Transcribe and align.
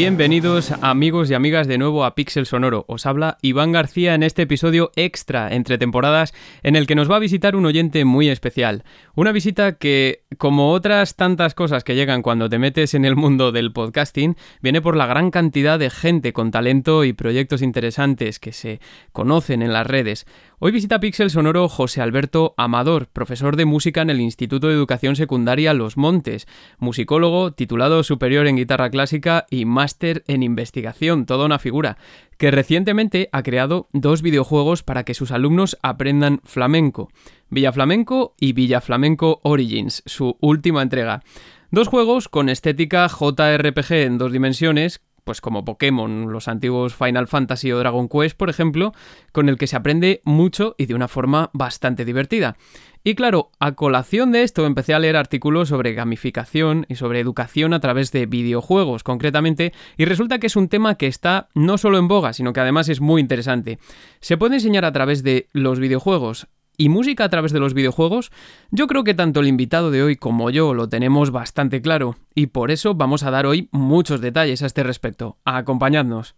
Bienvenidos 0.00 0.72
amigos 0.80 1.30
y 1.30 1.34
amigas 1.34 1.66
de 1.66 1.76
nuevo 1.76 2.06
a 2.06 2.14
Pixel 2.14 2.46
Sonoro. 2.46 2.86
Os 2.88 3.04
habla 3.04 3.36
Iván 3.42 3.70
García 3.70 4.14
en 4.14 4.22
este 4.22 4.40
episodio 4.40 4.92
extra 4.96 5.54
entre 5.54 5.76
temporadas 5.76 6.32
en 6.62 6.74
el 6.74 6.86
que 6.86 6.94
nos 6.94 7.10
va 7.10 7.16
a 7.16 7.18
visitar 7.18 7.54
un 7.54 7.66
oyente 7.66 8.06
muy 8.06 8.30
especial. 8.30 8.84
Una 9.14 9.30
visita 9.30 9.76
que, 9.76 10.22
como 10.38 10.72
otras 10.72 11.16
tantas 11.16 11.52
cosas 11.52 11.84
que 11.84 11.96
llegan 11.96 12.22
cuando 12.22 12.48
te 12.48 12.58
metes 12.58 12.94
en 12.94 13.04
el 13.04 13.14
mundo 13.14 13.52
del 13.52 13.74
podcasting, 13.74 14.38
viene 14.62 14.80
por 14.80 14.96
la 14.96 15.04
gran 15.04 15.30
cantidad 15.30 15.78
de 15.78 15.90
gente 15.90 16.32
con 16.32 16.50
talento 16.50 17.04
y 17.04 17.12
proyectos 17.12 17.60
interesantes 17.60 18.38
que 18.38 18.52
se 18.52 18.80
conocen 19.12 19.60
en 19.60 19.74
las 19.74 19.86
redes. 19.86 20.24
Hoy 20.62 20.72
visita 20.72 21.00
Pixel 21.00 21.30
Sonoro 21.30 21.70
José 21.70 22.02
Alberto 22.02 22.52
Amador, 22.58 23.06
profesor 23.06 23.56
de 23.56 23.64
música 23.64 24.02
en 24.02 24.10
el 24.10 24.20
Instituto 24.20 24.68
de 24.68 24.74
Educación 24.74 25.16
Secundaria 25.16 25.72
Los 25.72 25.96
Montes, 25.96 26.46
musicólogo, 26.78 27.52
titulado 27.52 28.02
superior 28.02 28.46
en 28.46 28.56
guitarra 28.56 28.90
clásica 28.90 29.46
y 29.48 29.64
máster 29.64 30.22
en 30.26 30.42
investigación, 30.42 31.24
toda 31.24 31.46
una 31.46 31.58
figura, 31.58 31.96
que 32.36 32.50
recientemente 32.50 33.30
ha 33.32 33.42
creado 33.42 33.88
dos 33.94 34.20
videojuegos 34.20 34.82
para 34.82 35.04
que 35.04 35.14
sus 35.14 35.30
alumnos 35.30 35.78
aprendan 35.82 36.42
flamenco, 36.44 37.08
Villa 37.48 37.72
Flamenco 37.72 38.34
y 38.38 38.52
Villa 38.52 38.82
Flamenco 38.82 39.40
Origins, 39.42 40.02
su 40.04 40.36
última 40.42 40.82
entrega. 40.82 41.22
Dos 41.70 41.88
juegos 41.88 42.28
con 42.28 42.50
estética 42.50 43.08
JRPG 43.08 43.92
en 43.92 44.18
dos 44.18 44.30
dimensiones 44.30 45.00
pues 45.24 45.40
como 45.40 45.64
Pokémon, 45.64 46.32
los 46.32 46.48
antiguos 46.48 46.94
Final 46.94 47.26
Fantasy 47.26 47.72
o 47.72 47.78
Dragon 47.78 48.08
Quest, 48.08 48.36
por 48.36 48.50
ejemplo, 48.50 48.92
con 49.32 49.48
el 49.48 49.56
que 49.56 49.66
se 49.66 49.76
aprende 49.76 50.20
mucho 50.24 50.74
y 50.78 50.86
de 50.86 50.94
una 50.94 51.08
forma 51.08 51.50
bastante 51.52 52.04
divertida. 52.04 52.56
Y 53.02 53.14
claro, 53.14 53.50
a 53.58 53.72
colación 53.72 54.30
de 54.30 54.42
esto 54.42 54.66
empecé 54.66 54.92
a 54.92 54.98
leer 54.98 55.16
artículos 55.16 55.70
sobre 55.70 55.94
gamificación 55.94 56.84
y 56.88 56.96
sobre 56.96 57.20
educación 57.20 57.72
a 57.72 57.80
través 57.80 58.12
de 58.12 58.26
videojuegos 58.26 59.02
concretamente, 59.02 59.72
y 59.96 60.04
resulta 60.04 60.38
que 60.38 60.48
es 60.48 60.56
un 60.56 60.68
tema 60.68 60.96
que 60.96 61.06
está 61.06 61.48
no 61.54 61.78
solo 61.78 61.98
en 61.98 62.08
boga, 62.08 62.34
sino 62.34 62.52
que 62.52 62.60
además 62.60 62.90
es 62.90 63.00
muy 63.00 63.22
interesante. 63.22 63.78
Se 64.20 64.36
puede 64.36 64.56
enseñar 64.56 64.84
a 64.84 64.92
través 64.92 65.22
de 65.22 65.48
los 65.52 65.78
videojuegos 65.78 66.48
y 66.80 66.88
música 66.88 67.24
a 67.24 67.28
través 67.28 67.52
de 67.52 67.60
los 67.60 67.74
videojuegos, 67.74 68.32
yo 68.70 68.86
creo 68.86 69.04
que 69.04 69.12
tanto 69.12 69.40
el 69.40 69.48
invitado 69.48 69.90
de 69.90 70.02
hoy 70.02 70.16
como 70.16 70.48
yo 70.48 70.72
lo 70.72 70.88
tenemos 70.88 71.30
bastante 71.30 71.82
claro, 71.82 72.16
y 72.34 72.46
por 72.46 72.70
eso 72.70 72.94
vamos 72.94 73.22
a 73.22 73.30
dar 73.30 73.44
hoy 73.44 73.68
muchos 73.70 74.22
detalles 74.22 74.62
a 74.62 74.66
este 74.66 74.82
respecto. 74.82 75.36
Acompañadnos. 75.44 76.36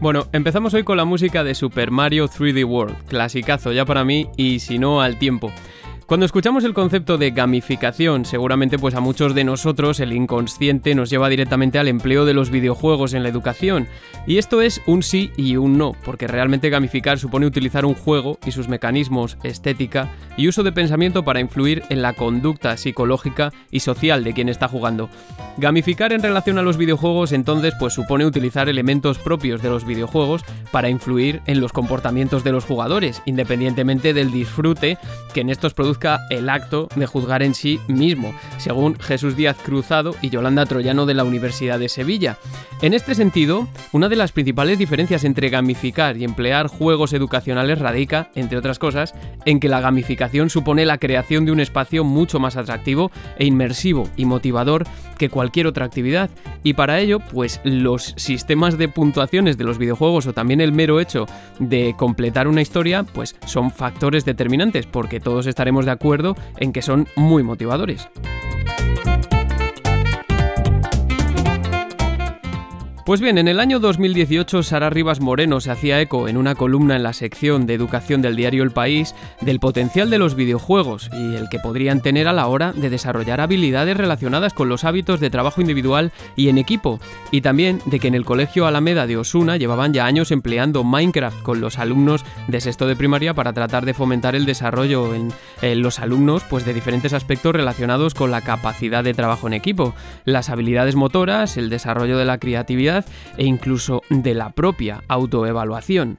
Bueno, 0.00 0.26
empezamos 0.32 0.72
hoy 0.72 0.84
con 0.84 0.96
la 0.96 1.04
música 1.04 1.44
de 1.44 1.54
Super 1.54 1.90
Mario 1.90 2.28
3D 2.28 2.64
World, 2.64 2.96
clasicazo 3.08 3.72
ya 3.72 3.84
para 3.84 4.04
mí 4.06 4.28
y 4.38 4.60
si 4.60 4.78
no 4.78 5.02
al 5.02 5.18
tiempo. 5.18 5.52
Cuando 6.06 6.26
escuchamos 6.26 6.64
el 6.64 6.74
concepto 6.74 7.16
de 7.16 7.30
gamificación, 7.30 8.26
seguramente 8.26 8.78
pues 8.78 8.94
a 8.94 9.00
muchos 9.00 9.34
de 9.34 9.42
nosotros 9.42 10.00
el 10.00 10.12
inconsciente 10.12 10.94
nos 10.94 11.08
lleva 11.08 11.30
directamente 11.30 11.78
al 11.78 11.88
empleo 11.88 12.26
de 12.26 12.34
los 12.34 12.50
videojuegos 12.50 13.14
en 13.14 13.22
la 13.22 13.30
educación. 13.30 13.88
Y 14.26 14.36
esto 14.36 14.60
es 14.60 14.82
un 14.86 15.02
sí 15.02 15.30
y 15.38 15.56
un 15.56 15.78
no, 15.78 15.92
porque 16.04 16.26
realmente 16.26 16.68
gamificar 16.68 17.18
supone 17.18 17.46
utilizar 17.46 17.86
un 17.86 17.94
juego 17.94 18.38
y 18.44 18.50
sus 18.50 18.68
mecanismos, 18.68 19.38
estética 19.44 20.10
y 20.36 20.46
uso 20.46 20.62
de 20.62 20.72
pensamiento 20.72 21.24
para 21.24 21.40
influir 21.40 21.82
en 21.88 22.02
la 22.02 22.12
conducta 22.12 22.76
psicológica 22.76 23.50
y 23.70 23.80
social 23.80 24.24
de 24.24 24.34
quien 24.34 24.50
está 24.50 24.68
jugando. 24.68 25.08
Gamificar 25.56 26.12
en 26.12 26.22
relación 26.22 26.58
a 26.58 26.62
los 26.62 26.76
videojuegos 26.76 27.32
entonces 27.32 27.72
pues 27.78 27.94
supone 27.94 28.26
utilizar 28.26 28.68
elementos 28.68 29.18
propios 29.18 29.62
de 29.62 29.70
los 29.70 29.86
videojuegos 29.86 30.44
para 30.70 30.90
influir 30.90 31.40
en 31.46 31.60
los 31.60 31.72
comportamientos 31.72 32.44
de 32.44 32.52
los 32.52 32.66
jugadores, 32.66 33.22
independientemente 33.24 34.12
del 34.12 34.32
disfrute 34.32 34.98
que 35.32 35.40
en 35.40 35.48
estos 35.48 35.72
productos 35.72 35.93
el 36.30 36.48
acto 36.48 36.88
de 36.96 37.06
juzgar 37.06 37.42
en 37.42 37.54
sí 37.54 37.80
mismo, 37.88 38.34
según 38.58 38.98
Jesús 38.98 39.36
Díaz 39.36 39.56
Cruzado 39.62 40.14
y 40.22 40.30
Yolanda 40.30 40.66
Troyano 40.66 41.06
de 41.06 41.14
la 41.14 41.24
Universidad 41.24 41.78
de 41.78 41.88
Sevilla. 41.88 42.38
En 42.82 42.92
este 42.92 43.14
sentido, 43.14 43.68
una 43.92 44.08
de 44.08 44.16
las 44.16 44.32
principales 44.32 44.78
diferencias 44.78 45.24
entre 45.24 45.48
gamificar 45.48 46.16
y 46.16 46.24
emplear 46.24 46.66
juegos 46.66 47.12
educacionales 47.12 47.78
radica, 47.78 48.30
entre 48.34 48.58
otras 48.58 48.78
cosas, 48.78 49.14
en 49.44 49.60
que 49.60 49.68
la 49.68 49.80
gamificación 49.80 50.50
supone 50.50 50.84
la 50.84 50.98
creación 50.98 51.46
de 51.46 51.52
un 51.52 51.60
espacio 51.60 52.04
mucho 52.04 52.38
más 52.40 52.56
atractivo 52.56 53.10
e 53.38 53.46
inmersivo 53.46 54.08
y 54.16 54.26
motivador 54.26 54.84
que 55.18 55.30
cualquier 55.30 55.66
otra 55.66 55.86
actividad. 55.86 56.30
Y 56.62 56.74
para 56.74 56.98
ello, 56.98 57.20
pues 57.20 57.60
los 57.64 58.14
sistemas 58.16 58.76
de 58.78 58.88
puntuaciones 58.88 59.56
de 59.56 59.64
los 59.64 59.78
videojuegos 59.78 60.26
o 60.26 60.32
también 60.32 60.60
el 60.60 60.72
mero 60.72 61.00
hecho 61.00 61.26
de 61.58 61.94
completar 61.96 62.48
una 62.48 62.62
historia, 62.62 63.04
pues 63.04 63.36
son 63.46 63.70
factores 63.70 64.24
determinantes, 64.24 64.86
porque 64.86 65.20
todos 65.20 65.46
estaremos 65.46 65.83
de 65.84 65.90
acuerdo 65.90 66.36
en 66.58 66.72
que 66.72 66.82
son 66.82 67.06
muy 67.16 67.42
motivadores. 67.42 68.08
Pues 73.04 73.20
bien, 73.20 73.36
en 73.36 73.48
el 73.48 73.60
año 73.60 73.80
2018 73.80 74.62
Sara 74.62 74.88
Rivas 74.88 75.20
Moreno 75.20 75.60
se 75.60 75.70
hacía 75.70 76.00
eco 76.00 76.26
en 76.26 76.38
una 76.38 76.54
columna 76.54 76.96
en 76.96 77.02
la 77.02 77.12
sección 77.12 77.66
de 77.66 77.74
educación 77.74 78.22
del 78.22 78.34
diario 78.34 78.62
El 78.62 78.70
País 78.70 79.14
del 79.42 79.60
potencial 79.60 80.08
de 80.08 80.16
los 80.16 80.34
videojuegos 80.34 81.10
y 81.12 81.34
el 81.34 81.50
que 81.50 81.58
podrían 81.58 82.00
tener 82.00 82.28
a 82.28 82.32
la 82.32 82.46
hora 82.46 82.72
de 82.72 82.88
desarrollar 82.88 83.42
habilidades 83.42 83.98
relacionadas 83.98 84.54
con 84.54 84.70
los 84.70 84.84
hábitos 84.84 85.20
de 85.20 85.28
trabajo 85.28 85.60
individual 85.60 86.12
y 86.34 86.48
en 86.48 86.56
equipo, 86.56 86.98
y 87.30 87.42
también 87.42 87.82
de 87.84 88.00
que 88.00 88.08
en 88.08 88.14
el 88.14 88.24
Colegio 88.24 88.66
Alameda 88.66 89.06
de 89.06 89.18
Osuna 89.18 89.58
llevaban 89.58 89.92
ya 89.92 90.06
años 90.06 90.30
empleando 90.30 90.82
Minecraft 90.82 91.42
con 91.42 91.60
los 91.60 91.78
alumnos 91.78 92.24
de 92.48 92.62
sexto 92.62 92.86
de 92.86 92.96
primaria 92.96 93.34
para 93.34 93.52
tratar 93.52 93.84
de 93.84 93.92
fomentar 93.92 94.34
el 94.34 94.46
desarrollo 94.46 95.14
en, 95.14 95.30
los 95.82 95.98
alumnos 95.98 96.42
pues 96.48 96.64
de 96.64 96.72
diferentes 96.72 97.12
aspectos 97.12 97.54
relacionados 97.54 98.14
con 98.14 98.30
la 98.30 98.40
capacidad 98.40 99.04
de 99.04 99.12
trabajo 99.12 99.46
en 99.46 99.52
equipo, 99.52 99.94
las 100.24 100.48
habilidades 100.48 100.94
motoras, 100.94 101.58
el 101.58 101.68
desarrollo 101.68 102.16
de 102.16 102.24
la 102.24 102.38
creatividad, 102.38 102.93
e 103.36 103.44
incluso 103.44 104.02
de 104.10 104.34
la 104.34 104.50
propia 104.50 105.02
autoevaluación. 105.08 106.18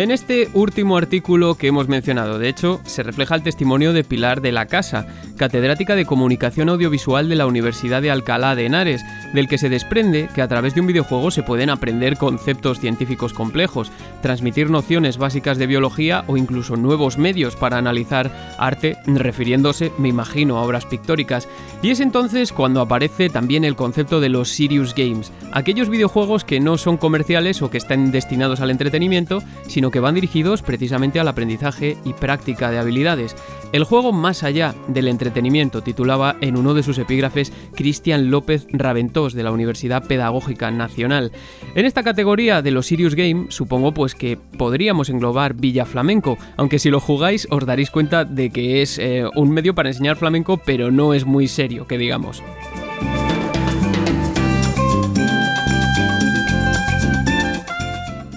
En 0.00 0.10
este 0.10 0.48
último 0.54 0.96
artículo 0.96 1.56
que 1.56 1.66
hemos 1.66 1.86
mencionado, 1.88 2.38
de 2.38 2.48
hecho, 2.48 2.80
se 2.86 3.02
refleja 3.02 3.34
el 3.34 3.42
testimonio 3.42 3.92
de 3.92 4.02
Pilar 4.02 4.40
de 4.40 4.50
la 4.50 4.64
Casa, 4.64 5.06
catedrática 5.36 5.94
de 5.94 6.06
Comunicación 6.06 6.70
Audiovisual 6.70 7.28
de 7.28 7.36
la 7.36 7.44
Universidad 7.44 8.00
de 8.00 8.10
Alcalá 8.10 8.54
de 8.54 8.64
Henares, 8.64 9.04
del 9.34 9.46
que 9.46 9.58
se 9.58 9.68
desprende 9.68 10.30
que 10.34 10.40
a 10.40 10.48
través 10.48 10.74
de 10.74 10.80
un 10.80 10.86
videojuego 10.86 11.30
se 11.30 11.42
pueden 11.42 11.68
aprender 11.68 12.16
conceptos 12.16 12.80
científicos 12.80 13.34
complejos, 13.34 13.92
transmitir 14.22 14.70
nociones 14.70 15.18
básicas 15.18 15.58
de 15.58 15.66
biología 15.66 16.24
o 16.28 16.38
incluso 16.38 16.76
nuevos 16.76 17.18
medios 17.18 17.54
para 17.54 17.76
analizar 17.76 18.54
arte, 18.56 18.96
refiriéndose, 19.04 19.92
me 19.98 20.08
imagino, 20.08 20.56
a 20.56 20.62
obras 20.62 20.86
pictóricas. 20.86 21.46
Y 21.82 21.90
es 21.90 22.00
entonces 22.00 22.54
cuando 22.54 22.80
aparece 22.80 23.28
también 23.28 23.64
el 23.64 23.76
concepto 23.76 24.18
de 24.20 24.30
los 24.30 24.48
Serious 24.48 24.94
Games, 24.94 25.30
aquellos 25.52 25.90
videojuegos 25.90 26.44
que 26.44 26.58
no 26.58 26.78
son 26.78 26.96
comerciales 26.96 27.60
o 27.60 27.68
que 27.68 27.76
están 27.76 28.12
destinados 28.12 28.60
al 28.60 28.70
entretenimiento, 28.70 29.42
sino 29.68 29.89
que 29.90 30.00
van 30.00 30.14
dirigidos 30.14 30.62
precisamente 30.62 31.20
al 31.20 31.28
aprendizaje 31.28 31.96
y 32.04 32.12
práctica 32.12 32.70
de 32.70 32.78
habilidades. 32.78 33.36
El 33.72 33.84
juego 33.84 34.12
más 34.12 34.42
allá 34.42 34.74
del 34.88 35.08
entretenimiento 35.08 35.82
titulaba 35.82 36.36
en 36.40 36.56
uno 36.56 36.74
de 36.74 36.82
sus 36.82 36.98
epígrafes 36.98 37.52
Cristian 37.74 38.30
López 38.30 38.66
Raventós 38.72 39.34
de 39.34 39.42
la 39.42 39.52
Universidad 39.52 40.06
Pedagógica 40.06 40.70
Nacional. 40.70 41.32
En 41.74 41.86
esta 41.86 42.02
categoría 42.02 42.62
de 42.62 42.70
los 42.70 42.86
Serious 42.86 43.14
Game 43.14 43.46
supongo 43.50 43.92
pues 43.92 44.14
que 44.14 44.38
podríamos 44.58 45.08
englobar 45.08 45.54
Villa 45.54 45.86
Flamenco, 45.86 46.38
aunque 46.56 46.78
si 46.78 46.90
lo 46.90 47.00
jugáis 47.00 47.46
os 47.50 47.64
daréis 47.64 47.90
cuenta 47.90 48.24
de 48.24 48.50
que 48.50 48.82
es 48.82 48.98
eh, 48.98 49.24
un 49.34 49.50
medio 49.50 49.74
para 49.74 49.90
enseñar 49.90 50.16
flamenco 50.16 50.58
pero 50.58 50.90
no 50.90 51.14
es 51.14 51.24
muy 51.24 51.48
serio, 51.48 51.86
que 51.86 51.98
digamos. 51.98 52.42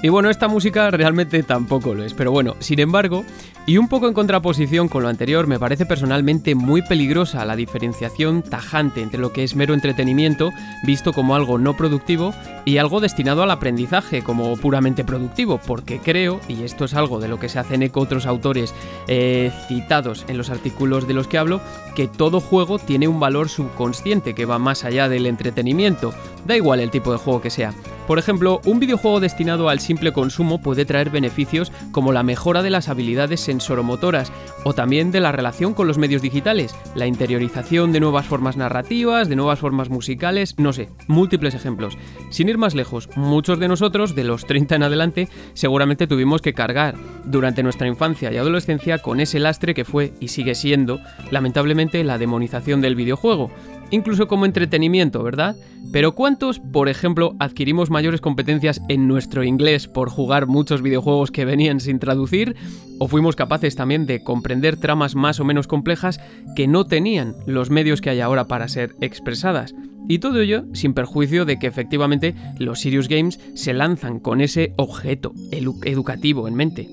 Y 0.03 0.09
bueno, 0.09 0.29
esta 0.29 0.49
música 0.49 0.91
realmente 0.91 1.43
tampoco 1.43 1.93
lo 1.93 2.03
es, 2.03 2.13
pero 2.13 2.29
bueno, 2.29 2.57
sin 2.59 2.81
embargo, 2.81 3.23
y 3.65 3.77
un 3.77 3.87
poco 3.87 4.09
en 4.09 4.13
contraposición 4.13 4.89
con 4.89 5.01
lo 5.01 5.07
anterior, 5.07 5.47
me 5.47 5.59
parece 5.59 5.85
personalmente 5.85 6.55
muy 6.55 6.81
peligrosa 6.81 7.45
la 7.45 7.55
diferenciación 7.55 8.41
tajante 8.41 9.01
entre 9.01 9.21
lo 9.21 9.31
que 9.31 9.45
es 9.45 9.55
mero 9.55 9.73
entretenimiento, 9.73 10.51
visto 10.85 11.13
como 11.13 11.35
algo 11.35 11.57
no 11.57 11.77
productivo, 11.77 12.33
y 12.65 12.79
algo 12.79 12.99
destinado 12.99 13.43
al 13.43 13.51
aprendizaje 13.51 14.23
como 14.23 14.57
puramente 14.57 15.05
productivo, 15.05 15.57
porque 15.65 15.99
creo, 15.99 16.41
y 16.49 16.63
esto 16.63 16.83
es 16.83 16.95
algo 16.95 17.21
de 17.21 17.29
lo 17.29 17.39
que 17.39 17.47
se 17.47 17.59
hacen 17.59 17.81
eco 17.81 18.01
otros 18.01 18.25
autores 18.25 18.73
eh, 19.07 19.53
citados 19.69 20.25
en 20.27 20.37
los 20.37 20.49
artículos 20.49 21.07
de 21.07 21.13
los 21.13 21.29
que 21.29 21.37
hablo, 21.37 21.61
que 21.95 22.09
todo 22.09 22.41
juego 22.41 22.77
tiene 22.77 23.07
un 23.07 23.21
valor 23.21 23.47
subconsciente 23.47 24.35
que 24.35 24.43
va 24.43 24.59
más 24.59 24.83
allá 24.83 25.07
del 25.07 25.27
entretenimiento, 25.27 26.13
da 26.45 26.57
igual 26.57 26.81
el 26.81 26.91
tipo 26.91 27.13
de 27.13 27.19
juego 27.19 27.39
que 27.39 27.49
sea. 27.49 27.73
Por 28.07 28.19
ejemplo, 28.19 28.59
un 28.65 28.79
videojuego 28.79 29.21
destinado 29.21 29.69
al 29.69 29.79
consumo 30.13 30.61
puede 30.61 30.85
traer 30.85 31.09
beneficios 31.09 31.71
como 31.91 32.11
la 32.11 32.23
mejora 32.23 32.61
de 32.61 32.69
las 32.69 32.89
habilidades 32.89 33.41
sensoromotoras 33.41 34.31
o 34.63 34.73
también 34.73 35.11
de 35.11 35.19
la 35.19 35.31
relación 35.31 35.73
con 35.73 35.87
los 35.87 35.97
medios 35.97 36.21
digitales, 36.21 36.75
la 36.95 37.07
interiorización 37.07 37.91
de 37.91 37.99
nuevas 37.99 38.25
formas 38.25 38.57
narrativas, 38.57 39.29
de 39.29 39.35
nuevas 39.35 39.59
formas 39.59 39.89
musicales, 39.89 40.55
no 40.57 40.73
sé, 40.73 40.89
múltiples 41.07 41.53
ejemplos. 41.53 41.97
Sin 42.29 42.49
ir 42.49 42.57
más 42.57 42.75
lejos, 42.75 43.09
muchos 43.15 43.59
de 43.59 43.67
nosotros, 43.67 44.15
de 44.15 44.23
los 44.23 44.45
30 44.45 44.75
en 44.75 44.83
adelante, 44.83 45.29
seguramente 45.53 46.07
tuvimos 46.07 46.41
que 46.41 46.53
cargar 46.53 46.95
durante 47.25 47.63
nuestra 47.63 47.87
infancia 47.87 48.31
y 48.31 48.37
adolescencia 48.37 48.99
con 48.99 49.19
ese 49.19 49.39
lastre 49.39 49.73
que 49.73 49.85
fue 49.85 50.13
y 50.19 50.29
sigue 50.29 50.55
siendo, 50.55 50.99
lamentablemente, 51.31 52.03
la 52.03 52.17
demonización 52.17 52.81
del 52.81 52.95
videojuego 52.95 53.51
incluso 53.93 54.27
como 54.27 54.45
entretenimiento, 54.45 55.21
¿verdad? 55.21 55.55
Pero 55.91 56.15
¿cuántos, 56.15 56.59
por 56.59 56.89
ejemplo, 56.89 57.35
adquirimos 57.37 57.91
mayores 57.91 58.21
competencias 58.21 58.81
en 58.89 59.07
nuestro 59.07 59.43
inglés 59.43 59.87
por 59.87 60.09
jugar 60.09 60.47
muchos 60.47 60.81
videojuegos 60.81 61.29
que 61.29 61.45
venían 61.45 61.79
sin 61.79 61.99
traducir? 61.99 62.55
¿O 62.99 63.07
fuimos 63.07 63.35
capaces 63.35 63.75
también 63.75 64.07
de 64.07 64.23
comprender 64.23 64.77
tramas 64.77 65.13
más 65.13 65.39
o 65.39 65.45
menos 65.45 65.67
complejas 65.67 66.19
que 66.55 66.67
no 66.67 66.85
tenían 66.85 67.35
los 67.45 67.69
medios 67.69 68.01
que 68.01 68.09
hay 68.09 68.19
ahora 68.19 68.47
para 68.47 68.67
ser 68.67 68.95
expresadas? 68.99 69.75
Y 70.09 70.17
todo 70.17 70.41
ello 70.41 70.65
sin 70.73 70.95
perjuicio 70.95 71.45
de 71.45 71.59
que 71.59 71.67
efectivamente 71.67 72.33
los 72.57 72.81
Serious 72.81 73.07
Games 73.07 73.39
se 73.53 73.73
lanzan 73.73 74.19
con 74.19 74.41
ese 74.41 74.73
objeto 74.75 75.33
educativo 75.51 76.47
en 76.47 76.55
mente. 76.55 76.89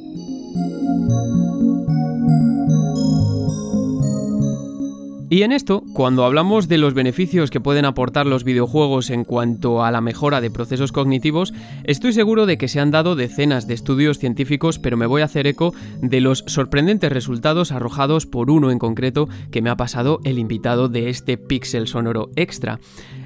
Y 5.32 5.44
en 5.44 5.52
esto, 5.52 5.84
cuando 5.92 6.24
hablamos 6.24 6.66
de 6.66 6.76
los 6.76 6.92
beneficios 6.92 7.52
que 7.52 7.60
pueden 7.60 7.84
aportar 7.84 8.26
los 8.26 8.42
videojuegos 8.42 9.10
en 9.10 9.22
cuanto 9.22 9.84
a 9.84 9.92
la 9.92 10.00
mejora 10.00 10.40
de 10.40 10.50
procesos 10.50 10.90
cognitivos, 10.90 11.54
estoy 11.84 12.12
seguro 12.12 12.46
de 12.46 12.58
que 12.58 12.66
se 12.66 12.80
han 12.80 12.90
dado 12.90 13.14
decenas 13.14 13.68
de 13.68 13.74
estudios 13.74 14.18
científicos, 14.18 14.80
pero 14.80 14.96
me 14.96 15.06
voy 15.06 15.22
a 15.22 15.26
hacer 15.26 15.46
eco 15.46 15.72
de 16.02 16.20
los 16.20 16.42
sorprendentes 16.48 17.12
resultados 17.12 17.70
arrojados 17.70 18.26
por 18.26 18.50
uno 18.50 18.72
en 18.72 18.80
concreto 18.80 19.28
que 19.52 19.62
me 19.62 19.70
ha 19.70 19.76
pasado 19.76 20.18
el 20.24 20.36
invitado 20.36 20.88
de 20.88 21.10
este 21.10 21.38
Pixel 21.38 21.86
Sonoro 21.86 22.30
Extra. 22.34 22.80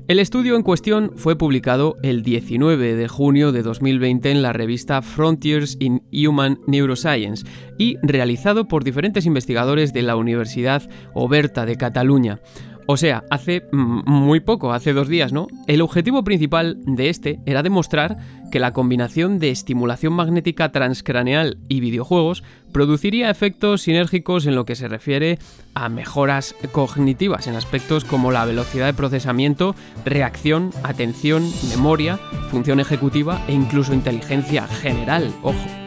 El 0.06 0.18
estudio 0.18 0.56
en 0.56 0.62
cuestión 0.62 1.12
fue 1.16 1.38
publicado 1.38 1.96
el 2.02 2.22
19 2.22 2.94
de 2.94 3.08
junio 3.08 3.52
de 3.52 3.62
2020 3.62 4.30
en 4.30 4.42
la 4.42 4.52
revista 4.52 5.00
Frontiers 5.00 5.78
in 5.80 6.02
Human 6.12 6.60
Neuroscience 6.66 7.46
y 7.78 7.96
realizado 8.02 8.68
por 8.68 8.84
diferentes 8.84 9.24
investigadores 9.24 9.94
de 9.94 10.02
la 10.02 10.16
Universidad 10.16 10.82
Oberta 11.14 11.64
de 11.64 11.76
Cataluña. 11.76 12.40
O 12.86 12.96
sea, 12.96 13.25
hace 13.31 13.62
muy 13.72 14.40
poco, 14.40 14.72
hace 14.72 14.92
dos 14.92 15.08
días, 15.08 15.32
¿no? 15.32 15.46
El 15.66 15.81
objetivo 15.81 16.22
principal 16.22 16.78
de 16.84 17.08
este 17.08 17.40
era 17.46 17.62
demostrar 17.62 18.19
que 18.50 18.60
la 18.60 18.72
combinación 18.72 19.38
de 19.38 19.50
estimulación 19.50 20.12
magnética 20.12 20.70
transcraneal 20.70 21.58
y 21.69 21.81
videojuegos 21.81 22.44
produciría 22.72 23.31
efectos 23.31 23.82
sinérgicos 23.82 24.46
en 24.46 24.54
lo 24.54 24.64
que 24.64 24.76
se 24.76 24.88
refiere 24.88 25.38
a 25.75 25.88
mejoras 25.88 26.54
cognitivas 26.72 27.46
en 27.46 27.56
aspectos 27.56 28.04
como 28.04 28.31
la 28.31 28.44
velocidad 28.44 28.86
de 28.86 28.94
procesamiento, 28.94 29.75
reacción, 30.04 30.70
atención, 30.82 31.50
memoria, 31.69 32.19
función 32.50 32.81
ejecutiva 32.81 33.42
e 33.48 33.52
incluso 33.52 33.94
inteligencia 33.94 34.66
general, 34.66 35.32
ojo. 35.42 35.83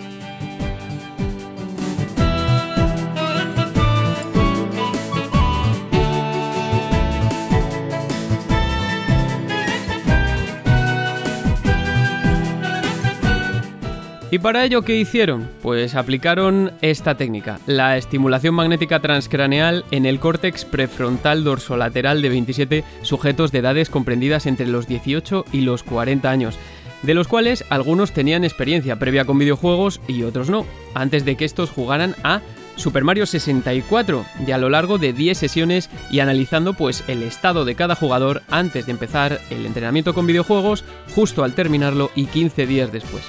¿Y 14.30 14.40
para 14.40 14.66
ello 14.66 14.82
qué 14.82 14.98
hicieron? 14.98 15.48
Pues 15.62 15.96
aplicaron 15.96 16.74
esta 16.82 17.16
técnica, 17.16 17.60
la 17.66 17.96
estimulación 17.96 18.56
magnética 18.56 19.00
transcraneal 19.00 19.86
en 19.92 20.06
el 20.06 20.20
córtex 20.20 20.66
prefrontal 20.66 21.46
dorsolateral 21.46 22.22
de 22.22 22.28
27 22.28 22.84
sujetos 23.04 23.54
de 23.54 23.60
edades 23.60 23.90
comprendidas 23.90 24.46
entre 24.46 24.68
los 24.68 24.86
18 24.86 25.46
y 25.54 25.62
los 25.62 25.84
40 25.84 26.30
años, 26.30 26.60
de 27.04 27.14
los 27.14 27.30
cuales 27.30 27.64
algunos 27.70 28.12
tenían 28.12 28.44
experiencia 28.44 29.00
previa 29.00 29.24
con 29.24 29.40
videojuegos 29.40 30.02
y 30.10 30.24
otros 30.24 30.50
no, 30.50 30.66
antes 30.94 31.24
de 31.24 31.38
que 31.38 31.46
estos 31.46 31.70
jugaran 31.70 32.14
a 32.24 32.42
Super 32.76 33.06
Mario 33.06 33.26
64 33.26 34.26
y 34.46 34.52
a 34.52 34.58
lo 34.58 34.70
largo 34.70 34.98
de 34.98 35.14
10 35.14 35.38
sesiones 35.38 35.90
y 36.12 36.20
analizando 36.20 36.74
pues 36.74 37.02
el 37.08 37.24
estado 37.24 37.64
de 37.64 37.76
cada 37.76 37.96
jugador 37.96 38.44
antes 38.50 38.88
de 38.88 38.92
empezar 38.92 39.40
el 39.50 39.66
entrenamiento 39.66 40.14
con 40.14 40.28
videojuegos, 40.28 40.84
justo 41.16 41.46
al 41.46 41.54
terminarlo 41.54 42.12
y 42.14 42.26
15 42.26 42.68
días 42.68 42.92
después. 42.92 43.24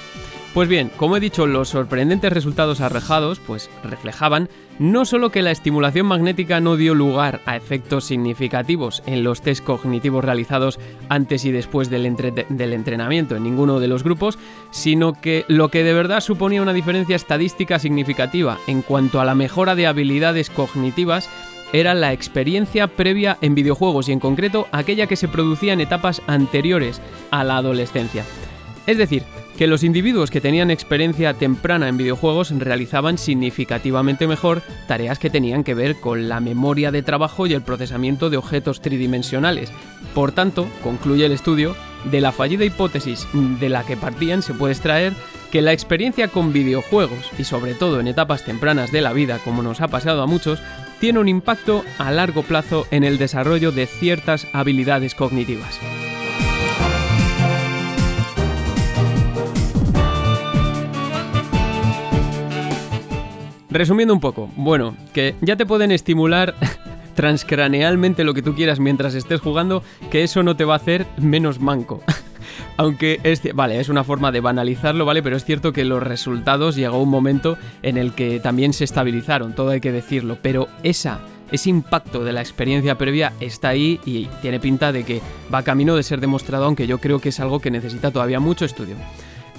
Pues 0.59 0.67
bien, 0.67 0.91
como 0.97 1.15
he 1.15 1.21
dicho, 1.21 1.47
los 1.47 1.69
sorprendentes 1.69 2.33
resultados 2.33 2.81
arrejados 2.81 3.39
pues 3.39 3.69
reflejaban 3.81 4.49
no 4.77 5.05
solo 5.05 5.29
que 5.29 5.41
la 5.41 5.51
estimulación 5.51 6.05
magnética 6.05 6.59
no 6.59 6.75
dio 6.75 6.95
lugar 6.95 7.39
a 7.45 7.55
efectos 7.55 8.03
significativos 8.03 9.01
en 9.05 9.23
los 9.23 9.41
test 9.41 9.63
cognitivos 9.63 10.21
realizados 10.21 10.77
antes 11.07 11.45
y 11.45 11.53
después 11.53 11.89
del 11.89 12.05
entrenamiento 12.05 13.37
en 13.37 13.43
ninguno 13.43 13.79
de 13.79 13.87
los 13.87 14.03
grupos, 14.03 14.37
sino 14.69 15.13
que 15.13 15.45
lo 15.47 15.69
que 15.69 15.85
de 15.85 15.93
verdad 15.93 16.19
suponía 16.19 16.61
una 16.61 16.73
diferencia 16.73 17.15
estadística 17.15 17.79
significativa 17.79 18.57
en 18.67 18.81
cuanto 18.81 19.21
a 19.21 19.25
la 19.25 19.35
mejora 19.35 19.75
de 19.75 19.87
habilidades 19.87 20.49
cognitivas 20.49 21.29
era 21.71 21.93
la 21.93 22.11
experiencia 22.11 22.87
previa 22.87 23.37
en 23.39 23.55
videojuegos 23.55 24.09
y 24.09 24.11
en 24.11 24.19
concreto 24.19 24.67
aquella 24.73 25.07
que 25.07 25.15
se 25.15 25.29
producía 25.29 25.71
en 25.71 25.79
etapas 25.79 26.21
anteriores 26.27 26.99
a 27.31 27.45
la 27.45 27.55
adolescencia. 27.55 28.25
Es 28.87 28.97
decir, 28.97 29.23
que 29.59 29.67
los 29.67 29.83
individuos 29.83 30.31
que 30.31 30.39
tenían 30.39 30.71
experiencia 30.71 31.33
temprana 31.33 31.89
en 31.89 31.97
videojuegos 31.97 32.49
realizaban 32.51 33.17
significativamente 33.17 34.25
mejor 34.25 34.61
tareas 34.87 35.19
que 35.19 35.29
tenían 35.29 35.65
que 35.65 35.73
ver 35.73 35.99
con 35.99 36.29
la 36.29 36.39
memoria 36.39 36.93
de 36.93 37.03
trabajo 37.03 37.45
y 37.45 37.51
el 37.51 37.61
procesamiento 37.61 38.29
de 38.29 38.37
objetos 38.37 38.79
tridimensionales. 38.79 39.69
Por 40.15 40.31
tanto, 40.31 40.69
concluye 40.81 41.25
el 41.25 41.33
estudio, 41.33 41.75
de 42.05 42.21
la 42.21 42.31
fallida 42.31 42.63
hipótesis 42.63 43.27
de 43.33 43.67
la 43.67 43.85
que 43.85 43.97
partían 43.97 44.43
se 44.43 44.53
puede 44.53 44.71
extraer 44.71 45.11
que 45.51 45.61
la 45.61 45.73
experiencia 45.73 46.29
con 46.29 46.53
videojuegos, 46.53 47.29
y 47.37 47.43
sobre 47.43 47.73
todo 47.73 47.99
en 47.99 48.07
etapas 48.07 48.45
tempranas 48.45 48.93
de 48.93 49.01
la 49.01 49.11
vida, 49.11 49.39
como 49.43 49.61
nos 49.61 49.81
ha 49.81 49.89
pasado 49.89 50.21
a 50.21 50.25
muchos, 50.25 50.61
tiene 51.01 51.19
un 51.19 51.27
impacto 51.27 51.83
a 51.97 52.11
largo 52.11 52.43
plazo 52.43 52.87
en 52.91 53.03
el 53.03 53.17
desarrollo 53.17 53.73
de 53.73 53.87
ciertas 53.87 54.47
habilidades 54.53 55.15
cognitivas. 55.15 55.77
Resumiendo 63.69 64.13
un 64.13 64.19
poco, 64.19 64.49
bueno, 64.55 64.95
que 65.13 65.35
ya 65.41 65.55
te 65.55 65.65
pueden 65.65 65.91
estimular 65.91 66.55
transcranealmente 67.15 68.23
lo 68.23 68.33
que 68.33 68.41
tú 68.41 68.55
quieras 68.55 68.79
mientras 68.79 69.13
estés 69.13 69.41
jugando, 69.41 69.83
que 70.09 70.23
eso 70.23 70.41
no 70.41 70.55
te 70.55 70.65
va 70.65 70.73
a 70.73 70.77
hacer 70.77 71.05
menos 71.17 71.59
manco. 71.59 72.01
Aunque 72.77 73.19
es, 73.23 73.41
vale, 73.53 73.79
es 73.79 73.89
una 73.89 74.03
forma 74.03 74.31
de 74.31 74.39
banalizarlo, 74.39 75.05
¿vale? 75.05 75.21
Pero 75.21 75.35
es 75.35 75.45
cierto 75.45 75.71
que 75.71 75.85
los 75.85 76.01
resultados 76.01 76.75
llegó 76.75 77.01
un 77.01 77.09
momento 77.09 77.57
en 77.83 77.97
el 77.97 78.13
que 78.13 78.39
también 78.39 78.73
se 78.73 78.85
estabilizaron, 78.85 79.53
todo 79.53 79.69
hay 79.69 79.81
que 79.81 79.91
decirlo, 79.91 80.37
pero 80.41 80.67
ese 80.81 81.19
impacto 81.65 82.23
de 82.23 82.33
la 82.33 82.41
experiencia 82.41 82.97
previa 82.97 83.33
está 83.39 83.69
ahí 83.69 83.99
y 84.05 84.25
tiene 84.41 84.59
pinta 84.59 84.91
de 84.91 85.03
que 85.03 85.21
va 85.53 85.61
camino 85.61 85.95
de 85.95 86.03
ser 86.03 86.21
demostrado, 86.21 86.65
aunque 86.65 86.87
yo 86.87 86.97
creo 86.97 87.19
que 87.19 87.29
es 87.29 87.39
algo 87.39 87.59
que 87.59 87.69
necesita 87.69 88.09
todavía 88.09 88.39
mucho 88.39 88.65
estudio. 88.65 88.95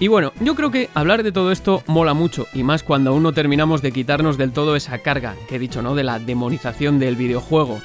Y 0.01 0.09
bueno, 0.09 0.33
yo 0.41 0.55
creo 0.55 0.71
que 0.71 0.89
hablar 0.95 1.23
de 1.23 1.31
todo 1.31 1.53
esto 1.53 1.83
mola 1.87 2.15
mucho, 2.15 2.47
y 2.55 2.63
más 2.63 2.83
cuando 2.83 3.11
aún 3.11 3.23
no 3.23 3.35
terminamos 3.35 3.83
de 3.83 3.93
quitarnos 3.93 4.39
del 4.39 4.51
todo 4.51 4.75
esa 4.75 4.99
carga, 5.01 5.37
que 5.47 5.57
he 5.57 5.59
dicho, 5.59 5.83
¿no? 5.83 5.95
De 5.95 6.03
la 6.03 6.19
demonización 6.19 6.99
del 6.99 7.17
videojuego. 7.17 7.79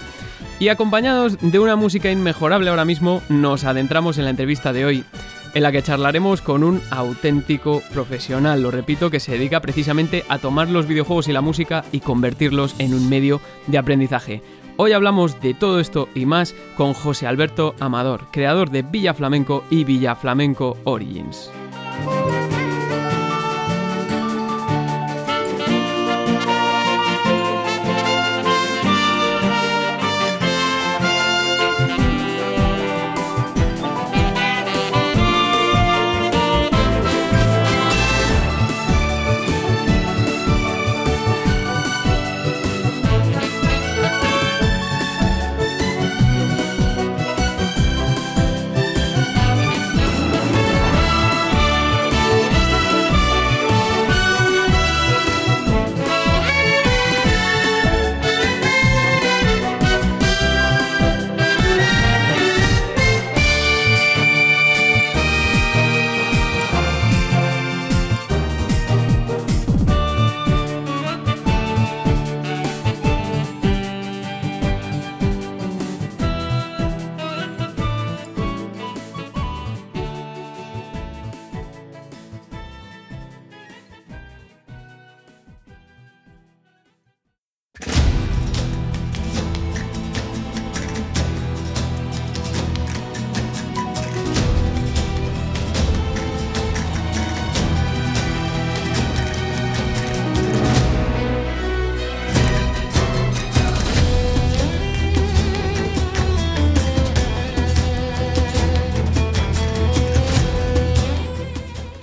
Y 0.58 0.70
acompañados 0.70 1.38
de 1.42 1.60
una 1.60 1.76
música 1.76 2.10
inmejorable 2.10 2.70
ahora 2.70 2.86
mismo, 2.86 3.22
nos 3.28 3.66
adentramos 3.66 4.18
en 4.18 4.24
la 4.24 4.30
entrevista 4.30 4.72
de 4.72 4.86
hoy, 4.86 5.04
en 5.54 5.64
la 5.64 5.74
que 5.74 5.84
charlaremos 5.84 6.42
con 6.42 6.64
un 6.64 6.82
auténtico 6.90 7.82
profesional, 7.94 8.62
lo 8.62 8.72
repito, 8.72 9.12
que 9.12 9.20
se 9.20 9.34
dedica 9.34 9.60
precisamente 9.60 10.24
a 10.30 10.38
tomar 10.38 10.70
los 10.70 10.88
videojuegos 10.88 11.28
y 11.28 11.34
la 11.34 11.42
música 11.42 11.84
y 11.92 12.00
convertirlos 12.00 12.76
en 12.80 12.94
un 12.94 13.10
medio 13.10 13.42
de 13.68 13.78
aprendizaje. 13.78 14.42
Hoy 14.78 14.94
hablamos 14.94 15.42
de 15.42 15.54
todo 15.54 15.82
esto 15.82 16.08
y 16.16 16.26
más 16.26 16.56
con 16.78 16.94
José 16.94 17.28
Alberto 17.28 17.76
Amador, 17.82 18.28
creador 18.32 18.70
de 18.70 18.84
Villa 18.84 19.14
Flamenco 19.14 19.66
y 19.70 19.84
Villa 19.84 20.16
Flamenco 20.16 20.78
Origins. 20.86 21.52
Bye. 22.04 22.35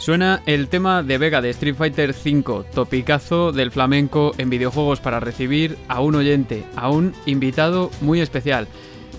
Suena 0.02 0.42
el 0.47 0.66
tema 0.66 1.04
de 1.04 1.16
Vega 1.16 1.40
de 1.40 1.50
Street 1.50 1.76
Fighter 1.76 2.11
V, 2.11 2.64
topicazo 2.75 3.52
del 3.52 3.71
flamenco 3.71 4.32
en 4.37 4.50
videojuegos 4.50 4.99
para 4.99 5.21
recibir 5.21 5.78
a 5.87 6.00
un 6.00 6.16
oyente, 6.16 6.64
a 6.75 6.90
un 6.90 7.14
invitado 7.25 7.88
muy 8.00 8.21
especial. 8.21 8.66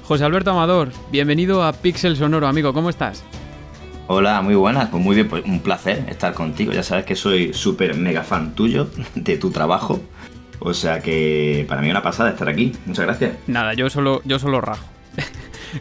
José 0.04 0.26
Alberto 0.26 0.52
Amador, 0.52 0.90
bienvenido 1.10 1.64
a 1.64 1.72
Pixel 1.72 2.18
Sonoro, 2.18 2.48
amigo, 2.48 2.74
¿cómo 2.74 2.90
estás? 2.90 3.24
Hola, 4.08 4.42
muy 4.42 4.56
buenas, 4.56 4.90
pues 4.90 5.02
muy 5.02 5.16
bien, 5.16 5.30
pues 5.30 5.46
un 5.46 5.62
placer 5.62 6.04
estar 6.10 6.34
contigo. 6.34 6.74
Ya 6.74 6.84
sabes 6.84 7.06
que 7.06 7.16
soy 7.16 7.54
súper 7.54 7.96
mega 7.96 8.24
fan 8.24 8.54
tuyo, 8.54 8.90
de 9.16 9.38
tu 9.38 9.52
trabajo. 9.52 10.02
O 10.60 10.74
sea 10.74 11.00
que 11.00 11.66
para 11.70 11.82
mí 11.82 11.90
una 11.90 12.04
pasada 12.04 12.32
estar 12.32 12.50
aquí. 12.50 12.74
Muchas 12.86 13.06
gracias. 13.06 13.38
Nada, 13.48 13.74
yo 13.74 13.90
solo, 13.90 14.22
yo 14.26 14.38
solo 14.38 14.60
rajo. 14.60 14.93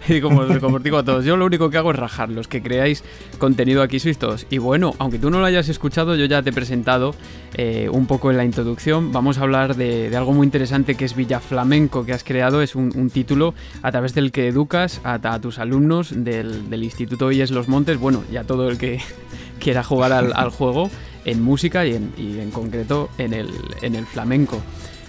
y 0.09 0.21
como, 0.21 0.47
como 0.61 0.77
os 0.77 0.83
digo 0.83 0.99
a 0.99 1.05
todos, 1.05 1.25
yo 1.25 1.37
lo 1.37 1.47
único 1.47 1.71
que 1.71 1.79
hago 1.79 1.91
es 1.91 1.97
rajar. 1.97 2.31
Los 2.31 2.49
que 2.49 2.63
creáis 2.63 3.05
contenido 3.39 3.83
aquí 3.83 3.99
sois 3.99 4.19
todos. 4.19 4.47
Y 4.51 4.59
bueno, 4.59 4.95
aunque 4.99 5.19
tú 5.19 5.31
no 5.31 5.41
lo 5.41 5.47
hayas 5.47 5.69
escuchado, 5.69 6.17
yo 6.17 6.25
ya 6.27 6.43
te 6.43 6.51
he 6.51 6.53
presentado 6.53 7.15
eh, 7.55 7.89
un 7.91 8.07
poco 8.07 8.31
en 8.31 8.37
la 8.37 8.45
introduccción. 8.45 9.13
Vamos 9.13 9.39
a 9.39 9.43
hablar 9.43 9.77
de, 9.77 10.15
algo 10.17 10.33
muy 10.33 10.47
interesante 10.47 10.95
que 10.95 11.05
es 11.05 11.15
Villa 11.15 11.41
Flamenco 11.41 12.05
que 12.05 12.13
has 12.13 12.25
creado. 12.25 12.63
Es 12.63 12.75
un, 12.75 12.93
título 13.13 13.55
a 13.83 13.91
través 13.91 14.15
del 14.15 14.33
que 14.33 14.49
educas 14.49 15.01
a, 15.05 15.39
tus 15.41 15.59
alumnos 15.59 16.13
del, 16.15 16.83
Instituto 16.83 17.31
Illes 17.31 17.51
Los 17.51 17.69
Montes, 17.69 17.99
bueno, 17.99 18.25
y 18.33 18.37
a 18.37 18.45
todo 18.45 18.69
el 18.69 18.79
que 18.79 19.01
quiera 19.61 19.83
jugar 19.83 20.13
al, 20.13 20.51
juego 20.51 20.91
en 21.25 21.43
música 21.43 21.87
y 21.87 21.95
en, 21.95 22.51
concreto 22.51 23.11
en 23.19 23.35
el, 23.35 23.51
en 23.83 23.95
el 23.95 24.07
flamenco. 24.07 24.61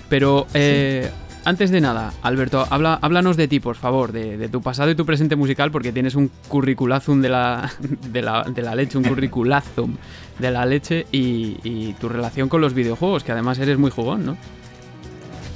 Pero 0.09 0.45
eh, 0.53 1.09
antes 1.45 1.71
de 1.71 1.81
nada, 1.81 2.13
Alberto, 2.21 2.65
habla, 2.69 2.99
háblanos 3.01 3.37
de 3.37 3.47
ti, 3.47 3.59
por 3.59 3.75
favor, 3.75 4.11
de, 4.11 4.47
tu 4.49 4.61
pasado 4.61 4.91
y 4.91 4.95
tu 4.95 5.05
presente 5.05 5.35
musical, 5.35 5.71
porque 5.71 5.91
tienes 5.91 6.15
un 6.15 6.31
curriculazum 6.47 7.21
de 7.21 7.29
la, 7.29 7.71
de 8.09 8.21
la, 8.21 8.75
leche, 8.75 8.97
un 8.97 9.03
curriculazum 9.03 9.95
de 10.39 10.51
la 10.51 10.65
leche 10.65 11.05
y, 11.11 11.93
tu 11.99 12.09
relación 12.09 12.49
con 12.49 12.61
los 12.61 12.73
videojuegos, 12.73 13.23
que 13.23 13.31
además 13.31 13.59
eres 13.59 13.77
muy 13.77 13.91
jugón, 13.91 14.25
¿no? 14.25 14.37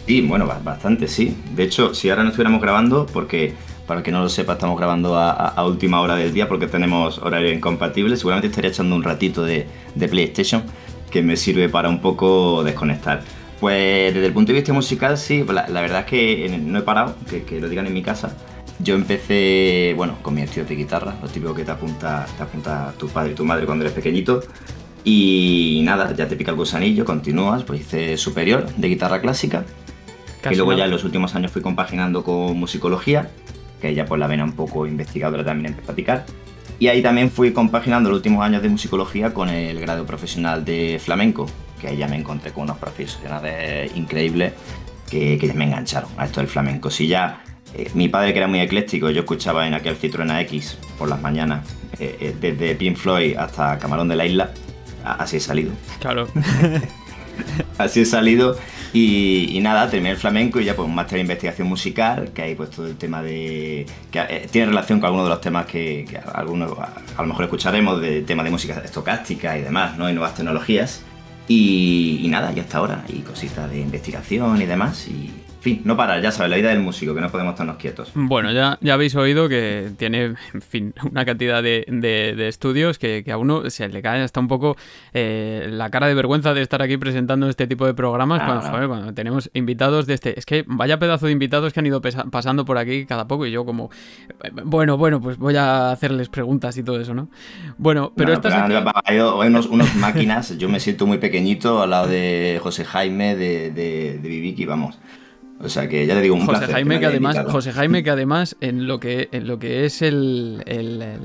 Sí, 0.05 0.21
bueno, 0.21 0.47
bastante, 0.63 1.07
sí. 1.07 1.35
De 1.55 1.63
hecho, 1.63 1.93
si 1.93 2.09
ahora 2.09 2.23
no 2.23 2.29
estuviéramos 2.29 2.61
grabando, 2.61 3.05
porque 3.05 3.53
para 3.85 4.03
que 4.03 4.11
no 4.11 4.21
lo 4.21 4.29
sepa, 4.29 4.53
estamos 4.53 4.77
grabando 4.77 5.17
a, 5.17 5.65
última 5.65 6.01
hora 6.01 6.15
del 6.15 6.33
día 6.33 6.47
porque 6.47 6.67
tenemos 6.67 7.17
horario 7.19 7.51
incompatible, 7.51 8.15
seguramente 8.15 8.47
estaría 8.47 8.69
echando 8.69 8.95
un 8.95 9.03
ratito 9.03 9.43
de, 9.43 9.67
de 9.95 10.07
PlayStation 10.07 10.63
que 11.09 11.21
me 11.21 11.37
sirve 11.37 11.69
para 11.69 11.89
un 11.89 11.99
poco 11.99 12.63
desconectar. 12.63 13.21
Pues 13.59 14.13
desde 14.13 14.27
el 14.27 14.33
punto 14.33 14.51
de 14.51 14.59
vista 14.59 14.71
musical, 14.71 15.17
sí, 15.17 15.43
la, 15.43 15.81
verdad 15.81 16.01
es 16.01 16.05
que 16.05 16.59
no 16.61 16.79
he 16.79 16.81
parado, 16.83 17.15
que, 17.27 17.59
lo 17.59 17.67
digan 17.67 17.87
en 17.87 17.93
mi 17.93 18.03
casa. 18.03 18.35
Yo 18.79 18.93
empecé, 18.93 19.93
bueno, 19.97 20.19
con 20.21 20.35
mi 20.35 20.41
estudios 20.43 20.69
de 20.69 20.75
guitarra, 20.75 21.15
lo 21.21 21.27
típico 21.27 21.55
que 21.55 21.63
te 21.65 21.71
apunta, 21.71 22.27
te 22.37 22.43
apunta 22.43 22.93
tu 22.99 23.07
padre 23.07 23.31
y 23.31 23.35
tu 23.35 23.43
madre 23.43 23.65
cuando 23.65 23.83
eres 23.83 23.95
pequeñito. 23.95 24.41
Y 25.03 25.81
nada, 25.83 26.13
ya 26.13 26.27
te 26.27 26.35
pica 26.35 26.51
el 26.51 26.57
gusanillo, 26.57 27.03
continúas, 27.03 27.63
pues 27.63 27.81
hice 27.81 28.17
superior 28.17 28.67
de 28.75 28.87
guitarra 28.87 29.21
clásica. 29.21 29.65
y 30.49 30.55
luego 30.55 30.73
ya 30.73 30.85
en 30.85 30.91
los 30.91 31.03
últimos 31.03 31.33
años 31.33 31.51
fui 31.51 31.63
compaginando 31.63 32.23
con 32.23 32.55
musicología, 32.57 33.31
que 33.81 33.95
ya 33.95 34.05
pues 34.05 34.19
la 34.19 34.27
vena 34.27 34.43
un 34.43 34.53
poco 34.53 34.85
investigadora 34.85 35.43
también 35.43 35.73
empecé 35.73 35.91
a 35.91 35.95
picar. 35.95 36.25
Y 36.79 36.87
ahí 36.87 37.01
también 37.01 37.31
fui 37.31 37.53
compaginando 37.53 38.09
los 38.09 38.17
últimos 38.17 38.43
años 38.45 38.61
de 38.61 38.69
musicología 38.69 39.33
con 39.33 39.49
el 39.49 39.79
grado 39.79 40.05
profesional 40.05 40.63
de 40.63 40.99
flamenco, 41.03 41.47
que 41.81 41.87
ahí 41.87 41.97
ya 41.97 42.07
me 42.07 42.17
encontré 42.17 42.51
con 42.51 42.63
unos 42.63 42.77
profesionales 42.77 43.91
increíbles 43.95 44.53
que, 45.09 45.37
que 45.39 45.53
me 45.53 45.65
engancharon 45.65 46.09
a 46.17 46.25
esto 46.25 46.39
del 46.39 46.49
flamenco. 46.49 46.91
Si 46.91 47.07
ya 47.07 47.41
eh, 47.73 47.89
mi 47.93 48.07
padre 48.07 48.33
que 48.33 48.39
era 48.39 48.47
muy 48.47 48.59
ecléctico, 48.59 49.09
yo 49.09 49.21
escuchaba 49.21 49.67
en 49.67 49.73
aquel 49.73 49.99
Citroën 49.99 50.41
X 50.41 50.77
por 50.97 51.09
las 51.09 51.21
mañanas, 51.21 51.67
eh, 51.99 52.17
eh, 52.19 52.35
desde 52.39 52.75
Pink 52.75 52.95
Floyd 52.95 53.35
hasta 53.37 53.77
Camarón 53.79 54.07
de 54.07 54.15
la 54.15 54.25
Isla, 54.25 54.51
así 55.03 55.37
he 55.37 55.39
salido. 55.39 55.71
Claro. 55.99 56.27
así 57.77 58.01
he 58.01 58.05
salido 58.05 58.57
y, 58.99 59.59
nada, 59.59 59.89
terminé 59.89 60.11
el 60.11 60.17
flamenco 60.17 60.59
y 60.59 60.65
ya 60.65 60.75
pues 60.75 60.87
un 60.87 60.95
máster 60.95 61.17
de 61.17 61.21
investigación 61.21 61.67
musical, 61.67 62.31
que 62.33 62.41
hay 62.41 62.55
pues 62.55 62.71
todo 62.71 62.87
el 62.87 62.95
tema 62.95 63.21
de... 63.21 63.85
que 64.11 64.47
tiene 64.51 64.67
relación 64.67 64.99
con 64.99 65.07
algunos 65.07 65.27
de 65.27 65.29
los 65.29 65.41
temas 65.41 65.65
que, 65.65 66.19
algunos 66.33 66.71
a, 66.79 67.21
lo 67.21 67.27
mejor 67.27 67.45
escucharemos, 67.45 68.01
de 68.01 68.21
tema 68.21 68.43
de 68.43 68.49
música 68.49 68.81
estocástica 68.83 69.57
y 69.57 69.61
demás, 69.61 69.97
¿no? 69.97 70.09
Y 70.09 70.13
nuevas 70.13 70.35
tecnologías. 70.35 71.03
Y, 71.47 72.25
nada, 72.29 72.51
y 72.55 72.59
hasta 72.59 72.79
ahora, 72.79 73.05
y 73.07 73.19
cositas 73.19 73.69
de 73.69 73.79
investigación 73.79 74.61
y 74.61 74.65
demás, 74.65 75.07
y 75.07 75.31
fin, 75.67 75.81
no 75.83 75.97
parar, 75.97 76.21
ya 76.21 76.31
sabes, 76.31 76.49
la 76.49 76.55
vida 76.55 76.69
del 76.69 76.79
músico, 76.79 77.13
que 77.13 77.19
no 77.19 77.29
podemos 77.29 77.51
estarnos 77.51 77.75
quietos. 77.75 78.11
Bueno, 78.15 78.51
ya, 78.53 78.77
ya 78.79 78.93
habéis 78.93 79.15
oído 79.15 79.49
que 79.49 79.89
tiene, 79.97 80.35
en 80.53 80.61
fin, 80.61 80.93
una 81.11 81.25
cantidad 81.25 81.61
de, 81.61 81.85
de, 81.87 82.47
estudios 82.47 82.97
que, 82.97 83.25
a 83.29 83.37
uno 83.37 83.69
se 83.69 83.89
le 83.89 84.01
cae 84.01 84.21
hasta 84.21 84.39
un 84.39 84.47
poco 84.47 84.77
eh, 85.13 85.67
la 85.69 85.89
cara 85.89 86.07
de 86.07 86.13
vergüenza 86.13 86.53
de 86.53 86.61
estar 86.61 86.81
aquí 86.81 86.95
presentando 86.97 87.49
este 87.49 87.67
tipo 87.67 87.85
de 87.85 87.93
programas 87.93 88.41
cuando, 88.43 88.87
cuando, 88.87 89.13
tenemos 89.13 89.49
invitados 89.53 90.07
de 90.07 90.13
este... 90.13 90.39
Es 90.39 90.45
que 90.45 90.63
vaya 90.67 90.99
pedazo 90.99 91.25
de 91.25 91.33
invitados 91.33 91.73
que 91.73 91.81
han 91.81 91.85
ido 91.85 92.01
pasando 92.01 92.63
por 92.63 92.77
aquí 92.77 93.05
cada 93.05 93.27
poco 93.27 93.45
y 93.45 93.51
yo 93.51 93.65
como... 93.65 93.89
Bueno, 94.63 94.97
bueno, 94.97 95.19
pues 95.19 95.37
voy 95.37 95.57
a 95.57 95.91
hacerles 95.91 96.29
preguntas 96.29 96.77
y 96.77 96.83
todo 96.83 97.01
eso, 97.01 97.13
¿no? 97.13 97.27
Bueno, 97.77 98.13
pero 98.15 98.31
estas... 98.31 98.53
Hay 99.03 99.19
unos, 99.19 99.65
unos 99.65 99.95
máquinas, 99.95 100.57
yo 100.57 100.69
me 100.69 100.79
siento 100.79 101.05
muy 101.05 101.17
pequeñito 101.17 101.81
al 101.81 101.89
lado 101.89 102.07
de 102.07 102.59
José 102.63 102.85
Jaime, 102.85 103.35
de, 103.35 103.71
de, 103.71 104.19
de 104.21 104.29
Viviki, 104.29 104.65
vamos. 104.65 104.97
O 105.59 105.69
sea 105.69 105.89
que 105.89 106.05
ya 106.05 106.13
te 106.13 106.21
digo, 106.21 106.35
un 106.35 106.45
José 106.45 106.67
Jaime 106.67 106.99
que, 106.99 107.07
además, 107.07 107.39
José 107.47 107.71
Jaime 107.71 108.03
que 108.03 108.11
además 108.11 108.55
en 108.61 108.87
lo 108.87 108.99
que 108.99 109.29
en 109.31 109.47
lo 109.47 109.57
que 109.57 109.85
es 109.85 110.03
el, 110.03 110.63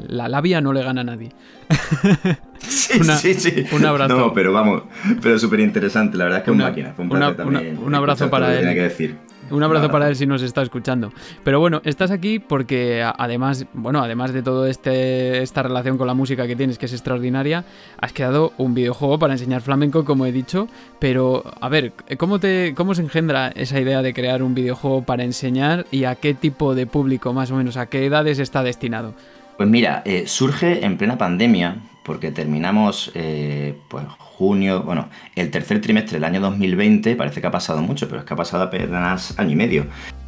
la 0.09 0.29
labia 0.29 0.61
no 0.61 0.73
le 0.73 0.83
gana 0.83 1.03
a 1.03 1.05
nadie. 1.05 1.31
sí, 2.59 3.01
sí, 3.05 3.35
sí. 3.35 3.67
Un 3.73 3.85
abrazo. 3.85 4.17
No, 4.17 4.33
pero 4.33 4.53
vamos, 4.53 4.85
pero 5.21 5.39
súper 5.39 5.61
interesante, 5.61 6.17
la 6.17 6.25
verdad 6.25 6.39
es 6.41 6.45
que 6.45 6.51
una, 6.51 6.65
un 6.65 6.71
máquina. 6.71 6.93
Fue 6.95 7.05
un, 7.05 7.37
también 7.37 7.79
un 7.79 7.95
abrazo 7.95 8.31
para 8.31 8.59
él. 8.59 8.75
Que 8.75 8.83
decir. 8.83 9.32
Un 9.53 9.63
abrazo 9.63 9.91
para 9.91 10.09
él 10.09 10.17
si 10.17 10.27
nos 10.27 10.43
está 10.43 10.63
escuchando. 10.63 11.13
Pero 11.45 11.61
bueno, 11.61 11.83
estás 11.85 12.11
aquí 12.11 12.39
porque 12.39 13.05
además, 13.19 13.67
bueno, 13.75 14.03
además 14.03 14.33
de 14.33 14.43
todo 14.43 14.67
este 14.67 15.43
esta 15.43 15.63
relación 15.63 15.99
con 15.99 16.07
la 16.07 16.15
música 16.15 16.47
que 16.47 16.57
tienes 16.57 16.79
que 16.79 16.87
es 16.87 16.93
extraordinaria, 16.93 17.65
has 18.01 18.13
creado 18.13 18.53
un 18.57 18.75
videojuego 18.75 19.19
para 19.19 19.35
enseñar 19.35 19.61
flamenco, 19.61 20.05
como 20.05 20.25
he 20.27 20.33
dicho, 20.33 20.69
pero 20.99 21.45
a 21.61 21.69
ver, 21.69 21.93
¿cómo 22.17 22.41
te 22.41 22.73
cómo 22.75 22.95
se 22.95 23.03
engendra 23.03 23.49
esa 23.49 23.79
idea 23.79 24.03
de 24.03 24.15
crear 24.15 24.43
un 24.43 24.55
videojuego 24.55 25.03
para 25.03 25.23
enseñar 25.23 25.87
y 25.91 26.05
a 26.05 26.15
qué 26.15 26.33
tipo 26.33 26.75
de 26.75 26.87
público 26.87 27.33
más 27.33 27.51
o 27.51 27.57
menos, 27.57 27.77
a 27.77 27.87
qué 27.87 28.07
edades 28.07 28.39
está 28.39 28.63
destinado? 28.63 29.15
Pues 29.57 29.69
mira, 29.69 30.03
eh, 30.07 30.25
surge 30.27 30.85
en 30.85 30.97
plena 30.97 31.19
pandemia, 31.19 31.77
porque 32.05 32.31
terminamos 32.31 33.13
eh, 33.15 33.79
pues 33.89 34.05
junio, 34.19 34.83
bueno, 34.83 35.09
el 35.37 35.51
tercer 35.51 35.81
trimestre 35.81 36.17
del 36.17 36.25
año 36.25 36.41
2020, 36.41 37.17
parece 37.17 37.41
que 37.41 37.47
ha 37.47 37.51
pasado 37.51 37.83
mucho, 37.83 38.09
pero 38.09 38.21
es 38.21 38.27
que 38.27 38.35
ha 38.35 38.37
pasado 38.37 38.65
apenas 38.65 39.39
año 39.39 39.53
y 39.53 39.57
medio, 39.57 39.87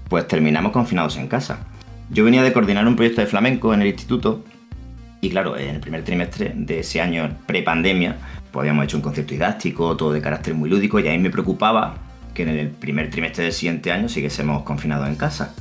pues 0.09 0.29
terminamos 0.29 0.73
confinados 0.73 1.17
en 1.17 1.29
casa. 1.29 1.67
Yo 2.11 2.25
venía 2.25 2.43
de 2.43 2.53
coordinar 2.53 2.87
un 2.87 2.97
proyecto 2.97 3.21
de 3.21 3.27
flamenco 3.27 3.75
en 3.75 3.83
el 3.83 3.89
instituto 3.89 4.45
y 5.21 5.31
claro, 5.31 5.57
en 5.57 5.77
el 5.77 5.81
primer 5.81 6.05
trimestre 6.05 6.53
de 6.55 6.81
ese 6.81 7.01
año 7.01 7.39
pre-pandemia, 7.47 8.17
pues 8.53 8.63
habíamos 8.63 8.85
hecho 8.85 8.99
un 8.99 9.03
concierto 9.03 9.33
didáctico, 9.33 9.97
todo 9.97 10.13
de 10.13 10.21
carácter 10.21 10.55
muy 10.55 10.69
lúdico 10.69 11.01
y 11.01 11.09
ahí 11.09 11.19
me 11.19 11.31
preocupaba 11.31 11.95
que 12.35 12.43
en 12.43 12.51
el 12.51 12.69
primer 12.69 13.11
trimestre 13.11 13.45
del 13.45 13.53
siguiente 13.53 13.91
año 13.91 14.09
siguiésemos 14.09 14.65
confinados 14.65 15.09
en 15.09 15.17
casa. 15.17 15.55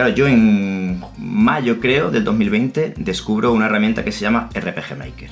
Claro, 0.00 0.14
yo 0.14 0.26
en 0.28 1.04
mayo 1.18 1.78
creo 1.78 2.10
del 2.10 2.24
2020 2.24 2.94
descubro 2.96 3.52
una 3.52 3.66
herramienta 3.66 4.02
que 4.02 4.12
se 4.12 4.20
llama 4.20 4.48
RPG 4.54 4.96
Maker, 4.96 5.28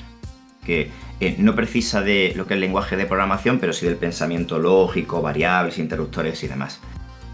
que 0.63 0.91
eh, 1.19 1.37
no 1.39 1.55
precisa 1.55 2.03
de 2.03 2.33
lo 2.35 2.45
que 2.45 2.53
es 2.53 2.57
el 2.57 2.61
lenguaje 2.61 2.95
de 2.95 3.07
programación, 3.07 3.57
pero 3.57 3.73
sí 3.73 3.87
del 3.87 3.95
pensamiento 3.95 4.59
lógico, 4.59 5.23
variables, 5.23 5.79
interruptores 5.79 6.43
y 6.43 6.47
demás. 6.47 6.81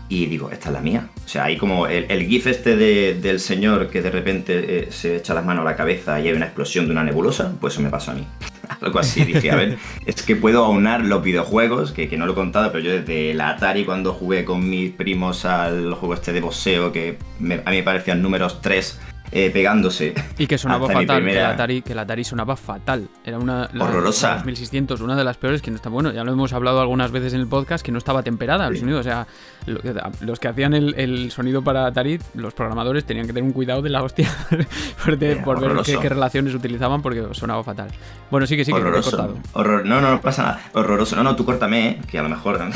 Y 0.08 0.28
digo, 0.28 0.50
esta 0.50 0.70
es 0.70 0.74
la 0.76 0.80
mía. 0.80 1.10
O 1.26 1.28
sea, 1.28 1.44
hay 1.44 1.58
como 1.58 1.88
el, 1.88 2.26
GIF 2.26 2.48
este 2.48 2.78
del 2.78 3.42
señor 3.42 3.90
que 3.90 4.02
de 4.02 4.12
repente 4.12 4.54
eh, 4.80 4.88
se 4.92 5.18
echa 5.18 5.34
las 5.34 5.44
manos 5.44 5.64
a 5.64 5.72
la 5.72 5.76
cabeza 5.76 6.18
y 6.22 6.30
hay 6.30 6.34
una 6.36 6.46
explosión 6.46 6.86
de 6.86 6.94
una 6.94 7.04
nebulosa, 7.04 7.52
pues 7.60 7.74
eso 7.74 7.84
me 7.84 7.90
pasó 7.90 8.12
a 8.12 8.14
mí. 8.14 8.26
Algo 8.82 9.00
así, 9.00 9.24
dije, 9.24 9.52
a 9.52 9.56
ver, 9.56 9.78
es 10.06 10.22
que 10.24 10.36
puedo 10.36 10.64
aunar 10.64 11.02
los 11.02 11.24
videojuegos, 11.24 11.92
que, 11.92 12.10
que, 12.10 12.18
no 12.18 12.26
lo 12.26 12.34
he 12.34 12.36
contado, 12.36 12.72
pero 12.72 12.84
yo 12.84 12.92
desde 12.92 13.34
la 13.34 13.50
Atari 13.50 13.86
cuando 13.86 14.14
jugué 14.14 14.46
con 14.46 14.70
mis 14.70 14.92
primos 14.92 15.46
al 15.46 15.94
juego 15.94 16.14
este 16.14 16.34
de 16.34 16.42
boxeo, 16.42 16.92
que 16.92 17.18
a 17.40 17.44
mí 17.44 17.78
me 17.78 17.84
parecían 17.84 18.22
números 18.22 18.62
3 18.62 19.00
eh, 19.32 19.50
pegándose. 19.50 20.14
Y 20.38 20.48
que 20.48 20.58
sonaba 20.58 20.88
fatal, 20.88 21.26
que, 21.26 21.34
la 21.34 21.50
Atari, 21.50 21.82
que 21.82 21.96
la 21.96 22.04
Atari 22.04 22.24
sonaba 22.24 22.56
fatal. 22.56 23.10
Era 23.24 23.40
una. 23.40 23.70
Horrorosa. 23.78 24.36
2600, 24.36 25.02
una 25.02 25.16
de 25.16 25.24
las 25.24 25.38
peores 25.38 25.62
que 25.62 25.72
no 25.72 25.78
está. 25.78 25.90
Bueno, 25.90 26.12
ya 26.14 26.24
lo 26.24 26.32
hemos 26.32 26.54
hablado 26.54 26.80
algunas 26.80 27.12
veces 27.12 27.34
en 27.34 27.42
el 27.42 27.48
podcast, 27.48 27.84
que 27.84 27.92
no 27.92 27.98
estaba 27.98 28.24
temperada 28.24 28.68
el 28.68 28.78
sonido. 28.78 29.00
O 29.00 29.04
sea, 29.04 29.28
los 29.66 30.40
que 30.40 30.48
hacían 30.48 30.74
el, 30.74 31.32
sonido 31.32 31.64
para 31.64 31.86
Atari, 31.86 32.20
los 32.34 32.54
programadores 32.54 33.06
tenían 33.06 33.26
que 33.26 33.34
tener 33.34 33.44
un 33.44 33.54
cuidado 33.54 33.82
de 33.82 33.90
la 33.90 34.04
hostia 34.04 34.30
por, 35.44 35.60
ver 35.60 35.84
qué, 35.84 36.10
relaciones 36.10 36.54
utilizaban 36.54 37.02
porque 37.02 37.26
sonaba 37.32 37.64
fatal. 37.64 37.90
Bueno, 38.30 38.46
sí 38.48 38.56
que 38.58 38.66
sí 38.66 38.72
que 38.72 38.80
Horroroso. 38.80 39.38
Horror, 39.54 39.86
no, 39.86 40.02
no, 40.02 40.12
no 40.12 40.22
pasa 40.22 40.44
nada. 40.44 40.62
Horroroso. 40.74 41.16
No, 41.16 41.24
no, 41.24 41.36
tú 41.36 41.46
córtame, 41.46 41.90
¿eh? 41.90 42.02
que 42.10 42.20
a 42.20 42.24
lo 42.24 42.30
mejor. 42.30 42.60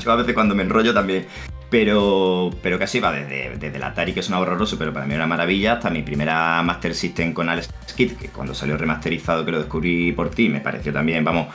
yo 0.00 0.12
a 0.12 0.16
veces 0.16 0.34
cuando 0.34 0.54
me 0.54 0.62
enrollo 0.62 0.92
también 0.92 1.26
Pero, 1.70 2.50
pero 2.62 2.78
casi 2.78 2.98
va 2.98 3.12
desde, 3.12 3.56
desde 3.56 3.76
el 3.76 3.82
Atari, 3.82 4.12
que 4.12 4.20
un 4.28 4.34
horroroso, 4.34 4.76
pero 4.78 4.92
para 4.92 5.06
mí 5.06 5.14
era 5.14 5.24
una 5.24 5.28
maravilla, 5.28 5.74
hasta 5.74 5.90
mi 5.90 6.02
primera 6.02 6.62
Master 6.62 6.94
System 6.94 7.32
con 7.32 7.48
Alex 7.48 7.68
Kidd, 7.96 8.12
que 8.16 8.28
cuando 8.28 8.54
salió 8.54 8.76
remasterizado, 8.76 9.44
que 9.44 9.52
lo 9.52 9.58
descubrí 9.58 10.12
por 10.12 10.30
ti, 10.30 10.48
me 10.48 10.60
pareció 10.60 10.92
también, 10.92 11.24
vamos, 11.24 11.48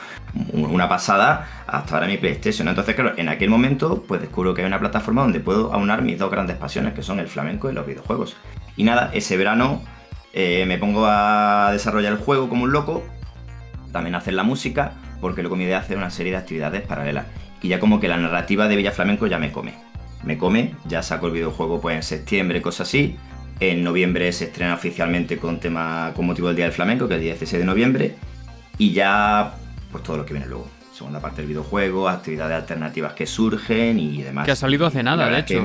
una 0.52 0.88
pasada, 0.88 1.64
hasta 1.66 1.94
ahora 1.94 2.06
mi 2.06 2.16
PlayStation. 2.16 2.68
Entonces, 2.68 2.94
claro, 2.94 3.12
en 3.16 3.28
aquel 3.28 3.50
momento, 3.50 4.04
pues 4.06 4.20
descubro 4.36 4.52
que 4.52 4.60
hay 4.60 4.66
una 4.66 4.78
plataforma 4.78 5.22
donde 5.22 5.40
puedo 5.40 5.72
aunar 5.72 6.02
mis 6.02 6.18
dos 6.18 6.30
grandes 6.30 6.56
pasiones, 6.56 6.92
que 6.92 7.02
son 7.02 7.20
el 7.20 7.26
flamenco 7.26 7.70
y 7.70 7.72
los 7.72 7.86
videojuegos. 7.86 8.36
Y 8.76 8.84
nada, 8.84 9.10
ese 9.14 9.38
verano 9.38 9.82
eh, 10.34 10.66
me 10.66 10.76
pongo 10.76 11.06
a 11.06 11.70
desarrollar 11.72 12.12
el 12.12 12.18
juego 12.18 12.50
como 12.50 12.64
un 12.64 12.72
loco, 12.72 13.02
también 13.92 14.14
hacer 14.14 14.34
la 14.34 14.42
música, 14.42 14.92
porque 15.22 15.40
luego 15.40 15.56
mi 15.56 15.64
idea 15.64 15.78
es 15.78 15.84
hacer 15.84 15.96
una 15.96 16.10
serie 16.10 16.32
de 16.32 16.38
actividades 16.38 16.82
paralelas. 16.82 17.26
Y 17.62 17.68
ya 17.68 17.80
como 17.80 17.98
que 17.98 18.08
la 18.08 18.18
narrativa 18.18 18.68
de 18.68 18.76
Villa 18.76 18.92
Flamenco 18.92 19.26
ya 19.26 19.38
me 19.38 19.50
come 19.52 19.86
me 20.26 20.36
come. 20.36 20.74
Ya 20.86 21.02
saco 21.02 21.28
el 21.28 21.32
videojuego 21.32 21.80
pues 21.80 21.96
en 21.96 22.02
septiembre, 22.02 22.60
cosas 22.60 22.88
así. 22.88 23.16
En 23.60 23.82
noviembre 23.82 24.30
se 24.32 24.44
estrena 24.44 24.74
oficialmente 24.74 25.38
con 25.38 25.60
tema 25.60 26.12
con 26.14 26.26
motivo 26.26 26.48
del 26.48 26.56
Día 26.56 26.66
del 26.66 26.74
Flamenco, 26.74 27.08
que 27.08 27.14
es 27.14 27.18
el 27.20 27.24
16 27.24 27.60
de 27.60 27.66
noviembre. 27.66 28.14
Y 28.76 28.92
ya, 28.92 29.54
pues 29.90 30.04
todo 30.04 30.18
lo 30.18 30.26
que 30.26 30.34
viene 30.34 30.46
luego. 30.46 30.75
Segunda 30.96 31.20
parte 31.20 31.42
del 31.42 31.48
videojuego, 31.48 32.08
actividades 32.08 32.56
alternativas 32.56 33.12
que 33.12 33.26
surgen 33.26 33.98
y 33.98 34.22
demás. 34.22 34.46
Que 34.46 34.52
ha 34.52 34.56
salido 34.56 34.86
hace 34.86 35.02
nada, 35.02 35.28
de 35.28 35.40
hecho. 35.40 35.62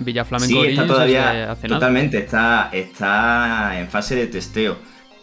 Villa 0.00 0.24
Flamenco 0.24 0.60
sí, 0.60 0.70
está 0.70 0.86
todavía, 0.88 1.52
hace 1.52 1.68
totalmente, 1.68 2.18
Está, 2.18 2.70
está 2.72 3.78
en 3.78 3.86
fase 3.86 4.16
de 4.16 4.26
testeo. 4.26 4.76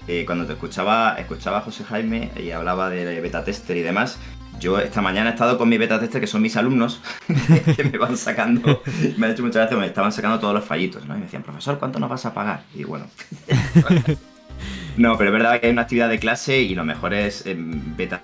Eh, 0.07 0.23
cuando 0.25 0.45
te 0.45 0.53
escuchaba, 0.53 1.17
escuchaba 1.19 1.57
a 1.57 1.61
José 1.61 1.83
Jaime 1.83 2.31
y 2.41 2.51
hablaba 2.51 2.89
de 2.89 3.19
beta 3.19 3.43
tester 3.43 3.75
y 3.75 3.81
demás, 3.81 4.17
yo 4.61 4.79
esta 4.79 5.01
mañana 5.01 5.31
he 5.31 5.33
estado 5.33 5.57
con 5.57 5.67
mi 5.67 5.77
beta 5.77 5.99
tester, 5.99 6.21
que 6.21 6.27
son 6.27 6.41
mis 6.41 6.55
alumnos, 6.55 7.01
que 7.75 7.83
me 7.83 7.97
van 7.97 8.15
sacando, 8.15 8.81
me 9.17 9.25
han 9.25 9.33
hecho 9.33 9.43
muchas 9.43 9.57
gracias, 9.57 9.77
me 9.77 9.87
estaban 9.87 10.13
sacando 10.13 10.39
todos 10.39 10.53
los 10.53 10.63
fallitos, 10.63 11.05
¿no? 11.05 11.15
Y 11.15 11.17
me 11.17 11.25
decían, 11.25 11.43
profesor, 11.43 11.79
¿cuánto 11.79 11.99
nos 11.99 12.09
vas 12.09 12.25
a 12.25 12.33
pagar? 12.33 12.63
Y 12.73 12.85
bueno. 12.85 13.07
no, 14.95 15.17
pero 15.17 15.31
es 15.31 15.33
verdad 15.33 15.59
que 15.59 15.67
hay 15.67 15.73
una 15.73 15.81
actividad 15.81 16.07
de 16.07 16.19
clase 16.19 16.61
y 16.61 16.75
lo 16.75 16.85
mejor 16.85 17.13
es 17.13 17.45
em, 17.45 17.97
beta 17.97 18.21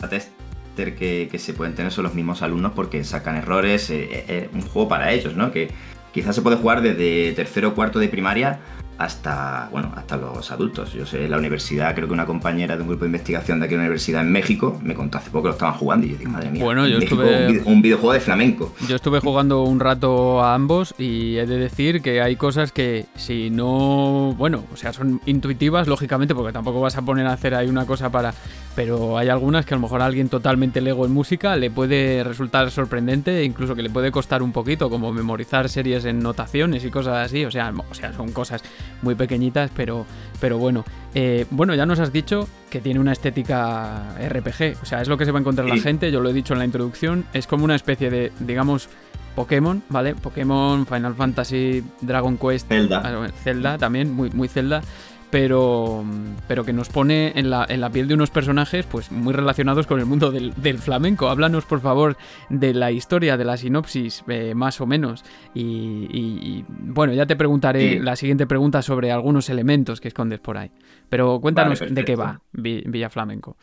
que, 0.96 1.30
se 1.38 1.54
pueden 1.54 1.76
tener 1.76 1.92
son 1.92 2.04
los 2.04 2.14
mismos 2.14 2.42
alumnos 2.42 2.74
porque 2.76 3.04
sacan 3.04 3.36
errores, 3.36 3.90
eh, 3.90 4.10
eh, 4.12 4.26
eh, 4.28 4.50
un 4.54 4.62
juego 4.62 4.88
para 4.88 5.12
ellos, 5.12 5.36
¿no? 5.36 5.52
Que 5.52 5.70
quizás 6.14 6.36
se 6.36 6.42
puede 6.42 6.58
jugar 6.58 6.82
desde 6.82 7.34
tercero 7.34 7.70
o 7.70 7.76
cuarto 7.76 8.00
de 8.00 8.10
primaria 8.10 8.60
hasta, 9.00 9.70
bueno, 9.72 9.94
hasta 9.96 10.18
los 10.18 10.52
adultos. 10.52 10.92
Yo 10.92 11.06
sé, 11.06 11.30
la 11.30 11.38
universidad, 11.38 11.96
creo 11.96 12.06
que 12.06 12.14
una 12.14 12.26
compañera 12.26 12.76
de 12.76 12.82
un 12.82 12.90
grupo 12.90 13.06
de 13.06 13.08
investigación 13.08 13.62
de 13.62 13.66
aquí 13.66 13.76
en 13.76 13.80
la 13.80 13.86
universidad 13.86 14.22
en 14.22 14.32
México 14.32 14.78
me 14.84 14.94
contó 14.94 15.18
hace 15.18 15.30
poco 15.30 15.44
que 15.44 15.48
lo 15.48 15.54
estaban 15.54 15.76
jugando 15.76 16.06
y 16.06 16.10
yo 16.10 16.18
digo, 16.18 16.32
madre 16.32 16.52
mía, 16.52 16.62
bueno, 16.62 16.86
yo 16.86 16.98
estuve... 16.98 17.62
un, 17.64 17.82
videojuego 17.82 18.12
de 18.12 18.20
flamenco. 18.20 18.76
Yo 18.90 18.98
estuve 18.98 19.22
jugando 19.22 19.64
un 19.64 19.80
rato 19.80 20.44
a 20.44 20.54
ambos 20.54 20.94
y 20.98 21.38
he 21.38 21.46
de 21.46 21.58
decir 21.58 22.02
que 22.02 22.22
hay 22.22 22.36
cosas 22.36 22.74
que 22.74 23.06
si 23.16 23.50
no, 23.50 24.36
bueno, 24.38 24.66
o 24.74 24.76
sea, 24.76 24.92
son 24.92 25.22
intuitivas, 25.26 25.88
lógicamente, 25.88 26.36
porque 26.36 26.52
tampoco 26.52 26.82
vas 26.82 26.98
a 26.98 27.02
poner 27.02 27.26
a 27.26 27.32
hacer 27.32 27.56
ahí 27.56 27.70
una 27.70 27.86
cosa 27.86 28.12
para... 28.12 28.34
Pero 28.76 29.18
hay 29.18 29.30
algunas 29.30 29.66
que 29.66 29.74
a 29.74 29.78
lo 29.78 29.82
mejor 29.82 30.02
a 30.02 30.06
alguien 30.06 30.30
totalmente 30.30 30.80
lego 30.80 31.06
en 31.06 31.12
música 31.12 31.56
le 31.56 31.72
puede 31.72 32.24
resultar 32.24 32.70
sorprendente 32.72 33.44
incluso 33.44 33.76
que 33.76 33.82
le 33.82 33.90
puede 33.90 34.12
costar 34.12 34.42
un 34.42 34.52
poquito, 34.52 34.90
como 34.90 35.12
memorizar 35.12 35.68
series 35.70 36.06
en 36.06 36.20
notaciones 36.20 36.86
y 36.86 36.90
cosas 36.90 37.26
así. 37.26 37.46
O 37.46 37.52
sea, 37.52 37.74
o 37.90 37.94
sea 37.94 38.14
son 38.14 38.32
cosas 38.32 38.64
muy 39.02 39.16
pequeñitas, 39.16 39.72
pero, 39.76 40.06
pero 40.40 40.58
bueno. 40.58 40.86
Eh, 41.16 41.46
bueno, 41.50 41.74
ya 41.76 41.86
nos 41.86 42.00
has 42.00 42.12
dicho 42.14 42.48
que 42.70 42.82
tiene 42.82 43.00
una 43.00 43.14
estética 43.14 44.16
RPG, 44.20 44.78
o 44.82 44.86
sea, 44.86 45.02
es 45.02 45.08
lo 45.08 45.18
que 45.18 45.26
se 45.26 45.32
va 45.32 45.40
a 45.40 45.42
encontrar 45.42 45.68
la 45.68 45.78
gente, 45.78 46.12
yo 46.12 46.22
lo 46.22 46.30
he 46.30 46.34
dicho 46.34 46.54
en 46.54 46.60
la 46.60 46.66
introducción, 46.66 47.26
es 47.34 47.48
como 47.48 47.66
una 47.66 47.76
especie 47.76 48.10
de, 48.10 48.32
digamos, 48.40 48.90
Pokémon, 49.36 49.82
¿vale? 49.90 50.16
Pokémon, 50.16 50.86
Final 50.86 51.16
Fantasy, 51.16 51.84
Dragon 52.02 52.38
Quest, 52.38 52.68
Zelda, 52.68 53.32
Zelda 53.44 53.78
también, 53.78 54.14
muy, 54.14 54.30
muy 54.32 54.48
Zelda, 54.48 54.82
pero, 55.30 56.04
pero 56.48 56.66
que 56.66 56.74
nos 56.74 56.90
pone 56.90 57.34
en 57.36 57.50
la, 57.50 57.66
en 57.70 57.82
la, 57.82 57.90
piel 57.90 58.08
de 58.08 58.14
unos 58.14 58.32
personajes 58.32 58.86
pues 58.86 59.12
muy 59.12 59.34
relacionados 59.34 59.88
con 59.88 60.00
el 60.00 60.06
mundo 60.06 60.32
del, 60.32 60.78
flamenco. 60.80 61.30
Háblanos, 61.30 61.66
por 61.66 61.82
favor, 61.82 62.18
de 62.50 62.74
la 62.74 62.92
historia, 62.92 63.38
de 63.38 63.46
la 63.46 63.58
sinopsis, 63.58 64.24
eh, 64.28 64.54
más 64.56 64.82
o 64.82 64.86
menos. 64.86 65.24
Y, 65.54 66.64
bueno, 66.68 67.14
ya 67.14 67.26
te 67.26 67.36
preguntaré 67.36 68.00
la 68.00 68.16
siguiente 68.16 68.48
pregunta 68.48 68.82
sobre 68.82 69.12
algunos 69.12 69.50
elementos 69.50 70.02
que 70.02 70.08
escondes 70.08 70.40
por 70.40 70.58
ahí. 70.58 70.72
Pero 71.10 71.40
cuéntanos 71.40 71.84
de 71.88 72.06
qué 72.06 72.16
va 72.16 72.42
Villa 72.52 73.10
Flamenco. 73.10 73.58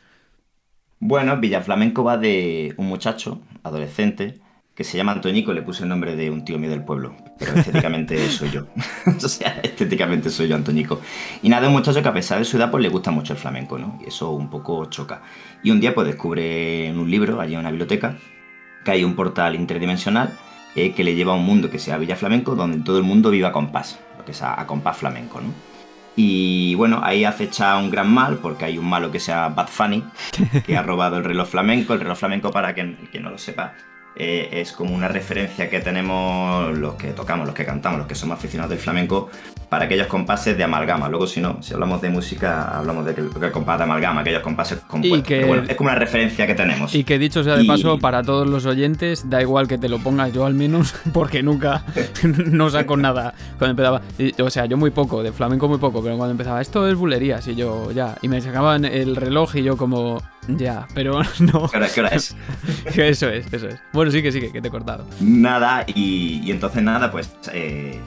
Bueno, 0.99 1.37
Villa 1.39 1.61
Flamenco 1.61 2.05
va 2.05 2.17
de 2.17 2.75
un 2.79 2.87
muchacho, 2.87 3.41
adolescente, 3.63 4.41
que 4.77 4.85
se 4.85 4.99
llama 4.99 5.13
Antoñico, 5.13 5.55
le 5.55 5.63
puse 5.63 5.85
el 5.85 5.89
nombre 5.89 6.17
de 6.17 6.31
un 6.31 6.45
tío 6.45 6.59
mío 6.59 6.69
del 6.69 6.85
pueblo, 6.85 7.17
pero 7.39 7.55
estéticamente 7.55 8.29
soy 8.31 8.51
yo. 8.51 8.67
o 9.25 9.29
sea, 9.29 9.59
estéticamente 9.63 10.29
soy 10.29 10.49
yo, 10.49 10.55
Antoñico. 10.55 11.01
Y 11.43 11.49
nada, 11.49 11.67
un 11.67 11.73
muchacho 11.73 12.03
que 12.03 12.09
a 12.09 12.13
pesar 12.13 12.39
de 12.39 12.45
su 12.45 12.59
edad, 12.59 12.71
pues 12.71 12.83
le 12.83 12.91
gusta 12.91 13.11
mucho 13.11 13.33
el 13.33 13.39
flamenco, 13.39 13.79
¿no? 13.79 13.99
Y 14.05 14.09
eso 14.09 14.31
un 14.33 14.51
poco 14.51 14.85
choca. 14.85 15.23
Y 15.63 15.71
un 15.71 15.81
día, 15.81 15.95
pues 15.95 16.07
descubre 16.07 16.89
en 16.89 16.99
un 16.99 17.11
libro, 17.11 17.41
allí 17.41 17.55
en 17.55 17.61
una 17.61 17.71
biblioteca, 17.71 18.19
que 18.85 18.91
hay 18.91 19.03
un 19.03 19.17
portal 19.17 19.55
interdimensional 19.55 20.37
eh, 20.75 20.93
que 20.93 21.05
le 21.05 21.15
lleva 21.15 21.33
a 21.33 21.37
un 21.37 21.47
mundo 21.47 21.71
que 21.71 21.79
sea 21.79 21.97
Villa 21.97 22.17
Flamenco, 22.17 22.55
donde 22.55 22.85
todo 22.85 22.99
el 22.99 23.05
mundo 23.05 23.31
viva 23.31 23.49
a 23.49 23.53
compás, 23.53 23.99
lo 24.19 24.27
que 24.27 24.33
es 24.33 24.43
a, 24.43 24.67
compás 24.67 24.99
flamenco, 24.99 25.41
¿no? 25.41 25.55
Y 26.17 26.75
bueno, 26.75 27.01
ahí 27.03 27.25
acecha 27.25 27.79
un 27.79 27.91
gran 27.91 28.13
mal, 28.13 28.39
porque 28.39 28.67
hay 28.67 28.77
un 28.77 28.87
malo 28.87 29.11
que 29.11 29.21
sea 29.21 29.49
Bad 29.49 29.69
Funny, 29.69 30.05
que 30.67 30.77
ha 30.77 30.83
robado 30.83 31.17
el 31.17 31.25
reloj 31.25 31.49
flamenco. 31.49 31.95
El 31.95 32.01
reloj 32.01 32.19
flamenco, 32.19 32.51
para 32.51 32.75
quien, 32.75 32.97
quien 33.11 33.23
no 33.23 33.31
lo 33.31 33.39
sepa, 33.39 33.75
eh, 34.17 34.49
es 34.53 34.73
como 34.73 34.95
una 34.95 35.09
referencia 35.09 35.69
que 35.69 35.81
tenemos 35.81 36.77
los 36.77 36.95
que 36.95 37.09
tocamos, 37.09 37.47
los 37.47 37.55
que 37.55 37.67
cantamos, 37.67 37.99
los 37.99 38.07
que 38.07 38.15
somos 38.15 38.39
aficionados 38.39 38.71
del 38.71 38.79
flamenco, 38.79 39.31
para 39.69 39.87
aquellos 39.87 40.07
compases 40.07 40.57
de 40.57 40.65
amalgama. 40.65 41.09
Luego, 41.09 41.27
si 41.27 41.41
no, 41.41 41.63
si 41.63 41.75
hablamos 41.75 42.01
de 42.01 42.11
música, 42.11 42.77
hablamos 42.77 43.05
de 43.05 43.15
que 43.15 43.21
el, 43.21 43.31
compás 43.53 43.79
de 43.79 43.85
amalgama, 43.85 44.21
aquellos 44.21 44.43
compases 44.43 44.79
compuestos. 44.87 45.31
es 45.31 45.77
como 45.77 45.89
una 45.89 45.99
referencia 45.99 46.47
que 46.47 46.55
tenemos. 46.55 46.95
Y 46.95 47.05
que 47.05 47.19
dicho 47.19 47.43
sea 47.43 47.57
de 47.57 47.65
paso, 47.65 47.99
para 47.99 48.23
todos 48.23 48.49
los 48.49 48.67
oyentes, 48.67 49.29
da 49.29 49.41
igual 49.43 49.69
que 49.69 49.79
te 49.79 49.89
lo 49.89 49.99
pongas 49.99 50.33
yo 50.33 50.47
al 50.47 50.55
menos, 50.55 50.95
porque 51.13 51.43
nunca 51.43 51.85
no 52.23 52.71
saco 52.71 52.97
nada 52.97 53.35
cuando 53.59 53.71
empezaba. 53.71 54.03
o 54.43 54.51
sea, 54.51 54.67
yo 54.67 54.77
muy 54.77 54.91
poco, 54.91 55.23
de 55.23 55.33
flamenco 55.33 55.69
muy 55.69 55.79
poco, 55.79 56.03
pero 56.03 56.17
cuando 56.17 56.33
empezaba, 56.33 56.61
esto 56.61 56.89
es 56.89 56.95
bulerías, 56.95 57.47
y 57.49 57.55
yo 57.55 57.91
ya, 57.93 58.17
y 58.23 58.29
me 58.29 58.41
sacaban 58.41 58.85
el 58.85 59.17
reloj 59.17 59.57
y 59.57 59.63
yo 59.63 59.77
como 59.77 60.23
ya, 60.49 60.87
pero 60.95 61.21
no. 61.41 61.69
¿Qué 61.69 62.01
hora, 62.01 62.09
es? 62.09 62.37
eso 62.95 63.29
es, 63.29 63.53
eso 63.53 63.69
es. 63.69 63.81
Bueno, 63.93 64.11
sí 64.11 64.23
que 64.23 64.33
sí, 64.33 64.41
que, 64.41 64.61
te 64.61 64.69
he 64.69 64.71
cortado. 64.71 65.05
Nada, 65.21 65.85
y, 65.87 66.51
entonces 66.51 66.83
nada, 66.83 67.11
pues 67.11 67.31
eh, 67.53 68.01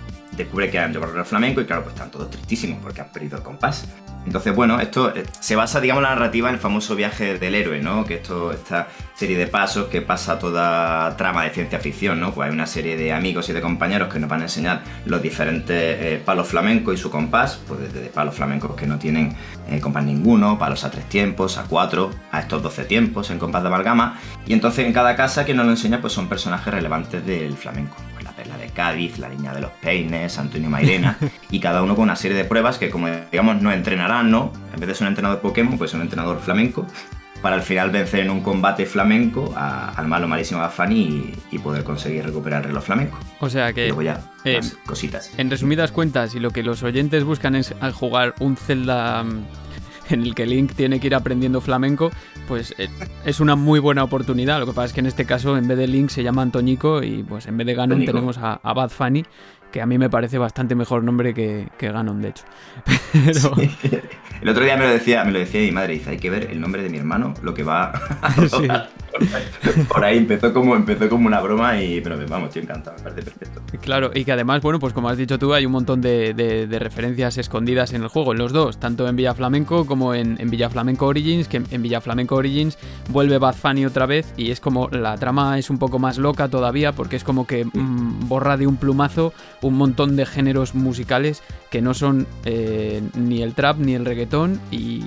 descubre 0.43 0.69
que 0.69 0.79
han 0.79 0.91
llevado 0.91 1.17
el 1.17 1.25
flamenco 1.25 1.61
y 1.61 1.65
claro, 1.65 1.83
pues 1.83 1.95
están 1.95 2.11
todos 2.11 2.29
tristísimos 2.29 2.79
porque 2.81 3.01
han 3.01 3.09
perdido 3.09 3.37
el 3.37 3.43
compás. 3.43 3.87
Entonces, 4.25 4.53
bueno, 4.53 4.79
esto 4.79 5.15
eh, 5.15 5.23
se 5.39 5.55
basa, 5.55 5.79
digamos, 5.79 6.03
la 6.03 6.09
narrativa 6.09 6.49
en 6.49 6.55
el 6.55 6.61
famoso 6.61 6.95
viaje 6.95 7.39
del 7.39 7.55
héroe, 7.55 7.79
¿no? 7.81 8.05
Que 8.05 8.15
esto, 8.15 8.51
esta 8.51 8.87
serie 9.15 9.37
de 9.37 9.47
pasos 9.47 9.87
que 9.87 10.01
pasa 10.01 10.37
toda 10.37 11.15
trama 11.17 11.45
de 11.45 11.51
ciencia 11.51 11.79
ficción, 11.79 12.19
¿no? 12.19 12.33
Pues 12.33 12.47
hay 12.47 12.53
una 12.53 12.67
serie 12.67 12.97
de 12.97 13.13
amigos 13.13 13.49
y 13.49 13.53
de 13.53 13.61
compañeros 13.61 14.11
que 14.13 14.19
nos 14.19 14.29
van 14.29 14.41
a 14.41 14.43
enseñar 14.43 14.81
los 15.05 15.21
diferentes 15.21 15.75
eh, 15.77 16.21
palos 16.23 16.47
flamencos 16.47 16.95
y 16.95 16.97
su 16.97 17.09
compás, 17.09 17.59
pues 17.67 17.79
desde 17.81 18.07
palos 18.09 18.35
flamencos 18.35 18.75
que 18.75 18.85
no 18.85 18.99
tienen 18.99 19.35
eh, 19.69 19.79
compás 19.79 20.03
ninguno, 20.03 20.59
palos 20.59 20.83
a 20.83 20.91
tres 20.91 21.07
tiempos, 21.07 21.57
a 21.57 21.63
cuatro, 21.63 22.11
a 22.31 22.41
estos 22.41 22.61
doce 22.61 22.83
tiempos 22.83 23.31
en 23.31 23.39
compás 23.39 23.63
de 23.63 23.69
amalgama. 23.69 24.19
Y 24.45 24.53
entonces 24.53 24.85
en 24.85 24.93
cada 24.93 25.15
casa 25.15 25.45
que 25.45 25.53
nos 25.53 25.65
lo 25.65 25.71
enseña, 25.71 26.01
pues 26.01 26.13
son 26.13 26.27
personajes 26.27 26.73
relevantes 26.73 27.25
del 27.25 27.55
flamenco. 27.55 27.95
La 28.45 28.57
de 28.57 28.67
Cádiz, 28.67 29.17
la 29.19 29.29
Niña 29.29 29.53
de 29.53 29.61
los 29.61 29.71
Peines, 29.71 30.37
Antonio 30.37 30.69
Mairena, 30.69 31.17
y 31.51 31.59
cada 31.59 31.81
uno 31.81 31.95
con 31.95 32.03
una 32.03 32.15
serie 32.15 32.37
de 32.37 32.45
pruebas 32.45 32.77
que, 32.77 32.89
como 32.89 33.07
digamos, 33.31 33.61
no 33.61 33.71
entrenarán, 33.71 34.31
¿no? 34.31 34.51
En 34.73 34.79
vez 34.79 34.89
de 34.89 34.95
ser 34.95 35.03
un 35.03 35.09
entrenador 35.09 35.41
Pokémon, 35.41 35.77
pues 35.77 35.93
un 35.93 36.01
entrenador 36.01 36.39
flamenco, 36.39 36.85
para 37.41 37.55
al 37.55 37.61
final 37.61 37.89
vencer 37.89 38.21
en 38.21 38.29
un 38.29 38.41
combate 38.41 38.85
flamenco 38.85 39.53
al 39.55 40.07
malo 40.07 40.27
malísimo 40.27 40.59
Bafani 40.59 41.33
y, 41.51 41.59
poder 41.59 41.83
conseguir 41.83 42.25
recuperar 42.25 42.61
el 42.61 42.69
reloj 42.69 42.83
flamenco. 42.83 43.19
O 43.39 43.49
sea 43.49 43.73
que. 43.73 43.87
luego 43.87 44.01
ya, 44.01 44.21
eh, 44.45 44.59
cositas. 44.85 45.31
En 45.37 45.49
resumidas 45.49 45.91
cuentas, 45.91 46.35
y 46.35 46.39
lo 46.39 46.51
que 46.51 46.63
los 46.63 46.83
oyentes 46.83 47.23
buscan 47.23 47.55
es 47.55 47.73
jugar 47.93 48.35
un 48.39 48.57
Zelda 48.57 49.23
mm, 49.23 49.45
en 50.09 50.23
el 50.23 50.35
que 50.35 50.45
Link 50.45 50.73
tiene 50.73 50.99
que 50.99 51.07
ir 51.07 51.15
aprendiendo 51.15 51.61
flamenco, 51.61 52.11
pues 52.47 52.73
eh, 52.77 52.89
es 53.25 53.39
una 53.39 53.55
muy 53.55 53.79
buena 53.79 54.03
oportunidad. 54.03 54.59
Lo 54.59 54.65
que 54.65 54.73
pasa 54.73 54.85
es 54.85 54.93
que 54.93 54.99
en 54.99 55.05
este 55.05 55.25
caso, 55.25 55.57
en 55.57 55.67
vez 55.67 55.77
de 55.77 55.87
Link, 55.87 56.09
se 56.09 56.23
llama 56.23 56.41
Antoñico 56.41 57.03
y 57.03 57.23
pues 57.23 57.47
en 57.47 57.57
vez 57.57 57.67
de 57.67 57.73
Ganon 57.75 58.05
tenemos 58.05 58.37
a, 58.37 58.59
Bad 58.63 58.89
Funny 58.89 59.25
que 59.71 59.81
a 59.81 59.85
mí 59.85 59.97
me 59.97 60.09
parece 60.09 60.37
bastante 60.37 60.75
mejor 60.75 61.03
nombre 61.03 61.33
que, 61.33 61.67
que 61.77 61.91
Ganon, 61.91 62.21
de 62.21 62.29
hecho. 62.29 62.43
El 64.41 64.49
otro 64.49 64.63
día 64.63 64.77
me 64.77 64.85
lo 64.85 64.91
decía, 64.91 65.23
me 65.25 65.31
lo 65.31 65.39
decía 65.39 65.61
mi 65.61 65.71
madre, 65.71 65.93
dice, 65.93 66.11
hay 66.11 66.17
que 66.17 66.29
ver 66.29 66.49
el 66.49 66.61
nombre 66.61 66.81
de 66.81 66.89
mi 66.89 66.97
hermano, 66.97 67.33
lo 67.41 67.53
que 67.53 67.63
va 67.63 67.91
a 68.21 68.87
por 69.87 70.03
ahí 70.03 70.17
empezó 70.17 70.53
como 70.53 70.75
empezó 70.75 71.09
como 71.09 71.27
una 71.27 71.41
broma 71.41 71.81
y 71.81 72.01
pero 72.01 72.17
vamos, 72.27 72.47
estoy 72.49 72.63
encantado, 72.63 72.97
me 72.97 73.03
parece 73.03 73.23
perfecto. 73.23 73.61
Claro, 73.81 74.11
y 74.13 74.23
que 74.23 74.31
además, 74.31 74.61
bueno, 74.61 74.79
pues 74.79 74.93
como 74.93 75.09
has 75.09 75.17
dicho 75.17 75.39
tú, 75.39 75.53
hay 75.53 75.65
un 75.65 75.71
montón 75.71 76.01
de, 76.01 76.67
referencias 76.79 77.37
escondidas 77.37 77.93
en 77.93 78.03
el 78.03 78.07
juego, 78.07 78.31
en 78.31 78.37
los 78.37 78.53
dos, 78.53 78.79
tanto 78.79 79.07
en 79.07 79.15
Villa 79.15 79.33
Flamenco 79.33 79.85
como 79.85 80.13
en, 80.13 80.37
Villa 80.49 80.69
Flamenco 80.69 81.07
Origins, 81.07 81.47
que 81.47 81.61
en 81.69 81.81
Villa 81.81 82.01
Flamenco 82.01 82.35
Origins 82.35 82.77
vuelve 83.09 83.37
Bad 83.37 83.55
Funny 83.55 83.85
otra 83.85 84.05
vez 84.05 84.33
y 84.37 84.51
es 84.51 84.59
como 84.59 84.89
la 84.89 85.17
trama 85.17 85.57
es 85.57 85.69
un 85.69 85.77
poco 85.77 85.99
más 85.99 86.17
loca 86.17 86.47
todavía 86.47 86.93
porque 86.93 87.15
es 87.15 87.23
como 87.23 87.45
que 87.45 87.65
mm, 87.65 88.27
borra 88.27 88.57
de 88.57 88.67
un 88.67 88.77
plumazo 88.77 89.33
un 89.61 89.75
montón 89.75 90.15
de 90.15 90.25
géneros 90.25 90.75
musicales 90.75 91.43
que 91.69 91.81
no 91.81 91.93
son 91.93 92.27
eh, 92.45 93.01
ni 93.15 93.41
el 93.41 93.53
trap 93.53 93.77
ni 93.79 93.95
el 93.95 94.05
reggaetón 94.05 94.59
y, 94.71 95.03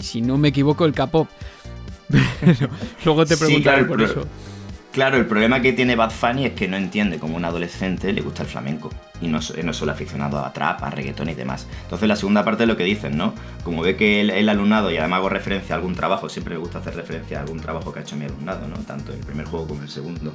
si 0.00 0.22
no 0.22 0.38
me 0.38 0.48
equivoco 0.48 0.84
el 0.84 0.92
K-pop. 0.92 1.28
luego 3.04 3.26
te 3.26 3.36
preguntaré 3.36 3.84
por 3.84 4.00
eso. 4.02 4.26
Claro, 4.92 5.18
el 5.18 5.26
problema 5.26 5.60
que 5.60 5.72
tiene 5.74 5.96
Bad 5.96 6.10
Funny 6.10 6.46
es 6.46 6.52
que 6.54 6.66
no 6.66 6.76
entiende 6.76 7.18
cómo 7.18 7.36
un 7.36 7.44
adolescente 7.44 8.12
le 8.12 8.22
gusta 8.22 8.42
el 8.42 8.48
flamenco. 8.48 8.90
Y 9.20 9.28
no, 9.28 9.38
no 9.62 9.72
solo 9.72 9.92
aficionado 9.92 10.44
a 10.44 10.52
trap, 10.52 10.82
a 10.82 10.90
reggaetón 10.90 11.28
y 11.28 11.34
demás. 11.34 11.66
Entonces 11.82 12.08
la 12.08 12.16
segunda 12.16 12.44
parte 12.44 12.64
es 12.64 12.68
lo 12.68 12.76
que 12.76 12.84
dicen, 12.84 13.16
¿no? 13.16 13.34
Como 13.64 13.82
ve 13.82 13.96
que 13.96 14.20
el, 14.22 14.48
alumnado, 14.48 14.90
y 14.90 14.96
además 14.96 15.18
hago 15.18 15.28
referencia 15.28 15.74
a 15.74 15.78
algún 15.78 15.94
trabajo, 15.94 16.28
siempre 16.28 16.54
me 16.54 16.60
gusta 16.60 16.78
hacer 16.78 16.96
referencia 16.96 17.38
a 17.38 17.42
algún 17.42 17.60
trabajo 17.60 17.92
que 17.92 18.00
ha 18.00 18.02
hecho 18.02 18.16
mi 18.16 18.24
alumnado, 18.24 18.66
¿no? 18.66 18.76
Tanto 18.78 19.12
el 19.12 19.20
primer 19.20 19.46
juego 19.46 19.68
como 19.68 19.82
el 19.82 19.88
segundo. 19.88 20.32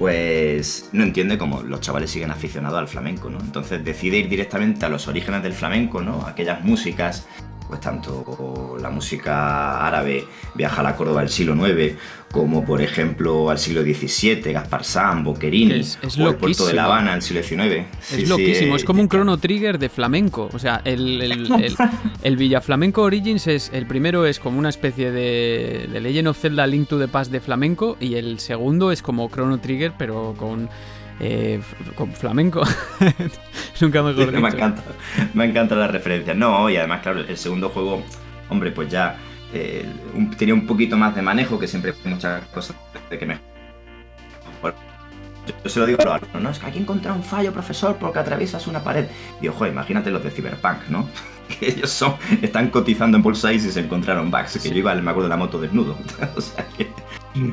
Pues 0.00 0.88
no 0.92 1.02
entiende 1.02 1.36
cómo 1.36 1.62
los 1.62 1.82
chavales 1.82 2.10
siguen 2.10 2.30
aficionados 2.30 2.78
al 2.78 2.88
flamenco, 2.88 3.28
¿no? 3.28 3.38
Entonces 3.38 3.84
decide 3.84 4.16
ir 4.16 4.30
directamente 4.30 4.86
a 4.86 4.88
los 4.88 5.06
orígenes 5.08 5.42
del 5.42 5.52
flamenco, 5.52 6.00
¿no? 6.00 6.24
Aquellas 6.26 6.64
músicas 6.64 7.26
pues 7.68 7.80
tanto 7.80 8.76
la 8.80 8.90
música 8.90 9.86
árabe 9.86 10.24
viaja 10.54 10.80
a 10.80 10.84
la 10.84 10.96
Córdoba 10.96 11.20
del 11.20 11.30
siglo 11.30 11.54
IX, 11.54 11.94
como 12.30 12.64
por 12.64 12.80
ejemplo 12.80 13.50
al 13.50 13.58
siglo 13.58 13.82
XVII, 13.82 14.52
Gaspar 14.52 14.84
Sam, 14.84 15.24
Boquerini, 15.24 15.80
es, 15.80 15.98
o 16.18 16.28
el 16.28 16.36
puerto 16.36 16.66
de 16.66 16.74
La 16.74 16.84
Habana 16.84 17.12
del 17.12 17.22
siglo 17.22 17.42
XIX. 17.42 17.86
es 18.12 18.28
loquísimo, 18.28 18.76
es 18.76 18.84
como 18.84 19.00
un 19.00 19.08
Chrono 19.08 19.38
Trigger 19.38 19.78
de 19.78 19.88
flamenco. 19.88 20.48
O 20.52 20.58
sea, 20.58 20.80
el, 20.84 21.20
el, 21.20 21.74
el, 22.22 22.36
Villa 22.36 22.60
Flamenco 22.60 23.02
Origins 23.02 23.46
es 23.46 23.70
el 23.72 23.86
primero 23.86 24.26
es 24.26 24.38
como 24.38 24.58
una 24.58 24.68
especie 24.68 25.10
de, 25.10 25.88
de 25.92 26.00
Legend 26.00 26.28
of 26.28 26.38
Zelda 26.38 26.66
Link 26.66 26.88
to 26.88 26.98
the 26.98 27.08
Past 27.08 27.30
de 27.32 27.40
flamenco 27.40 27.96
y 28.00 28.14
el 28.14 28.38
segundo 28.38 28.92
es 28.92 29.02
como 29.02 29.28
Chrono 29.28 29.58
Trigger 29.58 29.92
pero 29.98 30.34
con 30.36 30.68
eh, 31.20 31.60
con 31.94 32.12
flamenco. 32.12 32.62
Nunca 33.80 34.02
mejor 34.02 34.30
dicho. 34.30 34.40
Me 34.40 34.48
encanta, 34.48 34.82
me 35.34 35.44
encanta 35.44 35.74
la 35.76 35.86
referencia. 35.86 36.34
No, 36.34 36.68
y 36.70 36.76
además, 36.76 37.00
claro, 37.02 37.20
el 37.20 37.36
segundo 37.36 37.68
juego, 37.68 38.02
hombre, 38.48 38.72
pues 38.72 38.88
ya 38.88 39.16
eh, 39.52 39.86
tenía 40.38 40.54
un 40.54 40.66
poquito 40.66 40.96
más 40.96 41.14
de 41.14 41.22
manejo, 41.22 41.58
que 41.58 41.66
siempre 41.66 41.92
hay 41.92 42.10
muchas 42.10 42.44
cosas 42.46 42.76
de 43.10 43.18
que 43.18 43.26
me. 43.26 43.50
Yo 45.64 45.70
se 45.70 45.80
lo 45.80 45.86
digo 45.86 46.00
a 46.02 46.04
los 46.04 46.14
alumnos, 46.14 46.42
¿no? 46.42 46.50
Es 46.50 46.58
que 46.58 46.66
hay 46.66 46.72
que 46.72 46.78
encontrar 46.78 47.14
un 47.16 47.24
fallo, 47.24 47.52
profesor, 47.52 47.96
porque 47.96 48.18
atraviesas 48.18 48.66
una 48.66 48.84
pared. 48.84 49.06
Y 49.40 49.48
ojo, 49.48 49.66
imagínate 49.66 50.10
los 50.10 50.22
de 50.22 50.30
Cyberpunk, 50.30 50.88
¿no? 50.88 51.08
Que 51.50 51.66
ellos 51.66 51.90
son, 51.90 52.14
están 52.42 52.70
cotizando 52.70 53.16
en 53.16 53.24
bolsa 53.24 53.52
y 53.52 53.58
se 53.58 53.80
encontraron 53.80 54.30
bugs. 54.30 54.56
Que 54.62 54.70
yo 54.70 54.76
iba, 54.76 54.94
me 54.94 55.10
acuerdo 55.10 55.24
de 55.24 55.30
la 55.30 55.36
moto 55.36 55.60
desnudo. 55.60 55.98
o 56.36 56.40
sea 56.40 56.64
que 56.68 56.88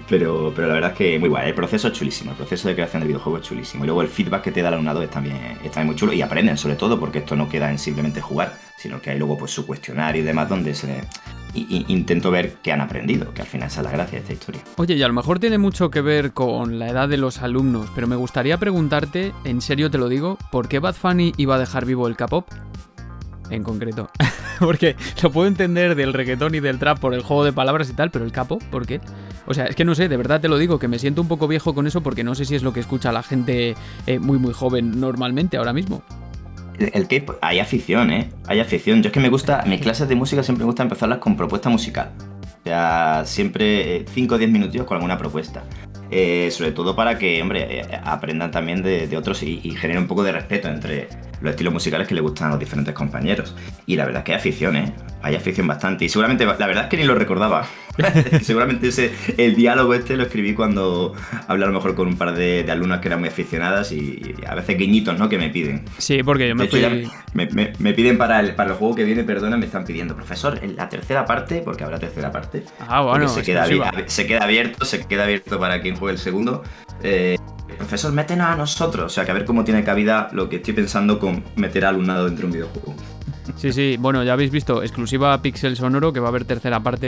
pero, 0.08 0.52
pero 0.56 0.68
la 0.68 0.74
verdad 0.76 0.92
es 0.92 0.98
que 0.98 1.20
muy 1.20 1.30
guay. 1.30 1.50
El 1.50 1.56
proceso 1.56 1.88
es 1.88 1.94
chulísimo. 1.94 2.32
El 2.32 2.38
proceso 2.38 2.68
de 2.68 2.76
creación 2.76 3.02
de 3.02 3.08
videojuegos 3.08 3.42
es 3.42 3.48
chulísimo. 3.48 3.84
Y 3.84 3.88
luego 3.88 4.02
el 4.02 4.08
feedback 4.08 4.44
que 4.44 4.52
te 4.52 4.62
da 4.62 4.70
el 4.70 4.76
alumnado 4.76 5.02
es 5.02 5.10
también, 5.10 5.58
está 5.64 5.84
muy 5.84 5.96
chulo. 5.96 6.14
Y 6.14 6.22
aprenden 6.22 6.58
sobre 6.58 6.76
todo 6.76 7.00
porque 7.00 7.20
esto 7.20 7.36
no 7.36 7.48
queda 7.50 7.70
en 7.72 7.78
simplemente 7.78 8.22
jugar, 8.22 8.58
sino 8.78 9.02
que 9.02 9.12
hay 9.12 9.18
luego 9.18 9.38
pues 9.38 9.52
su 9.52 9.66
cuestionario 9.66 10.22
y 10.22 10.26
demás 10.26 10.50
donde 10.50 10.74
se 10.74 11.02
intento 11.54 12.30
ver 12.30 12.58
qué 12.62 12.72
han 12.72 12.82
aprendido, 12.82 13.34
que 13.34 13.42
al 13.42 13.48
final 13.48 13.68
es 13.68 13.78
la 13.78 13.90
gracia 13.90 14.18
de 14.18 14.22
esta 14.22 14.34
historia. 14.34 14.62
Oye, 14.76 14.96
y 14.96 15.02
a 15.02 15.08
lo 15.08 15.14
mejor 15.14 15.40
tiene 15.40 15.58
mucho 15.58 15.90
que 15.90 16.02
ver 16.02 16.34
con 16.34 16.78
la 16.78 16.90
edad 16.90 17.10
de 17.10 17.18
los 17.18 17.40
alumnos, 17.40 17.90
pero 17.96 18.06
me 18.06 18.16
gustaría 18.16 18.58
preguntarte, 18.60 19.34
en 19.44 19.62
serio 19.62 19.90
te 19.90 19.98
lo 19.98 20.08
digo, 20.08 20.38
¿por 20.52 20.68
qué 20.68 20.78
Bad 20.78 20.94
Funny 20.94 21.34
iba 21.38 21.56
a 21.56 21.60
dejar 21.60 21.86
vivo 21.86 22.08
el 22.08 22.16
K-pop? 22.16 22.48
en 23.50 23.64
concreto. 23.64 24.10
Porque 24.60 24.96
lo 25.22 25.32
puedo 25.32 25.48
entender 25.48 25.96
del 25.96 26.14
reggaetón 26.14 26.56
y 26.56 26.60
del 26.60 26.80
trap 26.80 27.00
por 27.00 27.14
el 27.14 27.22
juego 27.22 27.44
de 27.44 27.54
palabras 27.54 27.90
y 27.90 27.94
tal, 27.94 28.12
pero 28.12 28.26
el 28.26 28.32
capo, 28.32 28.60
¿por 28.72 28.86
qué? 28.86 29.00
O 29.46 29.54
sea, 29.54 29.66
es 29.66 29.76
que 29.76 29.86
no 29.86 29.96
sé, 29.96 30.10
de 30.10 30.18
verdad 30.18 30.42
te 30.42 30.48
lo 30.48 30.58
digo, 30.58 30.80
que 30.80 30.88
me 30.88 31.00
siento 31.00 31.22
un 31.22 31.28
poco 31.28 31.48
viejo 31.48 31.74
con 31.74 31.88
eso 31.88 32.02
porque 32.02 32.24
no 32.24 32.36
sé 32.36 32.46
si 32.46 32.56
es 32.56 32.64
lo 32.64 32.74
que 32.74 32.80
escucha 32.80 33.12
la 33.12 33.24
gente 33.24 33.76
eh, 34.06 34.20
muy 34.20 34.38
muy 34.38 34.54
joven 34.54 35.00
normalmente 35.00 35.58
ahora 35.58 35.74
mismo. 35.74 36.04
El, 36.80 37.08
que 37.08 37.26
hay 37.42 37.60
afición, 37.60 38.12
¿eh? 38.12 38.30
Hay 38.48 38.60
afición. 38.60 39.02
Yo 39.02 39.08
es 39.08 39.14
que 39.14 39.20
me 39.20 39.30
gusta, 39.30 39.64
mis 39.66 39.82
clases 39.82 40.08
de 40.08 40.16
música 40.16 40.44
siempre 40.44 40.64
me 40.64 40.68
gusta 40.68 40.84
empezarlas 40.84 41.18
con 41.18 41.36
propuesta 41.36 41.70
musical. 41.70 42.12
O 42.44 42.64
sea, 42.64 43.24
siempre 43.26 44.06
5 44.14 44.36
o 44.36 44.38
10 44.38 44.52
minutos 44.52 44.84
con 44.84 44.96
alguna 44.98 45.18
propuesta. 45.18 45.64
Eh, 46.12 46.50
sobre 46.52 46.72
todo 46.72 46.96
para 46.96 47.18
que, 47.18 47.42
hombre, 47.42 47.80
eh, 47.80 48.00
aprendan 48.04 48.52
también 48.52 48.84
de, 48.84 49.18
otros 49.18 49.42
y 49.42 49.60
generen 49.72 50.04
un 50.04 50.08
poco 50.08 50.24
de 50.24 50.32
respeto 50.32 50.68
entre 50.68 51.08
los 51.42 51.52
estilos 51.52 51.74
musicales 51.74 52.08
que 52.08 52.16
le 52.16 52.22
gustan 52.22 52.48
a 52.48 52.52
los 52.52 52.60
diferentes 52.60 52.94
compañeros. 52.94 53.56
Y 53.86 53.96
la 53.96 54.06
verdad 54.06 54.22
es 54.22 54.26
que 54.26 54.32
hay 54.34 54.38
afición, 54.38 54.76
¿eh? 54.76 54.94
Hay 55.22 55.36
afición 55.36 55.68
bastante. 55.68 56.06
Y 56.06 56.10
seguramente, 56.10 56.46
la 56.46 56.68
verdad 56.68 56.84
es 56.84 56.90
que 56.90 56.98
ni 56.98 57.04
lo 57.04 57.16
recordaba. 57.16 57.68
seguramente 58.42 58.90
ese, 58.90 59.12
el 59.38 59.56
diálogo 59.56 59.94
este 59.94 60.18
lo 60.18 60.24
escribí 60.24 60.54
cuando 60.54 61.14
hablé 61.48 61.66
a 61.66 61.68
lo 61.68 61.74
mejor 61.74 61.96
con 61.96 62.08
un 62.08 62.18
par 62.18 62.36
de, 62.36 62.66
alumnas 62.70 63.00
que 63.00 63.08
eran 63.08 63.20
muy 63.20 63.30
aficionadas 63.30 63.92
y, 63.92 64.36
a 64.48 64.56
veces 64.56 64.78
guiñitos, 64.78 65.18
¿no? 65.18 65.30
Que 65.30 65.38
me 65.38 65.50
piden. 65.50 65.86
Sí, 65.98 66.22
porque 66.24 66.48
yo 66.48 66.56
me 66.56 66.68
fui... 66.68 67.10
me, 67.34 67.94
piden 67.94 68.18
para 68.18 68.40
el, 68.40 68.56
para 68.56 68.72
el 68.72 68.76
juego 68.76 68.96
que 68.96 69.04
viene, 69.04 69.24
perdona, 69.24 69.58
me 69.58 69.66
están 69.66 69.86
pidiendo, 69.86 70.16
profesor, 70.16 70.60
en 70.62 70.76
la 70.76 70.90
tercera 70.90 71.26
parte, 71.26 71.62
porque 71.64 71.84
habrá 71.84 72.00
tercera 72.00 72.32
parte. 72.32 72.64
Ah, 72.88 73.02
bueno. 73.02 73.28
Se 73.28 73.42
queda, 73.42 73.66
se 74.06 74.28
queda 74.28 74.44
abierto, 74.44 74.86
se 74.86 75.06
queda 75.06 75.24
abierto 75.24 75.60
para 75.60 75.82
quien 75.82 75.96
juegue 75.96 76.14
el 76.14 76.20
segundo. 76.20 76.64
Eh, 77.04 77.38
profesor, 77.78 78.12
métenos 78.12 78.48
a 78.48 78.56
nosotros. 78.56 79.06
O 79.06 79.10
sea, 79.10 79.26
que 79.26 79.32
a 79.32 79.34
ver 79.34 79.46
cómo 79.46 79.64
tiene 79.64 79.84
cabida 79.84 80.30
lo 80.32 80.50
que 80.50 80.58
estoy 80.58 80.74
pensando 80.74 81.20
con 81.20 81.44
meter 81.56 81.86
alumnado 81.86 82.26
dentro 82.26 82.42
de 82.42 82.46
un 82.46 82.52
videojuego. 82.54 83.17
Sí, 83.56 83.72
sí, 83.72 83.98
bueno, 84.00 84.24
ya 84.24 84.34
habéis 84.34 84.52
visto, 84.52 84.84
exclusiva 84.84 85.42
Pixel 85.42 85.76
Sonoro, 85.76 86.14
que 86.14 86.20
va 86.20 86.28
a 86.28 86.30
haber 86.30 86.46
tercera 86.46 86.80
parte 86.80 87.08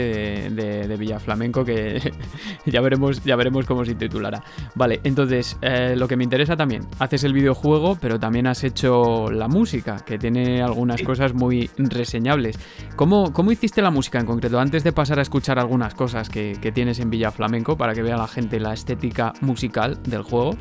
de, 0.50 0.88
de, 0.88 0.96
Villa 0.96 1.20
Flamenco, 1.20 1.64
que 1.64 2.12
ya 2.66 2.80
veremos, 2.80 3.22
ya 3.24 3.36
veremos 3.36 3.66
cómo 3.66 3.84
se 3.84 3.94
titulará. 3.94 4.42
Vale, 4.74 5.00
entonces, 5.04 5.56
eh, 5.62 5.94
lo 5.96 6.08
que 6.08 6.16
me 6.16 6.24
interesa 6.24 6.56
también, 6.56 6.86
haces 6.98 7.24
el 7.24 7.32
videojuego, 7.32 7.96
pero 8.00 8.18
también 8.18 8.46
has 8.46 8.64
hecho 8.64 9.30
la 9.30 9.48
música, 9.48 9.98
que 10.04 10.18
tiene 10.18 10.62
algunas 10.62 11.02
cosas 11.02 11.34
muy 11.34 11.70
reseñables. 11.76 12.58
¿Cómo, 12.96 13.32
¿Cómo, 13.32 13.52
hiciste 13.52 13.82
la 13.82 13.90
música 13.90 14.18
en 14.18 14.26
concreto? 14.26 14.58
Antes 14.58 14.84
de 14.84 14.92
pasar 14.92 15.18
a 15.18 15.22
escuchar 15.22 15.58
algunas 15.58 15.94
cosas 15.94 16.28
que, 16.28 16.56
que 16.60 16.72
tienes 16.72 16.98
en 17.00 17.10
Villa 17.10 17.30
Flamenco, 17.30 17.76
para 17.76 17.94
que 17.94 18.02
vea 18.02 18.16
la 18.16 18.28
gente 18.28 18.60
la 18.60 18.72
estética 18.72 19.32
musical 19.40 20.02
del 20.02 20.22
juego, 20.22 20.56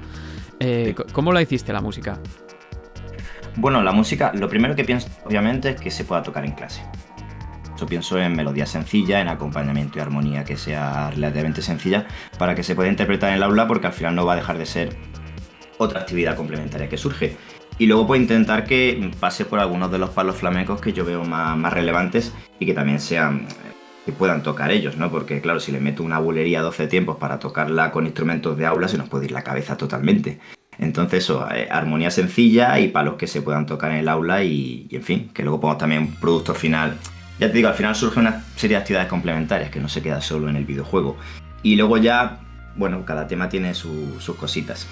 eh, 0.60 0.96
¿cómo 1.14 1.32
la 1.32 1.42
hiciste 1.42 1.72
la 1.72 1.82
música? 1.82 2.20
Bueno, 3.56 3.82
la 3.82 3.92
música, 3.92 4.32
lo 4.34 4.48
primero 4.50 4.76
que 4.76 4.84
pienso, 4.84 5.10
obviamente, 5.26 5.70
es 5.70 5.82
que 5.82 5.92
se 5.92 6.04
pueda 6.04 6.24
tocar 6.24 6.46
en 6.46 6.54
clase. 6.54 6.82
Yo 7.80 7.86
pienso 7.86 8.20
en 8.20 8.36
melodía 8.36 8.66
sencilla, 8.66 9.22
en 9.22 9.30
acompañamiento 9.30 9.98
y 9.98 10.02
armonía 10.02 10.44
que 10.44 10.58
sea 10.58 11.12
relativamente 11.12 11.62
sencilla 11.62 12.08
para 12.38 12.54
que 12.54 12.64
se 12.64 12.76
pueda 12.76 12.90
interpretar 12.90 13.30
en 13.30 13.36
el 13.36 13.44
aula 13.44 13.68
porque 13.68 13.88
al 13.88 13.94
final 13.94 14.16
no 14.16 14.26
va 14.26 14.34
a 14.34 14.36
dejar 14.36 14.58
de 14.58 14.66
ser 14.66 14.98
otra 15.78 16.02
actividad 16.02 16.36
complementaria 16.36 16.90
que 16.90 16.98
surge. 16.98 17.38
Y 17.78 17.86
luego 17.86 18.06
puedo 18.06 18.22
intentar 18.22 18.66
que 18.66 19.12
pase 19.22 19.46
por 19.46 19.60
algunos 19.60 19.90
de 19.90 19.98
los 19.98 20.10
palos 20.10 20.36
flamencos 20.36 20.82
que 20.82 20.92
yo 20.92 21.06
veo 21.06 21.24
más, 21.24 21.74
relevantes 21.74 22.34
y 22.60 22.66
que 22.66 22.74
también 22.74 23.00
sean 23.00 23.48
que 24.06 24.12
puedan 24.12 24.44
tocar 24.44 24.72
ellos, 24.72 24.98
¿no? 24.98 25.10
Porque 25.10 25.40
claro, 25.40 25.62
si 25.62 25.72
le 25.72 25.80
meto 25.80 26.04
una 26.04 26.20
bulería 26.20 26.62
12 26.62 26.88
tiempos 26.88 27.16
para 27.16 27.40
tocarla 27.40 27.92
con 27.92 28.06
instrumentos 28.06 28.58
de 28.58 28.66
aula 28.66 28.90
se 28.90 28.98
nos 28.98 29.08
puede 29.08 29.26
ir 29.26 29.32
la 29.32 29.44
cabeza 29.44 29.78
totalmente. 29.78 30.40
Entonces, 30.80 31.26
eso, 31.26 31.46
eh, 31.52 31.68
armonía 31.70 32.10
sencilla 32.10 32.80
y 32.80 32.88
palos 32.88 33.16
que 33.16 33.28
se 33.28 33.42
puedan 33.42 33.66
tocar 33.66 33.92
en 33.92 33.98
el 33.98 34.08
aula 34.08 34.44
y, 34.44 34.88
en 34.92 35.04
fin, 35.04 35.30
que 35.34 35.44
luego 35.44 35.60
pongamos 35.60 35.80
también 35.80 36.02
un 36.04 36.16
producto 36.16 36.56
final. 36.56 36.96
Ya 37.38 37.48
te 37.48 37.54
digo, 37.54 37.68
al 37.68 37.76
final 37.76 37.96
surge 37.96 38.20
una 38.20 38.44
serie 38.56 38.78
de 38.78 38.82
actividades 38.82 39.10
complementarias 39.10 39.70
que 39.70 39.80
no 39.80 39.90
se 39.90 40.02
queda 40.02 40.22
solo 40.22 40.50
en 40.50 40.56
el 40.56 40.66
videojuego. 40.66 41.18
Y 41.64 41.76
luego 41.76 41.98
ya, 41.98 42.40
bueno, 42.76 43.04
cada 43.06 43.28
tema 43.28 43.50
tiene 43.50 43.74
sus 43.74 44.36
cositas. 44.38 44.88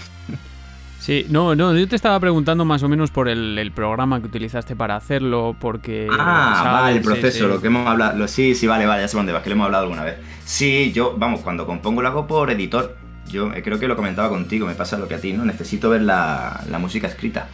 Sí, 0.99 1.25
no, 1.29 1.55
no, 1.55 1.73
yo 1.73 1.87
te 1.87 1.95
estaba 1.95 2.19
preguntando 2.19 2.65
más 2.65 2.83
o 2.83 2.89
menos 2.89 3.11
por 3.11 3.29
el, 3.29 3.71
programa 3.73 4.19
que 4.19 4.27
utilizaste 4.27 4.75
para 4.75 4.95
hacerlo, 4.95 5.55
porque... 5.57 6.07
Ah, 6.11 6.81
vale, 6.81 6.97
el 6.97 7.03
proceso, 7.03 7.47
lo 7.47 7.61
que 7.61 7.67
hemos 7.67 7.87
hablado, 7.87 8.27
sí, 8.27 8.55
sí, 8.55 8.67
vale, 8.67 8.85
vale, 8.85 9.03
ya 9.03 9.07
sé 9.07 9.15
dónde 9.15 9.31
vas, 9.31 9.43
que 9.43 9.49
lo 9.49 9.55
hemos 9.55 9.65
hablado 9.65 9.83
alguna 9.83 10.03
vez. 10.03 10.17
Sí, 10.43 10.91
yo, 10.91 11.15
vamos, 11.17 11.41
cuando 11.41 11.65
compongo 11.65 12.01
lo 12.01 12.07
hago 12.09 12.27
por 12.27 12.49
editor, 12.49 12.97
yo 13.29 13.53
eh, 13.53 13.61
creo 13.61 13.79
que 13.79 13.87
lo 13.87 13.95
comentaba 13.95 14.29
contigo, 14.29 14.67
me 14.67 14.75
pasa 14.75 14.97
lo 14.97 15.07
que 15.07 15.15
a 15.15 15.19
ti, 15.19 15.33
¿no? 15.33 15.45
Necesito 15.45 15.89
ver 15.89 16.01
la, 16.01 16.65
música 16.79 17.07
escrita. 17.07 17.47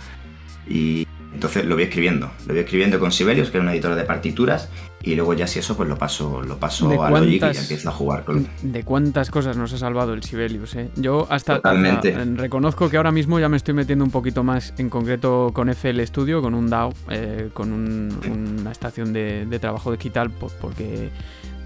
Y 0.67 1.07
Entonces 1.33 1.65
lo 1.65 1.75
voy 1.75 1.83
escribiendo, 1.83 2.31
lo 2.45 2.53
voy 2.53 2.63
escribiendo 2.63 2.99
con 2.99 3.11
Sibelius, 3.11 3.49
que 3.49 3.57
es 3.57 3.61
una 3.61 3.73
editora 3.73 3.95
de 3.95 4.03
partituras, 4.03 4.69
y 5.01 5.15
luego 5.15 5.33
ya 5.33 5.47
si 5.47 5.59
eso, 5.59 5.75
pues 5.75 5.89
lo 5.89 5.97
paso, 5.97 6.41
lo 6.41 6.57
paso 6.57 7.03
a 7.03 7.09
Logic 7.09 7.33
y 7.33 7.39
ya 7.39 7.47
empiezo 7.47 7.89
a 7.89 7.91
jugar 7.91 8.23
con... 8.23 8.47
De 8.61 8.83
cuántas 8.83 9.29
cosas 9.29 9.57
nos 9.57 9.73
ha 9.73 9.77
salvado 9.77 10.13
el 10.13 10.23
Sibelius, 10.23 10.75
¿eh? 10.75 10.89
Yo 10.95 11.27
hasta, 11.29 11.55
Totalmente. 11.55 12.13
reconozco 12.35 12.89
que 12.89 12.95
ahora 12.95 13.11
mismo 13.11 13.37
ya 13.39 13.49
me 13.49 13.57
estoy 13.57 13.73
metiendo 13.73 14.05
un 14.05 14.11
poquito 14.11 14.43
más, 14.43 14.73
en 14.77 14.89
concreto 14.89 15.51
con 15.53 15.67
FL 15.69 15.99
Studio, 16.05 16.41
con 16.41 16.53
un 16.53 16.69
DAO, 16.69 16.93
eh, 17.09 17.49
con 17.53 17.73
una 17.73 18.71
estación 18.71 19.11
de, 19.11 19.45
de 19.45 19.59
trabajo 19.59 19.91
digital, 19.91 20.31
porque 20.31 21.09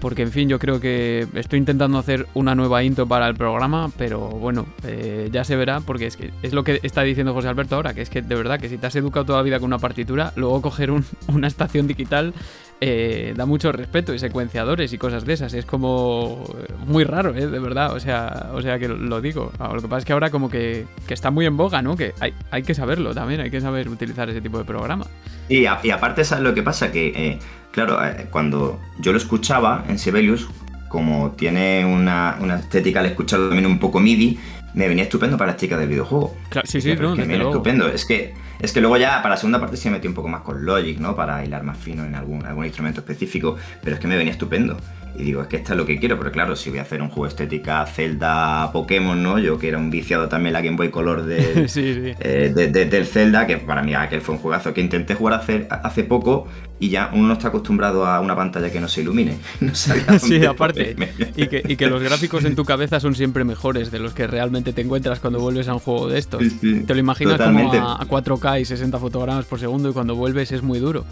porque 0.00 0.22
en 0.22 0.32
fin, 0.32 0.48
yo 0.48 0.58
creo 0.58 0.80
que 0.80 1.26
estoy 1.34 1.58
intentando 1.58 1.98
hacer 1.98 2.26
una 2.34 2.54
nueva 2.54 2.82
intro 2.82 3.06
para 3.06 3.26
el 3.28 3.34
programa, 3.34 3.90
pero 3.96 4.20
bueno, 4.28 4.66
eh, 4.84 5.28
ya 5.32 5.44
se 5.44 5.56
verá, 5.56 5.80
porque 5.80 6.06
es 6.06 6.16
que 6.16 6.30
es 6.42 6.52
lo 6.52 6.64
que 6.64 6.80
está 6.82 7.02
diciendo 7.02 7.34
José 7.34 7.48
Alberto 7.48 7.76
ahora, 7.76 7.94
que 7.94 8.02
es 8.02 8.10
que 8.10 8.22
de 8.22 8.34
verdad 8.34 8.60
que 8.60 8.68
si 8.68 8.78
te 8.78 8.86
has 8.86 8.96
educado 8.96 9.26
toda 9.26 9.38
la 9.38 9.44
vida 9.44 9.58
con 9.58 9.66
una 9.66 9.78
partitura, 9.78 10.32
luego 10.36 10.62
coger 10.62 10.90
una 11.28 11.46
estación 11.46 11.86
digital 11.86 12.34
eh, 12.80 13.34
da 13.36 13.44
mucho 13.44 13.72
respeto 13.72 14.14
y 14.14 14.20
secuenciadores 14.20 14.92
y 14.92 14.98
cosas 14.98 15.24
de 15.24 15.32
esas. 15.32 15.52
Es 15.52 15.66
como 15.66 16.44
muy 16.86 17.02
raro, 17.02 17.34
¿eh? 17.34 17.46
de 17.46 17.58
verdad. 17.58 17.92
O 17.92 18.00
sea, 18.00 18.50
o 18.52 18.62
sea 18.62 18.78
que 18.78 18.86
lo 18.86 19.20
digo. 19.20 19.50
Lo 19.58 19.80
que 19.80 19.88
pasa 19.88 19.98
es 19.98 20.04
que 20.04 20.12
ahora 20.12 20.30
como 20.30 20.48
que, 20.48 20.86
está 21.08 21.30
muy 21.30 21.46
en 21.46 21.56
boga, 21.56 21.82
¿no? 21.82 21.96
Que 21.96 22.14
hay, 22.20 22.34
hay, 22.50 22.62
que 22.62 22.74
saberlo 22.74 23.14
también, 23.14 23.40
hay 23.40 23.50
que 23.50 23.60
saber 23.60 23.88
utilizar 23.88 24.28
ese 24.30 24.40
tipo 24.40 24.58
de 24.58 24.64
programa. 24.64 25.06
Y, 25.48 25.62
y 25.62 25.90
aparte, 25.90 26.24
¿sabes 26.24 26.44
lo 26.44 26.54
que 26.54 26.62
pasa? 26.62 26.92
Que, 26.92 27.08
eh, 27.08 27.38
claro, 27.86 28.04
eh, 28.04 28.26
cuando 28.30 28.80
yo 28.98 29.12
lo 29.12 29.18
escuchaba 29.18 29.84
en 29.88 30.00
Sibelius, 30.00 30.48
como 30.88 31.32
tiene 31.32 31.84
una, 31.84 32.36
una 32.40 32.56
estética 32.56 32.98
al 32.98 33.06
escucharlo 33.06 33.48
también 33.48 33.66
un 33.66 33.78
poco 33.78 34.00
MIDI, 34.00 34.36
me 34.74 34.88
venía 34.88 35.04
estupendo 35.04 35.36
para 35.36 35.52
las 35.52 35.60
chicas 35.60 35.78
del 35.78 35.88
videojuego. 35.88 36.36
sí, 36.64 36.80
sí, 36.80 36.96
no, 36.96 37.14
me 37.14 37.24
viene 37.24 37.44
estupendo. 37.44 37.86
Es 37.86 38.04
que, 38.04 38.34
es 38.58 38.72
que 38.72 38.80
luego 38.80 38.96
ya 38.96 39.22
para 39.22 39.34
la 39.34 39.36
segunda 39.36 39.60
parte 39.60 39.76
se 39.76 39.90
metió 39.90 40.10
un 40.10 40.14
poco 40.14 40.28
más 40.28 40.42
con 40.42 40.64
Logic, 40.64 40.98
¿no? 40.98 41.14
Para 41.14 41.44
hilar 41.44 41.62
más 41.62 41.78
fino 41.78 42.04
en 42.04 42.16
algún, 42.16 42.44
algún 42.44 42.64
instrumento 42.64 43.00
específico, 43.00 43.56
pero 43.82 43.94
es 43.94 44.00
que 44.00 44.08
me 44.08 44.16
venía 44.16 44.32
estupendo. 44.32 44.76
Y 45.16 45.24
digo, 45.24 45.42
es 45.42 45.48
que 45.48 45.56
esto 45.56 45.72
es 45.72 45.76
lo 45.78 45.86
que 45.86 45.98
quiero, 45.98 46.18
pero 46.18 46.30
claro, 46.30 46.54
si 46.54 46.70
voy 46.70 46.78
a 46.78 46.82
hacer 46.82 47.02
un 47.02 47.08
juego 47.08 47.26
estética 47.26 47.84
Zelda 47.86 48.70
Pokémon, 48.72 49.20
¿no? 49.20 49.38
Yo 49.38 49.58
que 49.58 49.68
era 49.68 49.78
un 49.78 49.90
viciado 49.90 50.28
también 50.28 50.52
la 50.52 50.60
Game 50.60 50.76
Boy 50.76 50.90
Color 50.90 51.24
de, 51.24 51.66
eh, 52.20 52.50
del 52.54 53.06
Zelda, 53.06 53.46
que 53.46 53.56
para 53.58 53.82
mí 53.82 53.94
aquel 53.94 54.20
fue 54.20 54.36
un 54.36 54.40
juegazo 54.40 54.72
que 54.74 54.80
intenté 54.80 55.14
jugar 55.14 55.40
hace, 55.40 55.66
hace 55.70 56.04
poco 56.04 56.46
y 56.80 56.90
ya 56.90 57.10
uno 57.12 57.28
no 57.28 57.32
está 57.32 57.48
acostumbrado 57.48 58.06
a 58.06 58.20
una 58.20 58.36
pantalla 58.36 58.70
que 58.70 58.80
no 58.80 58.88
se 58.88 59.02
ilumine. 59.02 59.38
No 59.60 59.74
sí, 59.74 60.44
aparte. 60.44 60.96
Y 61.36 61.48
que, 61.48 61.62
y 61.66 61.76
que, 61.76 61.88
los 61.88 62.02
gráficos 62.08 62.44
en 62.44 62.54
tu 62.54 62.64
cabeza 62.64 63.00
son 63.00 63.14
siempre 63.14 63.44
mejores 63.44 63.90
de 63.90 63.98
los 63.98 64.14
que 64.14 64.26
realmente 64.26 64.72
te 64.72 64.82
encuentras 64.82 65.20
cuando 65.20 65.40
vuelves 65.40 65.68
a 65.68 65.74
un 65.74 65.80
juego 65.80 66.08
de 66.08 66.18
estos. 66.18 66.42
te 66.60 66.94
lo 66.94 67.00
imaginas 67.00 67.40
como 67.40 67.72
a, 67.72 68.06
4K 68.06 68.60
y 68.60 68.64
60 68.64 68.98
fotogramas 68.98 69.44
por 69.46 69.58
segundo 69.58 69.90
y 69.90 69.92
cuando 69.92 70.14
vuelves 70.14 70.52
es 70.52 70.62
muy 70.62 70.78
duro. 70.78 71.04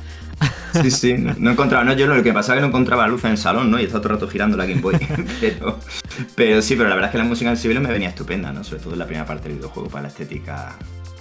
Sí, 0.82 0.90
sí, 0.90 1.14
no, 1.14 1.50
encontraba, 1.50 1.84
no, 1.84 1.94
yo 1.94 2.06
lo 2.06 2.22
que 2.22 2.32
pasaba 2.32 2.54
es 2.54 2.58
que 2.58 2.62
no 2.62 2.68
encontraba 2.68 3.06
luz 3.08 3.24
en 3.24 3.32
el 3.32 3.38
salón, 3.38 3.70
¿no? 3.70 3.80
Y 3.80 3.85
estaba 3.86 4.02
todo 4.02 4.14
el 4.14 4.20
rato 4.20 4.30
girando 4.30 4.56
la 4.56 4.66
Game 4.66 4.80
Boy. 4.80 4.98
pero, 5.40 5.78
pero 6.34 6.62
sí, 6.62 6.76
pero 6.76 6.88
la 6.88 6.94
verdad 6.94 7.10
es 7.10 7.12
que 7.12 7.18
la 7.18 7.24
música 7.24 7.50
en 7.50 7.56
civil 7.56 7.80
me 7.80 7.90
venía 7.90 8.08
estupenda, 8.08 8.52
¿no? 8.52 8.64
Sobre 8.64 8.82
todo 8.82 8.92
en 8.92 8.98
la 8.98 9.06
primera 9.06 9.26
parte 9.26 9.48
del 9.48 9.58
videojuego 9.58 9.88
para 9.88 10.02
la 10.02 10.08
estética 10.08 10.76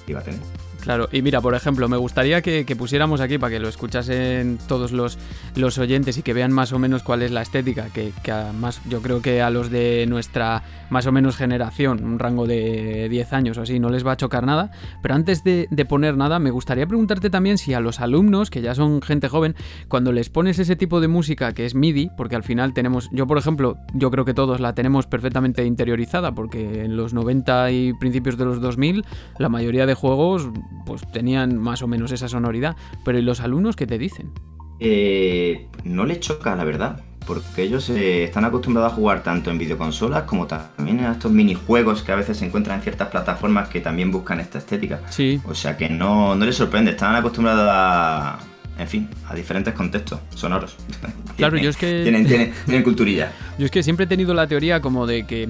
que 0.06 0.12
iba 0.12 0.19
a 0.19 0.23
tener. 0.23 0.39
Claro, 0.86 1.10
y 1.12 1.24
mira, 1.24 1.41
por 1.41 1.56
ejemplo, 1.56 1.89
me 1.89 1.98
gustaría 1.98 2.43
que, 2.43 2.63
pusiéramos 2.78 3.19
aquí 3.19 3.39
para 3.39 3.50
que 3.50 3.60
lo 3.60 3.67
escuchasen 3.67 4.60
todos 4.67 4.91
los, 4.91 5.17
los, 5.56 5.80
oyentes 5.80 6.19
y 6.19 6.21
que 6.21 6.32
vean 6.32 6.54
más 6.54 6.74
o 6.74 6.78
menos 6.78 7.02
cuál 7.02 7.24
es 7.24 7.32
la 7.32 7.41
estética, 7.41 7.88
que, 7.91 8.13
que 8.21 8.32
además 8.32 8.80
yo 8.88 9.02
creo 9.02 9.19
que 9.19 9.41
a 9.41 9.50
los 9.50 9.71
de 9.71 10.06
nuestra 10.08 10.62
más 10.89 11.08
o 11.08 11.12
menos 11.12 11.36
generación, 11.36 12.04
un 12.04 12.19
rango 12.19 12.48
de 12.48 13.08
10 13.10 13.34
años 13.34 13.58
o 13.58 13.62
así, 13.62 13.80
no 13.80 13.89
les 13.89 14.06
va 14.06 14.13
a 14.13 14.17
chocar 14.17 14.45
nada. 14.45 14.71
Pero 15.02 15.15
antes 15.15 15.43
de, 15.43 15.67
poner 15.88 16.17
nada, 16.17 16.39
me 16.39 16.52
gustaría 16.52 16.88
preguntarte 16.88 17.30
también 17.30 17.58
si 17.58 17.74
a 17.74 17.80
los 17.80 18.00
alumnos, 18.00 18.50
que 18.50 18.62
ya 18.62 18.76
son 18.76 19.02
gente 19.02 19.28
joven, 19.28 19.56
cuando 19.88 20.12
les 20.12 20.30
pones 20.30 20.60
ese 20.60 20.76
tipo 20.76 21.02
de 21.02 21.08
música 21.08 21.54
que 21.54 21.65
es 21.65 21.76
MIDI, 21.76 22.12
porque 22.17 22.36
al 22.36 22.43
final 22.43 22.74
tenemos, 22.74 23.10
yo 23.12 23.28
por 23.28 23.38
ejemplo, 23.38 23.78
yo 23.93 24.12
creo 24.12 24.26
que 24.26 24.34
todos 24.34 24.60
la 24.60 24.74
tenemos 24.74 25.08
perfectamente 25.08 25.65
interiorizada, 25.65 26.34
porque 26.34 26.84
en 26.84 26.98
los 26.98 27.13
90 27.13 27.71
y 27.71 27.93
principios 27.93 28.38
de 28.38 28.45
los 28.45 28.62
2000, 28.62 29.06
la 29.38 29.50
mayoría 29.50 29.86
de 29.86 29.93
juegos 29.93 30.50
pues 30.85 31.01
tenían 31.11 31.57
más 31.57 31.81
o 31.81 31.88
menos 31.88 32.11
esa 32.11 32.27
sonoridad. 32.27 32.75
Pero 33.03 33.17
¿y 33.17 33.21
los 33.21 33.39
alumnos 33.39 33.75
qué 33.75 33.88
te 33.88 33.97
dicen? 33.97 34.31
Eh, 34.79 35.67
no 35.83 36.05
les 36.05 36.19
choca, 36.19 36.55
la 36.55 36.63
verdad. 36.63 37.01
Porque 37.25 37.63
ellos 37.63 37.89
eh, 37.89 38.23
están 38.23 38.45
acostumbrados 38.45 38.93
a 38.93 38.95
jugar 38.95 39.23
tanto 39.23 39.49
en 39.49 39.57
videoconsolas 39.57 40.23
como 40.23 40.45
también 40.45 40.99
en 40.99 41.05
estos 41.05 41.31
minijuegos 41.31 42.03
que 42.03 42.11
a 42.11 42.15
veces 42.15 42.38
se 42.38 42.45
encuentran 42.45 42.77
en 42.77 42.83
ciertas 42.83 43.07
plataformas 43.07 43.67
que 43.67 43.81
también 43.81 44.11
buscan 44.11 44.39
esta 44.39 44.59
estética. 44.59 45.01
Sí. 45.09 45.41
O 45.45 45.55
sea 45.55 45.75
que 45.75 45.89
no, 45.89 46.35
no 46.35 46.45
les 46.45 46.55
sorprende, 46.55 46.91
están 46.91 47.15
acostumbrados 47.15 47.67
a, 47.67 48.38
en 48.77 48.88
fin, 48.88 49.09
a 49.27 49.33
diferentes 49.33 49.73
contextos 49.73 50.19
sonoros. 50.35 50.77
Claro, 51.38 51.57
yo 51.57 51.69
es 51.71 51.77
que. 51.77 52.01
Tienen, 52.03 52.27
tienen, 52.27 52.53
tienen, 52.65 52.83
culturilla. 52.83 53.31
Yo 53.57 53.65
es 53.65 53.71
que 53.71 53.83
siempre 53.83 54.05
he 54.05 54.07
tenido 54.07 54.33
la 54.33 54.47
teoría 54.47 54.81
como 54.81 55.07
de 55.07 55.25
que 55.25 55.49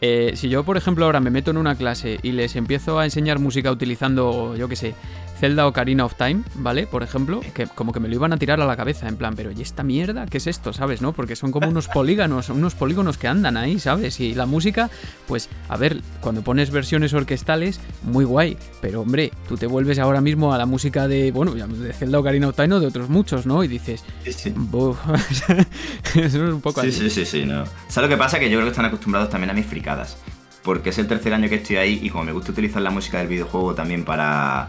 eh, 0.00 0.32
si 0.34 0.48
yo, 0.48 0.64
por 0.64 0.76
ejemplo, 0.76 1.04
ahora 1.06 1.20
me 1.20 1.30
meto 1.30 1.50
en 1.50 1.56
una 1.56 1.74
clase 1.74 2.18
y 2.22 2.32
les 2.32 2.56
empiezo 2.56 2.98
a 2.98 3.04
enseñar 3.04 3.38
música 3.38 3.70
utilizando, 3.70 4.54
yo 4.56 4.68
qué 4.68 4.76
sé, 4.76 4.94
Zelda 5.38 5.66
Ocarina 5.66 6.04
of 6.04 6.14
Time, 6.14 6.42
¿vale? 6.54 6.86
Por 6.86 7.02
ejemplo, 7.02 7.40
que 7.54 7.66
como 7.66 7.92
que 7.92 8.00
me 8.00 8.08
lo 8.08 8.14
iban 8.14 8.32
a 8.32 8.36
tirar 8.38 8.60
a 8.60 8.66
la 8.66 8.76
cabeza, 8.76 9.08
en 9.08 9.16
plan, 9.16 9.34
pero 9.36 9.50
¿y 9.52 9.60
esta 9.60 9.82
mierda? 9.82 10.26
¿Qué 10.26 10.38
es 10.38 10.46
esto? 10.46 10.72
¿Sabes? 10.72 11.02
¿No? 11.02 11.12
Porque 11.12 11.36
son 11.36 11.52
como 11.52 11.68
unos 11.68 11.88
polígonos, 11.96 12.48
unos 12.48 12.74
polígonos 12.74 13.18
que 13.18 13.28
andan 13.28 13.56
ahí, 13.56 13.78
¿sabes? 13.78 14.20
Y 14.20 14.34
la 14.34 14.46
música, 14.46 14.90
pues, 15.26 15.48
a 15.68 15.76
ver, 15.76 16.00
cuando 16.20 16.42
pones 16.42 16.70
versiones 16.70 17.12
orquestales, 17.12 17.80
muy 18.02 18.24
guay, 18.24 18.56
pero 18.80 19.02
hombre, 19.02 19.32
tú 19.48 19.56
te 19.56 19.66
vuelves 19.66 19.98
ahora 19.98 20.20
mismo 20.20 20.52
a 20.52 20.58
la 20.58 20.66
música 20.66 21.06
de, 21.08 21.30
bueno, 21.32 21.52
de 21.52 21.92
Zelda 21.92 22.18
Ocarina 22.18 22.48
of 22.48 22.56
Time 22.56 22.74
o 22.74 22.80
de 22.80 22.86
otros 22.86 23.08
muchos, 23.08 23.46
¿no? 23.46 23.62
Y 23.62 23.68
dices, 23.68 24.04
sí, 24.24 24.32
sí. 24.32 24.54
eso 26.14 26.24
es 26.24 26.34
un 26.34 26.60
poco 26.60 26.82
sí, 26.82 26.92
Sí, 26.92 27.10
sí, 27.10 27.26
sí, 27.26 27.44
no. 27.44 27.64
¿Sabes 27.88 28.08
lo 28.10 28.16
que 28.16 28.18
pasa? 28.18 28.38
Que 28.38 28.48
yo 28.48 28.56
creo 28.56 28.66
que 28.66 28.70
están 28.70 28.86
acostumbrados 28.86 29.30
también 29.30 29.50
a 29.50 29.54
mis 29.54 29.66
fricadas 29.66 30.16
porque 30.62 30.90
es 30.90 30.98
el 30.98 31.06
tercer 31.06 31.32
año 31.32 31.48
que 31.48 31.54
estoy 31.54 31.76
ahí 31.76 32.00
y 32.02 32.10
como 32.10 32.24
me 32.24 32.32
gusta 32.32 32.50
utilizar 32.50 32.82
la 32.82 32.90
música 32.90 33.18
del 33.18 33.28
videojuego 33.28 33.76
también 33.76 34.04
para, 34.04 34.68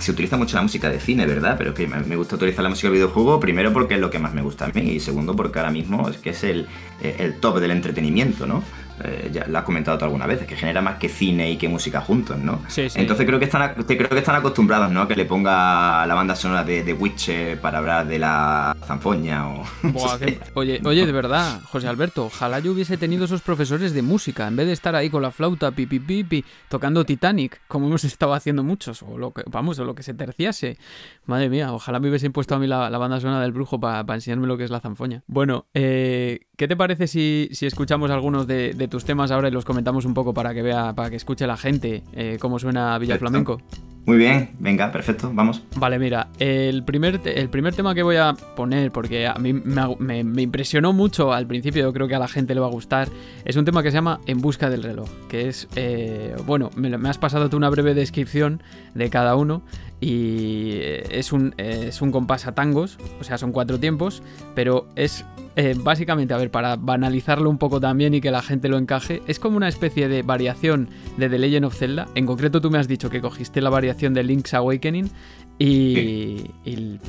se 0.00 0.10
utiliza 0.10 0.36
mucho 0.36 0.56
la 0.56 0.62
música 0.62 0.88
de 0.90 1.00
cine, 1.00 1.26
¿verdad? 1.26 1.56
Pero 1.58 1.74
que 1.74 1.86
me 1.86 2.16
gusta 2.16 2.36
utilizar 2.36 2.62
la 2.62 2.70
música 2.70 2.88
de 2.88 2.94
videojuego, 2.94 3.40
primero 3.40 3.72
porque 3.72 3.94
es 3.94 4.00
lo 4.00 4.10
que 4.10 4.18
más 4.18 4.34
me 4.34 4.42
gusta 4.42 4.66
a 4.66 4.68
mí 4.68 4.82
y 4.82 5.00
segundo 5.00 5.36
porque 5.36 5.58
ahora 5.58 5.70
mismo 5.70 6.08
es 6.08 6.18
que 6.18 6.30
es 6.30 6.44
el, 6.44 6.66
eh, 7.02 7.16
el 7.18 7.34
top 7.34 7.60
del 7.60 7.70
entretenimiento, 7.70 8.46
¿no? 8.46 8.62
Eh, 9.04 9.30
ya 9.32 9.46
lo 9.46 9.58
has 9.58 9.64
comentado 9.64 9.98
tú 9.98 10.04
alguna 10.04 10.26
vez, 10.26 10.46
que 10.46 10.56
genera 10.56 10.80
más 10.80 10.96
que 10.98 11.08
cine 11.08 11.50
y 11.50 11.56
que 11.56 11.68
música 11.68 12.00
juntos, 12.00 12.38
¿no? 12.38 12.60
Sí, 12.68 12.88
sí. 12.88 12.98
Entonces 12.98 13.26
creo 13.26 13.38
que 13.38 13.44
están, 13.44 13.74
creo 13.74 14.08
que 14.08 14.18
están 14.18 14.36
acostumbrados, 14.36 14.90
¿no? 14.90 15.02
A 15.02 15.08
que 15.08 15.14
le 15.14 15.26
ponga 15.26 16.06
la 16.06 16.14
banda 16.14 16.34
sonora 16.34 16.64
de, 16.64 16.82
de 16.82 16.92
Witcher 16.94 17.60
para 17.60 17.78
hablar 17.78 18.06
de 18.06 18.18
la 18.18 18.74
zanfoña 18.86 19.48
o... 19.48 19.64
oye, 20.54 20.80
oye, 20.84 21.06
de 21.06 21.12
verdad, 21.12 21.60
José 21.64 21.88
Alberto, 21.88 22.26
ojalá 22.26 22.58
yo 22.60 22.72
hubiese 22.72 22.96
tenido 22.96 23.26
esos 23.26 23.42
profesores 23.42 23.92
de 23.92 24.00
música, 24.00 24.48
en 24.48 24.56
vez 24.56 24.66
de 24.66 24.72
estar 24.72 24.94
ahí 24.94 25.10
con 25.10 25.20
la 25.20 25.30
flauta, 25.30 25.70
pipi, 25.72 26.00
pipi, 26.00 26.44
tocando 26.70 27.04
Titanic, 27.04 27.60
como 27.68 27.88
hemos 27.88 28.04
estado 28.04 28.32
haciendo 28.32 28.64
muchos, 28.64 29.02
o 29.02 29.18
lo 29.18 29.32
que, 29.32 29.42
vamos, 29.46 29.78
o 29.78 29.84
lo 29.84 29.94
que 29.94 30.02
se 30.02 30.14
terciase. 30.14 30.78
Madre 31.26 31.50
mía, 31.50 31.72
ojalá 31.72 32.00
me 32.00 32.08
hubiesen 32.08 32.32
puesto 32.32 32.54
a 32.54 32.58
mí 32.58 32.66
la, 32.66 32.88
banda 32.96 33.20
sonora 33.20 33.42
del 33.42 33.52
brujo 33.52 33.78
para 33.78 34.14
enseñarme 34.14 34.46
lo 34.46 34.56
que 34.56 34.64
es 34.64 34.70
la 34.70 34.80
zanfoña. 34.80 35.22
Bueno, 35.26 35.66
eh, 35.74 36.40
¿qué 36.56 36.66
te 36.66 36.76
parece 36.76 37.06
si, 37.06 37.50
si 37.52 37.66
escuchamos 37.66 38.10
algunos 38.10 38.46
de 38.46 38.85
tus 38.88 39.04
temas 39.04 39.30
ahora 39.30 39.48
y 39.48 39.50
los 39.50 39.64
comentamos 39.64 40.04
un 40.04 40.14
poco 40.14 40.34
para 40.34 40.54
que 40.54 40.62
vea, 40.62 40.92
para 40.94 41.10
que 41.10 41.16
escuche 41.16 41.46
la 41.46 41.56
gente 41.56 42.02
eh, 42.12 42.38
cómo 42.40 42.58
suena 42.58 42.98
Villa 42.98 43.18
Flamenco. 43.18 43.60
Muy 44.06 44.18
bien, 44.18 44.50
venga, 44.60 44.92
perfecto, 44.92 45.32
vamos. 45.34 45.64
Vale, 45.74 45.98
mira, 45.98 46.28
el 46.38 46.84
primer, 46.84 47.20
el 47.24 47.48
primer 47.50 47.74
tema 47.74 47.92
que 47.92 48.04
voy 48.04 48.14
a 48.14 48.34
poner, 48.34 48.92
porque 48.92 49.26
a 49.26 49.34
mí 49.34 49.52
me, 49.52 50.42
impresionó 50.42 50.92
mucho 50.92 51.32
al 51.32 51.48
principio, 51.48 51.82
yo 51.82 51.92
creo 51.92 52.06
que 52.06 52.14
a 52.14 52.20
la 52.20 52.28
gente 52.28 52.54
le 52.54 52.60
va 52.60 52.68
a 52.68 52.70
gustar, 52.70 53.08
es 53.44 53.56
un 53.56 53.64
tema 53.64 53.82
que 53.82 53.90
se 53.90 53.96
llama 53.96 54.20
En 54.26 54.40
busca 54.40 54.70
del 54.70 54.84
reloj, 54.84 55.08
que 55.28 55.48
es, 55.48 55.66
eh, 55.74 56.36
bueno, 56.46 56.70
me, 56.76 57.08
has 57.08 57.18
pasado 57.18 57.50
tú 57.50 57.56
una 57.56 57.68
breve 57.68 57.94
descripción 57.94 58.62
de 58.94 59.10
cada 59.10 59.34
uno 59.34 59.62
y 60.00 60.78
es 61.10 61.32
un, 61.32 61.54
es 61.58 62.00
un 62.00 62.12
compás 62.12 62.46
a 62.46 62.54
tangos, 62.54 62.98
o 63.20 63.24
sea, 63.24 63.38
son 63.38 63.50
cuatro 63.50 63.80
tiempos, 63.80 64.22
pero 64.54 64.86
es 64.94 65.24
eh, 65.58 65.74
básicamente, 65.74 66.34
a 66.34 66.36
ver, 66.36 66.50
para 66.50 66.76
banalizarlo 66.76 67.48
un 67.48 67.56
poco 67.56 67.80
también 67.80 68.12
y 68.12 68.20
que 68.20 68.30
la 68.30 68.42
gente 68.42 68.68
lo 68.68 68.76
encaje, 68.76 69.22
es 69.26 69.40
como 69.40 69.56
una 69.56 69.68
especie 69.68 70.06
de 70.06 70.22
variación 70.22 70.90
de 71.16 71.30
The 71.30 71.38
Legend 71.38 71.64
of 71.64 71.74
Zelda. 71.74 72.08
En 72.14 72.26
concreto, 72.26 72.60
tú 72.60 72.70
me 72.70 72.78
has 72.78 72.86
dicho 72.86 73.08
que 73.08 73.22
cogiste 73.22 73.62
la 73.62 73.70
variación 73.70 73.95
de 73.96 74.22
Link's 74.22 74.54
Awakening 74.54 75.10
y, 75.58 76.50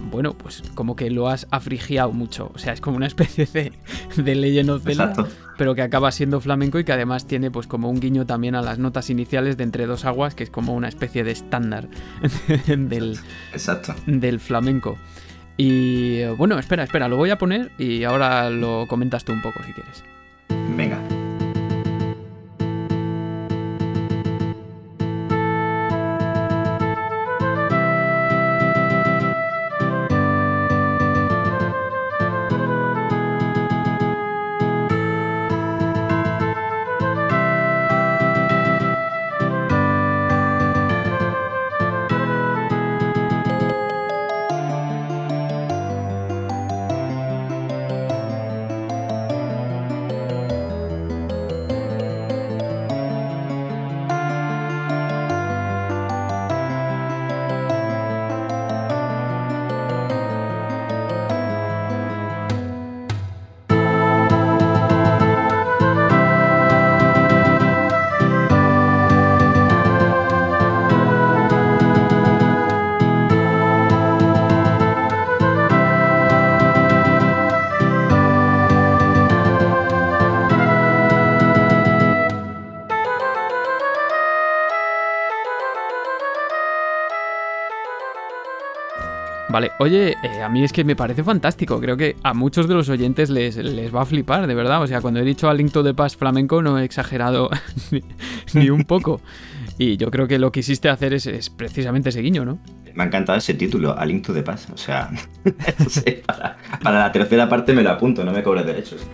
bueno, 0.10 0.34
pues 0.38 0.64
como 0.74 0.96
que 0.96 1.10
lo 1.10 1.28
has 1.28 1.48
afrigiado 1.52 2.14
mucho. 2.14 2.52
O 2.54 2.58
sea, 2.58 2.72
es 2.72 2.80
como 2.80 2.96
una 2.96 3.08
especie 3.08 3.46
de, 3.46 3.74
de 4.16 4.36
Legend 4.36 4.70
of 4.70 4.84
Zelda, 4.84 5.28
pero 5.58 5.76
que 5.76 5.82
acaba 5.82 6.12
siendo 6.12 6.40
flamenco 6.40 6.80
y 6.80 6.86
que 6.86 6.94
además 6.94 7.28
tiene 7.28 7.52
pues 7.52 7.68
como 7.68 7.90
un 7.90 8.00
guiño 8.00 8.26
también 8.26 8.56
a 8.56 8.62
las 8.62 8.80
notas 8.80 9.10
iniciales 9.10 9.58
de 9.58 9.64
Entre 9.64 9.86
dos 9.86 10.06
aguas, 10.06 10.34
que 10.34 10.44
es 10.44 10.50
como 10.50 10.74
una 10.74 10.88
especie 10.88 11.24
de 11.24 11.32
estándar 11.32 11.90
del, 12.68 13.18
Exacto. 13.52 13.94
del 14.06 14.40
flamenco. 14.40 14.98
Y 15.58 16.24
bueno, 16.38 16.58
espera, 16.60 16.84
espera, 16.84 17.08
lo 17.10 17.18
voy 17.18 17.32
a 17.32 17.38
poner 17.38 17.72
y 17.78 18.04
ahora 18.04 18.50
lo 18.50 18.86
comentas 18.88 19.26
tú 19.26 19.34
un 19.34 19.42
poco 19.42 19.62
si 19.64 19.74
quieres. 19.74 20.04
Venga. 20.78 21.00
Vale, 89.50 89.72
oye, 89.80 90.16
eh, 90.24 90.42
a 90.42 90.50
mí 90.50 90.64
es 90.64 90.74
que 90.74 90.84
me 90.84 90.96
parece 90.96 91.24
fantástico. 91.24 91.80
Creo 91.80 91.96
que 91.96 92.18
a 92.24 92.34
muchos 92.34 92.68
de 92.68 92.74
los 92.74 92.90
oyentes 92.90 93.30
les, 93.30 93.56
les 93.56 93.96
va 93.96 94.02
a 94.02 94.06
flipar, 94.06 94.46
de 94.46 94.54
verdad. 94.54 94.82
O 94.82 94.88
sea, 94.88 95.00
cuando 95.02 95.22
he 95.22 95.24
dicho 95.24 95.50
a 95.50 95.54
Link 95.54 95.72
to 95.72 95.84
the 95.84 95.94
Past 95.94 96.20
flamenco 96.20 96.62
no 96.62 96.78
he 96.78 96.84
exagerado 96.84 97.50
ni, 98.54 98.70
un 98.70 98.84
poco. 98.84 99.22
Y 99.78 99.96
yo 99.96 100.12
creo 100.12 100.28
que 100.28 100.38
lo 100.40 100.52
que 100.52 100.60
quisiste 100.60 100.90
hacer 100.90 101.14
es, 101.14 101.50
precisamente 101.50 102.10
ese 102.10 102.22
guiño, 102.22 102.44
¿no? 102.44 102.60
Me 102.94 103.04
ha 103.04 103.06
encantado 103.06 103.38
ese 103.38 103.54
título, 103.54 103.98
A 103.98 104.06
Link 104.06 104.26
to 104.26 104.34
the 104.34 104.42
Past. 104.44 104.72
O 104.72 104.78
sea, 104.78 105.12
para, 106.26 106.58
para, 106.82 107.00
la 107.00 107.12
tercera 107.12 107.48
parte 107.48 107.74
me 107.74 107.84
lo 107.84 107.92
apunto, 107.92 108.26
no 108.26 108.32
me 108.32 108.44
cobres 108.44 108.66
derechos. 108.66 109.06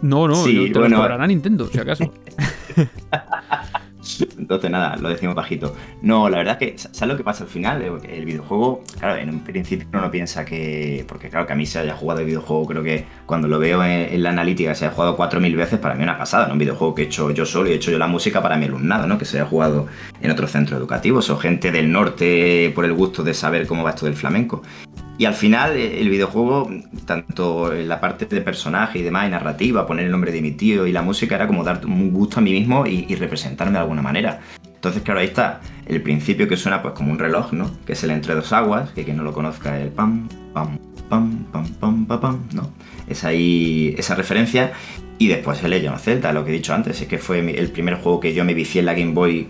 No, 0.00 0.26
no, 0.28 0.36
sí, 0.36 0.70
te 0.72 0.78
bueno, 0.78 0.96
cobrará 0.96 1.26
Nintendo, 1.26 1.66
si 1.66 1.78
acaso. 1.78 2.12
Entonces, 4.38 4.70
nada, 4.70 4.96
lo 4.96 5.08
decimos 5.08 5.34
bajito. 5.34 5.74
No, 6.02 6.28
la 6.28 6.38
verdad 6.38 6.58
es 6.60 6.72
que, 6.72 6.78
¿sabes 6.78 7.12
lo 7.12 7.16
que 7.16 7.24
pasa 7.24 7.44
al 7.44 7.50
final? 7.50 7.82
El 7.82 8.24
videojuego, 8.24 8.82
claro, 8.98 9.16
en 9.16 9.30
un 9.30 9.40
principio 9.40 9.86
uno 9.92 10.10
piensa 10.10 10.44
que. 10.44 11.04
Porque, 11.08 11.28
claro, 11.28 11.46
que 11.46 11.52
a 11.52 11.56
mí 11.56 11.66
se 11.66 11.78
haya 11.78 11.94
jugado 11.94 12.20
el 12.20 12.26
videojuego, 12.26 12.66
creo 12.66 12.82
que 12.82 13.04
cuando 13.26 13.48
lo 13.48 13.58
veo 13.58 13.82
en, 13.84 14.22
la 14.22 14.30
analítica 14.30 14.74
se 14.74 14.86
haya 14.86 14.94
jugado 14.94 15.16
4.000 15.16 15.56
veces, 15.56 15.78
para 15.78 15.94
mí 15.94 16.02
una 16.02 16.18
pasada, 16.18 16.46
¿no? 16.46 16.52
Un 16.52 16.58
videojuego 16.58 16.94
que 16.94 17.02
he 17.02 17.06
hecho 17.06 17.30
yo 17.30 17.46
solo 17.46 17.68
y 17.68 17.72
he 17.72 17.76
hecho 17.76 17.90
yo 17.90 17.98
la 17.98 18.06
música 18.06 18.42
para 18.42 18.56
mi 18.56 18.66
alumnado, 18.66 19.06
¿no? 19.06 19.18
Que 19.18 19.24
se 19.24 19.38
haya 19.38 19.46
jugado 19.46 19.86
en 20.20 20.30
otros 20.30 20.50
centros 20.50 20.78
educativos 20.78 21.30
o 21.30 21.36
gente 21.36 21.70
del 21.70 21.90
norte 21.90 22.72
por 22.74 22.84
el 22.84 22.92
gusto 22.92 23.22
de 23.22 23.34
saber 23.34 23.66
cómo 23.66 23.82
va 23.82 23.90
esto 23.90 24.06
del 24.06 24.14
flamenco. 24.14 24.62
Y 25.16 25.26
al 25.26 25.34
final 25.34 25.76
eh, 25.76 26.00
el 26.00 26.08
videojuego, 26.08 26.70
tanto 27.06 27.72
en 27.72 27.88
la 27.88 28.00
parte 28.00 28.26
de 28.26 28.40
personaje 28.40 28.98
y 28.98 29.02
demás, 29.02 29.28
y 29.28 29.30
narrativa, 29.30 29.86
poner 29.86 30.06
el 30.06 30.10
nombre 30.10 30.32
de 30.32 30.42
mi 30.42 30.52
tío 30.52 30.86
y 30.86 30.92
la 30.92 31.02
música, 31.02 31.36
era 31.36 31.46
como 31.46 31.62
dar 31.62 31.84
un 31.86 32.12
gusto 32.12 32.40
a 32.40 32.42
mí 32.42 32.52
mismo 32.52 32.86
y, 32.86 33.14
representarme 33.14 33.74
de 33.74 33.78
alguna 33.78 34.02
manera. 34.02 34.40
Entonces, 34.64 35.02
claro, 35.02 35.20
ahí 35.20 35.26
está 35.26 35.60
el 35.86 36.02
principio 36.02 36.48
que 36.48 36.56
suena 36.56 36.82
pues 36.82 36.94
como 36.94 37.12
un 37.12 37.18
reloj, 37.18 37.52
¿no? 37.52 37.70
Que 37.86 37.92
es 37.92 38.04
el 38.04 38.10
entre 38.10 38.34
dos 38.34 38.52
aguas, 38.52 38.90
que 38.90 39.04
quien 39.04 39.16
no 39.16 39.22
lo 39.22 39.32
conozca 39.32 39.78
es 39.78 39.84
el 39.84 39.90
pam, 39.90 40.28
pam, 40.52 40.78
pam, 41.08 41.44
pam, 41.44 41.66
pam, 41.80 42.06
pam, 42.06 42.20
pam, 42.20 42.40
¿no? 42.52 42.70
Es 43.06 43.24
ahí 43.24 43.94
esa 43.96 44.14
referencia. 44.14 44.72
Y 45.16 45.28
después 45.28 45.62
el 45.62 45.70
Legend 45.70 45.94
of 45.94 46.02
Zelda, 46.02 46.32
lo 46.32 46.44
que 46.44 46.50
he 46.50 46.54
dicho 46.54 46.74
antes, 46.74 47.00
es 47.00 47.06
que 47.06 47.18
fue 47.18 47.38
el 47.38 47.70
primer 47.70 47.94
juego 47.94 48.18
que 48.18 48.34
yo 48.34 48.44
me 48.44 48.52
vicié 48.52 48.80
en 48.80 48.86
la 48.86 48.94
Game 48.94 49.12
Boy 49.12 49.48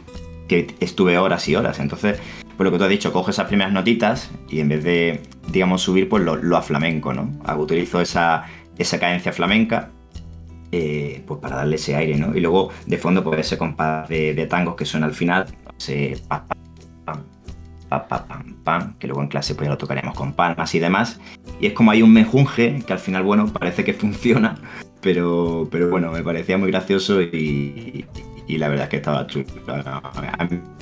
que 0.49 0.75
estuve 0.81 1.19
horas 1.19 1.49
y 1.49 1.57
horas. 1.57 1.81
Entonces, 1.81 2.19
pues 2.57 2.65
lo 2.65 2.71
que 2.71 2.79
tú 2.79 2.85
has 2.85 2.91
dicho, 2.91 3.13
cojo 3.13 3.31
esas 3.31 3.47
primeras 3.47 3.73
notitas 3.73 4.31
y 4.49 4.61
en 4.61 4.69
vez 4.69 4.85
de, 4.85 5.21
digamos, 5.49 5.83
subir, 5.83 6.09
pues 6.09 6.23
lo, 6.23 6.57
a 6.57 6.63
flamenco, 6.63 7.13
¿no? 7.13 7.31
Utilizo 7.57 8.01
esa, 8.01 8.45
esa 8.79 8.99
cadencia 8.99 9.33
flamenca 9.33 9.91
eh, 10.73 11.23
pues 11.27 11.41
para 11.41 11.57
darle 11.57 11.77
ese 11.77 11.97
aire, 11.97 12.17
¿no? 12.17 12.35
Y 12.35 12.41
luego 12.41 12.71
de 12.87 12.99
fondo 12.99 13.23
pues 13.23 13.41
ese 13.41 13.59
compás 13.59 14.09
de, 14.09 14.47
tangos 14.49 14.77
que 14.77 14.85
suena 14.85 15.07
al 15.07 15.15
final, 15.15 15.47
ese 15.79 16.17
pa, 16.29 16.47
pa, 17.89 18.09
pam, 18.09 18.57
pam, 18.65 18.99
que 18.99 19.07
luego 19.07 19.23
en 19.23 19.29
clase 19.29 19.55
pues 19.55 19.67
ya 19.67 19.71
lo 19.71 19.79
tocaremos 19.79 20.15
con 20.17 20.33
palmas 20.33 20.75
y 20.75 20.79
demás. 20.79 21.21
Y 21.61 21.67
es 21.67 21.73
como 21.73 21.91
hay 21.91 22.03
un 22.03 22.13
mejunje 22.13 22.83
que 22.87 22.93
al 22.93 22.99
final, 22.99 23.23
bueno, 23.23 23.47
parece 23.47 23.85
que 23.85 23.95
funciona, 23.95 24.57
pero, 25.01 25.69
pero 25.71 25.91
bueno, 25.91 26.11
me 26.11 26.23
parecía 26.23 26.59
muy 26.59 26.71
gracioso 26.71 27.21
y 27.21 28.05
la 28.49 28.69
verdad 28.69 28.85
es 28.85 28.91
que 28.91 28.97
estaba 28.97 29.27
chulo. 29.27 29.47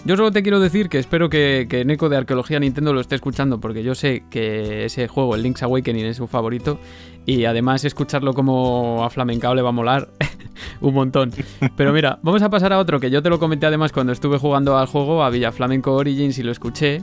Yo 0.04 0.16
solo 0.16 0.32
te 0.32 0.42
quiero 0.42 0.60
decir 0.60 0.88
que 0.88 0.98
espero 0.98 1.28
que, 1.28 1.66
que 1.68 1.84
Neko 1.84 2.08
de 2.08 2.16
Arqueología 2.16 2.58
Nintendo 2.58 2.92
lo 2.92 3.00
esté 3.00 3.14
escuchando, 3.14 3.60
porque 3.60 3.82
yo 3.82 3.94
sé 3.94 4.24
que 4.30 4.84
ese 4.84 5.08
juego, 5.08 5.34
el 5.34 5.42
Link's 5.42 5.62
Awakening, 5.62 6.06
es 6.06 6.16
su 6.16 6.26
favorito. 6.26 6.78
Y 7.24 7.44
además 7.44 7.84
escucharlo 7.84 8.34
como 8.34 9.04
a 9.04 9.10
flamencao 9.10 9.54
le 9.54 9.62
va 9.62 9.68
a 9.68 9.72
molar 9.72 10.08
un 10.80 10.94
montón. 10.94 11.32
Pero 11.76 11.92
mira, 11.92 12.18
vamos 12.22 12.42
a 12.42 12.50
pasar 12.50 12.72
a 12.72 12.78
otro 12.78 12.98
que 12.98 13.10
yo 13.10 13.22
te 13.22 13.30
lo 13.30 13.38
comenté 13.38 13.66
además 13.66 13.92
cuando 13.92 14.12
estuve 14.12 14.38
jugando 14.38 14.76
al 14.76 14.86
juego, 14.86 15.22
a 15.22 15.30
Villa 15.30 15.52
Flamenco 15.52 15.92
Origins, 15.92 16.38
y 16.38 16.42
lo 16.42 16.50
escuché 16.50 17.00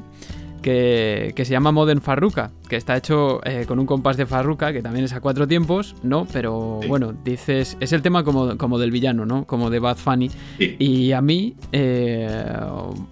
que, 0.62 1.34
se 1.36 1.52
llama 1.52 1.72
Modern 1.72 2.02
Farruka, 2.02 2.52
que 2.67 2.76
está 2.76 2.98
hecho 2.98 3.41
eh, 3.45 3.65
con 3.67 3.80
un 3.80 3.86
compás 3.86 4.17
de 4.17 4.26
Farruka, 4.26 4.74
que 4.74 4.82
también 4.82 5.06
es 5.06 5.13
a 5.13 5.22
cuatro 5.22 5.48
tiempos, 5.48 5.95
¿no? 6.04 6.28
Pero 6.32 6.80
bueno, 6.88 7.13
dices, 7.24 7.78
es 7.80 7.93
el 7.93 8.02
tema 8.02 8.24
como, 8.24 8.58
como 8.58 8.80
del 8.80 8.91
villano, 8.91 9.26
¿no? 9.26 9.45
Como 9.45 9.69
de 9.69 9.80
Bad 9.80 9.98
Funny. 9.98 10.30
Y 10.58 11.12
a 11.12 11.22
mí 11.22 11.56
eh, 11.72 12.28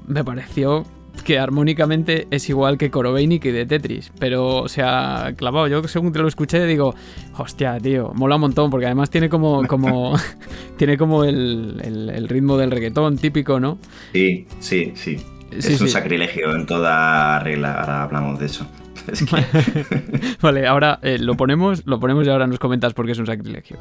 me 0.07 0.23
pareció 0.23 0.85
que 1.23 1.39
armónicamente 1.39 2.27
es 2.29 2.47
igual 2.49 2.77
que 2.77 2.91
Korobeinik 2.91 3.45
y 3.45 3.51
de 3.51 3.65
Tetris. 3.65 4.11
Pero, 4.19 4.57
o 4.57 4.67
sea, 4.67 5.33
clavado, 5.35 5.67
yo 5.67 5.83
según 5.87 6.11
te 6.11 6.19
lo 6.19 6.27
escuché 6.27 6.65
digo, 6.65 6.93
hostia, 7.37 7.79
tío, 7.79 8.11
mola 8.13 8.35
un 8.35 8.41
montón, 8.41 8.69
porque 8.69 8.85
además 8.85 9.09
tiene 9.09 9.29
como, 9.29 9.65
como, 9.67 10.13
tiene 10.77 10.97
como 10.97 11.23
el, 11.23 11.81
el 11.83 12.27
ritmo 12.29 12.57
del 12.57 12.71
reggaetón 12.71 13.17
típico, 13.17 13.59
¿no? 13.59 13.79
Sí, 14.13 14.45
sí, 14.59 14.93
sí 14.95 15.17
es 15.51 15.81
un 15.81 15.89
sacrilegio 15.89 16.55
en 16.55 16.65
toda 16.65 17.39
regla, 17.39 17.73
ahora 17.79 18.03
hablamos 18.03 18.39
de 18.39 18.45
eso. 18.45 18.67
vale, 20.41 20.67
ahora 20.67 20.99
eh, 21.01 21.17
lo 21.19 21.35
ponemos, 21.35 21.83
lo 21.85 21.99
ponemos 21.99 22.27
y 22.27 22.29
ahora 22.29 22.47
nos 22.47 22.59
comentas 22.59 22.93
por 22.93 23.05
qué 23.05 23.13
es 23.13 23.19
un 23.19 23.25
sacrilegio. 23.25 23.77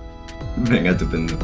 Venga, 0.57 0.90
estupendo. 0.90 1.37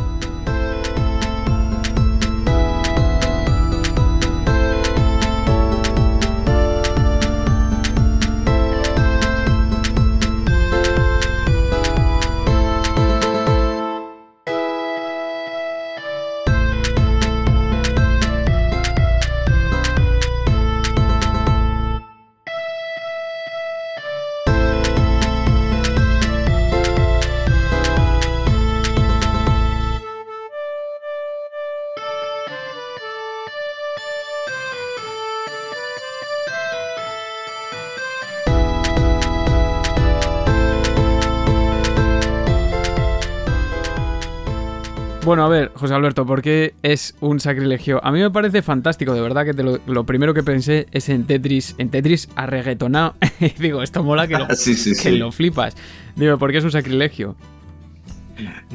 Bueno, 45.33 45.47
a 45.47 45.49
ver, 45.49 45.73
José 45.75 45.95
Alberto, 45.95 46.27
¿por 46.27 46.43
qué 46.43 46.75
es 46.83 47.15
un 47.21 47.41
sacrilegio? 47.41 48.05
A 48.05 48.13
mí 48.13 48.21
me 48.21 48.31
parece 48.31 48.61
fantástico, 48.61 49.15
de 49.15 49.23
verdad 49.23 49.47
que 49.47 49.55
lo, 49.55 50.05
primero 50.05 50.35
que 50.35 50.43
pensé 50.43 50.87
es 50.93 51.09
en 51.09 51.25
Tetris, 51.25 51.75
en 51.79 51.89
Tetris 51.89 52.29
a 52.37 52.45
reggaetonado. 52.45 53.15
y 53.41 53.49
digo, 53.59 53.83
esto 53.83 54.05
mola 54.05 54.29
que 54.29 54.35
lo, 54.37 54.47
que 55.03 55.13
lo 55.13 55.33
flipas. 55.33 55.75
Digo, 56.17 56.37
¿por 56.37 56.53
qué 56.53 56.59
es 56.59 56.65
un 56.65 56.71
sacrilegio? 56.71 57.35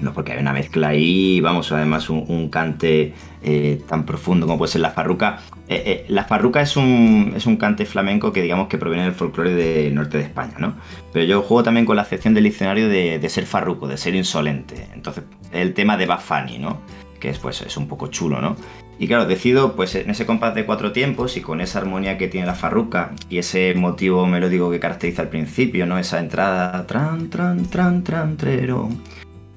No, 0.02 0.14
porque 0.14 0.34
hay 0.34 0.40
una 0.40 0.54
mezcla 0.54 0.90
ahí, 0.90 1.42
vamos, 1.42 1.72
además 1.72 2.10
un, 2.10 2.50
cante 2.50 3.14
eh, 3.42 3.82
tan 3.88 4.06
profundo 4.06 4.46
como 4.46 4.58
puede 4.58 4.72
ser 4.72 4.82
la 4.82 4.92
farruca. 4.92 5.40
Eh, 5.68 5.84
eh, 5.86 6.06
la 6.10 6.26
farruca 6.26 6.62
es 6.62 6.78
un, 6.78 7.34
es 7.36 7.46
un 7.46 7.58
cante 7.58 7.86
flamenco 7.86 8.32
que 8.32 8.42
digamos 8.42 8.68
que 8.68 8.78
proviene 8.78 9.06
del 9.06 9.14
folclore 9.14 9.54
del 9.54 9.96
norte 9.96 10.18
de 10.18 10.24
España, 10.24 10.56
¿no? 10.60 10.76
Pero 11.12 11.26
yo 11.26 11.42
juego 11.42 11.64
también 11.64 11.86
con 11.86 11.96
la 11.96 12.04
acepción 12.04 12.34
del 12.34 12.44
diccionario 12.44 12.88
de, 12.88 13.28
ser 13.30 13.46
farruco, 13.46 13.88
de 13.88 13.98
ser 13.98 14.16
insolente. 14.16 14.88
Entonces, 14.94 15.24
el 15.52 15.74
tema 15.74 15.98
de 15.98 16.06
Bafani, 16.06 16.60
¿no? 16.60 16.82
Que 17.20 17.30
es, 17.30 17.40
pues, 17.40 17.62
es 17.62 17.76
un 17.78 17.88
poco 17.88 18.08
chulo, 18.08 18.40
¿no? 18.40 18.56
Y 19.00 19.08
claro, 19.08 19.26
decido, 19.26 19.76
pues 19.76 19.94
en 19.96 20.10
ese 20.10 20.26
compás 20.26 20.56
de 20.56 20.66
cuatro 20.66 20.92
tiempos 20.92 21.38
y 21.38 21.42
con 21.42 21.62
esa 21.62 21.80
armonía 21.80 22.18
que 22.18 22.28
tiene 22.28 22.48
la 22.48 22.56
farruca 22.56 23.12
y 23.30 23.38
ese 23.38 23.76
motivo 23.76 24.26
melódico 24.26 24.72
que 24.72 24.80
caracteriza 24.80 25.24
al 25.24 25.30
principio, 25.30 25.86
¿no? 25.86 26.00
Esa 26.00 26.20
entrada, 26.20 26.86
tran, 26.88 27.30
tran, 27.30 27.66
tran, 27.66 28.04
tran, 28.04 28.38
trero 28.38 28.90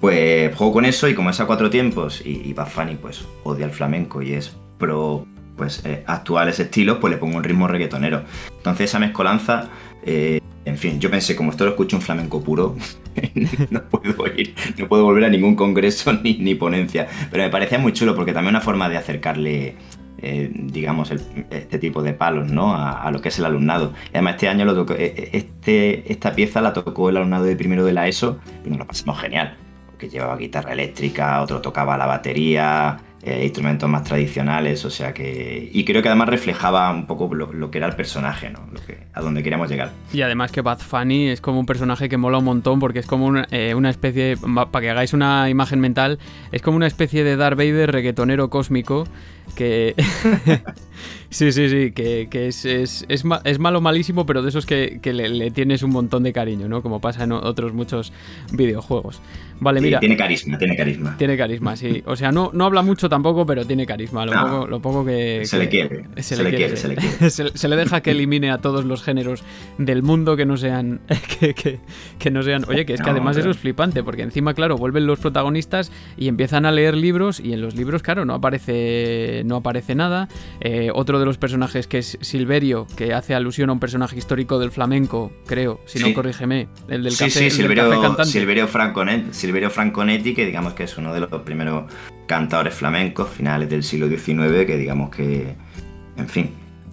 pues 0.01 0.55
juego 0.57 0.73
con 0.73 0.85
eso 0.85 1.09
y 1.09 1.15
como 1.15 1.31
es 1.31 1.41
a 1.41 1.47
cuatro 1.47 1.69
tiempos 1.69 2.25
y, 2.25 2.55
Funny 2.55 2.97
pues 2.97 3.25
odia 3.45 3.67
el 3.67 3.71
flamenco 3.71 4.23
y 4.23 4.33
es 4.33 4.57
pro 4.79 5.27
pues 5.57 5.85
eh, 5.85 6.03
actuales 6.07 6.59
estilos, 6.59 6.97
pues 7.03 7.13
le 7.13 7.19
pongo 7.19 7.37
un 7.37 7.45
ritmo 7.45 7.69
reggaetonero. 7.69 8.23
Entonces 8.57 8.89
esa 8.89 8.99
mezcolanza, 8.99 9.69
eh, 10.03 10.41
en 10.65 10.79
fin, 10.79 10.99
yo 10.99 11.11
pensé, 11.11 11.37
como 11.37 11.51
esto 11.51 11.67
lo 11.67 11.73
escucho 11.73 11.97
un 11.97 12.03
flamenco 12.03 12.43
puro, 12.43 12.77
no 13.71 13.83
puedo 13.83 14.27
ir, 14.35 14.55
no 14.79 14.89
puedo 14.89 15.05
volver 15.05 15.25
a 15.25 15.29
ningún 15.29 15.55
congreso 15.57 16.15
ni, 16.23 16.55
ponencia. 16.55 17.09
Pero 17.31 17.45
me 17.45 17.51
parecía 17.51 17.79
muy 17.79 17.93
chulo 17.93 18.17
porque 18.17 18.33
también 18.33 18.55
una 18.55 18.63
forma 18.63 18.89
de 18.89 18.97
acercarle 18.97 19.77
eh, 20.23 20.51
digamos, 20.51 21.11
este 21.51 21.79
tipo 21.79 22.03
de 22.03 22.15
palos 22.15 22.51
¿no? 22.51 22.75
A, 22.75 23.11
lo 23.11 23.21
que 23.21 23.29
es 23.29 23.39
el 23.39 23.45
alumnado. 23.45 23.93
Además 24.15 24.37
este 24.37 24.49
año 24.49 24.65
lo 24.65 24.75
tocó, 24.75 24.95
este, 24.95 26.11
esta 26.11 26.35
pieza 26.35 26.63
la 26.63 26.73
tocó 26.73 27.11
el 27.11 27.19
alumnado 27.19 27.45
de 27.45 27.55
primero 27.55 27.85
de 27.85 27.93
la 27.93 28.09
ESO 28.09 28.39
y 28.65 28.71
nos 28.71 28.79
lo 28.79 28.87
pasamos 28.87 29.21
genial 29.21 29.59
que 30.01 30.09
llevaba 30.09 30.37
guitarra 30.37 30.73
eléctrica, 30.73 31.43
otro 31.43 31.61
tocaba 31.61 31.99
la 31.99 32.07
batería, 32.07 32.97
eh, 33.23 33.45
instrumentos 33.45 33.89
más 33.89 34.03
tradicionales, 34.03 34.83
o 34.87 34.91
sea 34.91 35.13
que... 35.13 35.69
Y 35.71 35.85
creo 35.85 36.01
que 36.01 36.09
además 36.09 36.31
reflejaba 36.31 36.91
un 36.91 37.07
poco 37.07 37.33
lo, 37.35 37.71
que 37.71 37.77
era 37.77 37.87
el 37.87 37.95
personaje, 37.95 38.49
¿no? 38.49 38.61
Lo 38.73 38.81
que, 38.81 39.07
a 39.13 39.21
donde 39.21 39.43
queríamos 39.43 39.69
llegar. 39.69 39.93
Y 40.11 40.23
además 40.23 40.51
que 40.51 40.63
Bad 40.63 40.79
Funny 40.79 41.29
es 41.29 41.43
como 41.43 41.61
un 41.61 41.67
personaje 41.67 42.09
que 42.09 42.17
mola 42.17 42.39
un 42.39 42.47
montón 42.47 42.81
porque 42.81 42.99
es 43.01 43.07
como 43.07 43.27
una, 43.27 43.47
eh, 43.51 43.75
una 43.75 43.91
especie, 43.91 44.39
para 44.39 44.81
que 44.81 44.91
hagáis 44.91 45.13
una 45.13 45.51
imagen 45.51 45.81
mental, 45.81 46.19
es 46.51 46.63
como 46.63 46.79
una 46.79 46.87
especie 46.87 47.23
de 47.23 47.37
Darth 47.37 47.59
Vader 47.59 47.93
reggaetonero 47.93 48.49
cósmico 48.49 49.07
que... 49.55 49.95
sí, 51.31 51.53
sí, 51.53 51.69
sí, 51.69 51.93
que, 51.93 52.29
es, 52.33 52.65
es, 52.65 53.07
es, 53.09 53.59
malo 53.59 53.81
malísimo, 53.81 54.27
pero 54.27 54.43
de 54.43 54.49
esos 54.51 54.67
que, 54.67 55.01
le, 55.03 55.51
tienes 55.51 55.83
un 55.83 55.91
montón 55.91 56.23
de 56.23 56.33
cariño, 56.33 56.69
¿no? 56.69 56.83
Como 56.83 57.01
pasa 57.01 57.25
en 57.25 57.33
otros 57.33 57.73
muchos 57.73 58.13
videojuegos. 58.53 59.21
Vale, 59.61 59.81
mira. 59.81 60.01
Tiene 60.01 60.17
carisma, 60.17 60.59
tiene 60.59 60.77
carisma. 60.77 61.17
Tiene 61.19 61.37
carisma, 61.37 61.77
sí. 61.77 62.03
O 62.07 62.17
sea, 62.17 62.33
no, 62.33 62.51
no 62.53 62.65
habla 62.65 62.83
mucho 62.83 63.09
tampoco, 63.09 63.45
pero 63.47 63.65
tiene 63.67 63.87
carisma. 63.87 64.27
Lo, 64.27 64.81
poco, 64.81 65.05
que. 65.05 65.43
Se 65.45 65.59
le 65.59 65.69
quiere. 65.69 66.05
Se, 66.17 66.43
le, 66.43 66.51
quiere, 66.55 66.77
se 66.77 66.89
le 66.89 66.97
quiere. 66.97 67.31
se, 67.31 67.69
le 67.69 67.77
deja 67.77 68.01
que 68.01 68.11
elimine 68.11 68.51
a 68.51 68.59
todos 68.59 68.85
los 68.85 69.03
géneros 69.03 69.45
del 69.79 70.03
mundo 70.03 70.37
que 70.37 70.47
no 70.47 70.57
sean. 70.57 71.01
que, 72.19 72.31
no 72.31 72.43
sean. 72.43 72.65
Oye, 72.69 72.87
que 72.87 72.95
es 72.95 73.03
que 73.03 73.11
además 73.11 73.37
eso 73.37 73.51
es 73.51 73.59
flipante, 73.59 74.03
porque 74.03 74.23
encima, 74.23 74.55
claro, 74.55 74.77
vuelven 74.77 75.07
los 75.07 75.21
protagonistas 75.21 75.93
y 76.17 76.29
empiezan 76.29 76.65
a 76.65 76.73
leer 76.73 76.97
libros, 76.97 77.39
y 77.39 77.53
en 77.53 77.61
los 77.61 77.77
libros, 77.77 78.03
claro, 78.03 78.25
no 78.25 78.35
aparece. 78.35 79.43
No 79.45 79.57
aparece 79.57 79.95
nada. 79.95 80.29
Eh, 80.61 80.91
otro 80.95 81.20
de 81.21 81.27
los 81.27 81.39
personajes 81.39 81.87
que 81.87 81.99
es 81.99 82.19
Silverio, 82.21 82.87
que 82.97 83.15
hace 83.15 83.35
alusión 83.35 83.71
a 83.71 83.75
un 83.75 83.81
personaje 83.81 84.17
histórico 84.17 84.59
del 84.59 84.71
flamenco, 84.71 85.33
creo, 85.47 85.81
si 85.87 85.99
no 86.01 86.13
corrígeme. 86.13 86.69
El 86.89 87.05
del 87.05 87.17
café, 87.17 87.31
sí, 87.31 87.51
Silverio, 87.51 88.25
Silverio 88.25 88.67
Franconet 88.67 89.33
Silverio 89.33 89.71
Franconetti, 89.71 90.35
que 90.35 90.47
digamos 90.47 90.75
que 90.75 90.85
es 90.85 90.99
uno 90.99 91.15
de 91.15 91.21
los 91.21 91.31
primeros 91.43 91.85
cantadores 92.27 92.75
flamencos 92.75 93.29
finales 93.29 93.69
del 93.71 93.83
siglo 93.83 94.09
XIX, 94.09 94.67
que 94.67 94.77
digamos 94.77 95.11
que, 95.11 95.55
en 96.17 96.29
fin, 96.29 96.51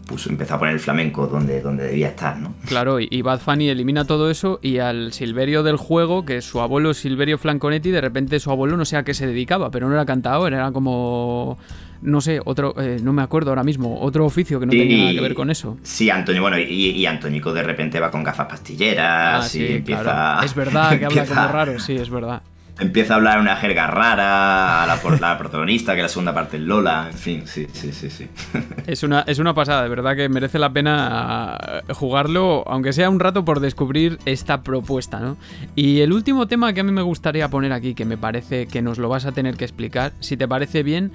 puso, 0.07 0.29
empezó 0.29 0.55
a 0.55 0.59
poner 0.59 0.73
el 0.73 0.79
flamenco 0.79 1.27
donde, 1.27 1.61
donde 1.61 1.83
debía 1.83 2.09
estar, 2.09 2.37
¿no? 2.39 2.55
Claro, 2.65 2.99
y 2.99 3.21
Bad 3.21 3.39
Funny 3.39 3.69
elimina 3.69 4.05
todo 4.05 4.31
eso 4.31 4.59
y 4.61 4.79
al 4.79 5.13
Silverio 5.13 5.61
del 5.63 5.77
juego, 5.77 6.25
que 6.25 6.41
su 6.41 6.61
abuelo 6.61 6.93
Silverio 6.93 7.37
Franconetti, 7.37 7.91
de 7.91 8.01
repente 8.01 8.39
su 8.39 8.49
abuelo 8.49 8.77
no 8.77 8.85
sé 8.85 8.97
a 8.97 9.03
qué 9.03 9.13
se 9.13 9.27
dedicaba, 9.27 9.69
pero 9.69 9.87
no 9.87 9.93
era 9.93 10.05
cantador, 10.05 10.53
era 10.53 10.71
como 10.71 11.57
no 12.01 12.21
sé, 12.21 12.39
otro, 12.43 12.73
eh, 12.79 12.99
no 13.01 13.13
me 13.13 13.21
acuerdo 13.21 13.51
ahora 13.51 13.63
mismo, 13.63 13.99
otro 14.01 14.25
oficio 14.25 14.59
que 14.59 14.65
no 14.65 14.71
tenía 14.71 14.97
nada 14.97 15.13
que 15.13 15.21
ver 15.21 15.33
con 15.33 15.49
eso. 15.49 15.77
Sí, 15.83 16.09
Antonio, 16.09 16.41
bueno, 16.41 16.57
y, 16.59 16.91
y 16.91 17.05
Antónico 17.05 17.53
de 17.53 17.63
repente 17.63 17.99
va 17.99 18.11
con 18.11 18.23
gafas 18.23 18.47
pastilleras 18.47 19.45
ah, 19.45 19.47
sí, 19.47 19.65
empieza... 19.67 20.39
Es 20.43 20.55
verdad 20.55 20.97
que 20.97 21.05
habla 21.07 21.25
como 21.25 21.47
raro, 21.47 21.79
sí, 21.79 21.95
es 21.95 22.09
verdad. 22.09 22.41
Empieza 22.79 23.15
a 23.15 23.17
hablar 23.17 23.39
una 23.39 23.55
jerga 23.55 23.87
rara 23.87 24.83
a 24.83 24.85
la, 24.85 24.99
la 25.19 25.37
protagonista, 25.39 25.95
que 25.95 26.03
la 26.03 26.09
segunda 26.09 26.31
parte 26.31 26.57
es 26.57 26.63
Lola, 26.63 27.07
en 27.11 27.17
fin, 27.17 27.47
sí, 27.47 27.65
sí, 27.73 27.91
sí, 27.91 28.09
sí. 28.11 28.27
Es 28.85 29.01
una, 29.01 29.21
es 29.21 29.39
una 29.39 29.55
pasada, 29.55 29.81
de 29.81 29.89
verdad 29.89 30.15
que 30.15 30.29
merece 30.29 30.59
la 30.59 30.71
pena 30.71 31.81
jugarlo, 31.89 32.63
aunque 32.67 32.93
sea 32.93 33.09
un 33.09 33.19
rato 33.19 33.43
por 33.43 33.61
descubrir 33.61 34.19
esta 34.25 34.61
propuesta, 34.61 35.19
¿no? 35.19 35.37
Y 35.75 36.01
el 36.01 36.13
último 36.13 36.47
tema 36.47 36.71
que 36.73 36.81
a 36.81 36.83
mí 36.83 36.91
me 36.91 37.01
gustaría 37.01 37.49
poner 37.49 37.73
aquí, 37.73 37.95
que 37.95 38.05
me 38.05 38.17
parece 38.17 38.67
que 38.67 38.83
nos 38.83 38.99
lo 38.99 39.09
vas 39.09 39.25
a 39.25 39.31
tener 39.31 39.57
que 39.57 39.65
explicar, 39.65 40.13
si 40.19 40.37
te 40.37 40.47
parece 40.47 40.83
bien, 40.83 41.11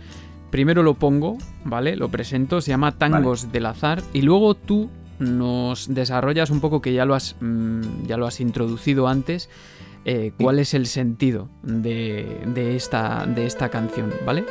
primero 0.53 0.83
lo 0.83 0.95
pongo, 0.95 1.39
¿vale? 1.65 1.97
Lo 1.97 2.11
presento, 2.11 2.61
se 2.61 2.69
llama 2.69 2.93
Tangos 2.93 3.51
del 3.51 3.67
Azar, 3.67 4.03
y 4.13 4.21
luego 4.21 4.55
tú 4.55 4.91
nos 5.19 5.93
desarrollas 5.93 6.51
un 6.51 6.61
poco 6.61 6.83
que 6.83 6.93
ya 6.93 7.07
lo 7.07 7.15
has, 7.15 7.37
mm, 7.41 8.05
ya 8.07 8.19
lo 8.19 8.27
has 8.27 8.39
introducido 8.39 9.09
antes, 9.09 9.49
eh, 10.05 10.33
cuál 10.39 10.59
es 10.59 10.75
el 10.75 10.87
sentido 10.87 11.49
de, 11.63 12.43
de, 12.55 12.77
esta, 12.77 13.25
de 13.27 13.47
esta 13.47 13.71
canción, 13.71 14.13
¿vale? 14.27 14.45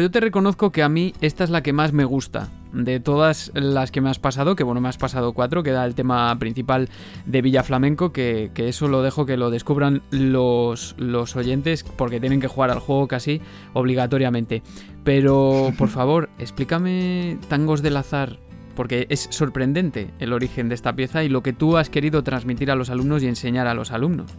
Yo 0.00 0.10
te 0.10 0.20
reconozco 0.20 0.72
que 0.72 0.82
a 0.82 0.88
mí 0.88 1.14
esta 1.20 1.44
es 1.44 1.50
la 1.50 1.62
que 1.62 1.72
más 1.72 1.92
me 1.92 2.04
gusta. 2.04 2.48
De 2.72 2.98
todas 2.98 3.52
las 3.54 3.92
que 3.92 4.00
me 4.00 4.10
has 4.10 4.18
pasado, 4.18 4.56
que 4.56 4.64
bueno, 4.64 4.80
me 4.80 4.88
has 4.88 4.98
pasado 4.98 5.32
cuatro, 5.32 5.62
que 5.62 5.70
da 5.70 5.84
el 5.84 5.94
tema 5.94 6.36
principal 6.38 6.88
de 7.24 7.42
Villa 7.42 7.62
Flamenco, 7.62 8.12
que, 8.12 8.50
eso 8.56 8.88
lo 8.88 9.02
dejo 9.02 9.26
que 9.26 9.36
lo 9.36 9.50
descubran 9.50 10.02
los, 10.10 10.96
los 10.98 11.36
oyentes, 11.36 11.84
porque 11.84 12.18
tienen 12.18 12.40
que 12.40 12.48
jugar 12.48 12.70
al 12.70 12.80
juego 12.80 13.06
casi 13.06 13.40
obligatoriamente. 13.72 14.62
Pero, 15.04 15.72
por 15.78 15.88
favor, 15.90 16.28
explícame 16.38 17.38
Tangos 17.48 17.82
del 17.82 17.96
Azar, 17.96 18.38
porque 18.74 19.06
es 19.08 19.28
sorprendente 19.30 20.10
el 20.18 20.32
origen 20.32 20.68
de 20.68 20.74
esta 20.74 20.96
pieza 20.96 21.22
y 21.22 21.28
lo 21.28 21.42
que 21.42 21.52
tú 21.52 21.76
has 21.76 21.90
querido 21.90 22.24
transmitir 22.24 22.70
a 22.70 22.74
los 22.74 22.90
alumnos 22.90 23.22
y 23.22 23.28
enseñar 23.28 23.68
a 23.68 23.74
los 23.74 23.92
alumnos. 23.92 24.32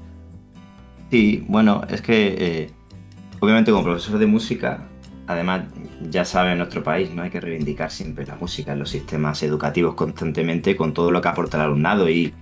Sí, 1.12 1.46
bueno, 1.48 1.84
es 1.90 2.02
que 2.02 2.36
eh, 2.38 2.72
obviamente 3.40 3.72
como 3.72 3.84
profesor 3.84 4.18
de 4.18 4.26
música 4.26 4.90
además, 5.28 5.66
ya 6.10 6.26
sabe 6.26 6.52
en 6.52 6.60
nuestro 6.60 6.84
país, 6.84 7.12
no 7.12 7.24
hay 7.24 7.30
que 7.30 7.42
reivindicar 7.42 7.92
siempre 7.92 8.26
la 8.26 8.36
música 8.36 8.74
en 8.74 8.80
los 8.80 8.90
sistemas 8.90 9.42
educativos 9.44 9.96
constantemente 9.96 10.76
con 10.76 10.94
todo 10.94 11.12
lo 11.12 11.22
que 11.22 11.28
aporta 11.28 11.58
el 11.58 11.64
alumnado. 11.64 12.10
Y, 12.10 12.34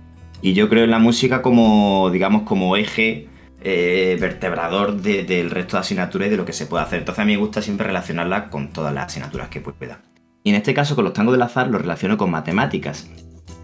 yo 0.42 0.68
creo 0.68 0.84
en 0.84 0.90
la 0.90 0.98
música 0.98 1.40
como, 1.40 2.10
digamos, 2.10 2.42
como 2.42 2.76
eje 2.76 3.28
eh, 3.62 4.18
vertebrador 4.20 5.00
del 5.00 5.50
resto 5.50 5.78
de 5.78 5.80
asignaturas 5.80 6.28
y 6.28 6.30
de 6.30 6.36
lo 6.36 6.44
que 6.44 6.52
se 6.52 6.66
puede 6.66 6.84
hacer. 6.84 6.98
Entonces 6.98 7.22
a 7.22 7.24
mí 7.24 7.32
me 7.32 7.38
gusta 7.38 7.62
siempre 7.62 7.86
relacionarla 7.86 8.50
con 8.50 8.68
todas 8.68 8.92
las 8.92 9.06
asignaturas 9.06 9.48
que 9.48 9.62
pueda. 9.62 10.02
Y 10.42 10.50
en 10.50 10.56
este 10.56 10.74
caso 10.74 10.94
con 10.94 11.04
los 11.04 11.14
tangos 11.14 11.32
del 11.32 11.40
azar 11.40 11.68
lo 11.68 11.78
relaciono 11.78 12.18
con 12.18 12.30
matemáticas. 12.30 13.08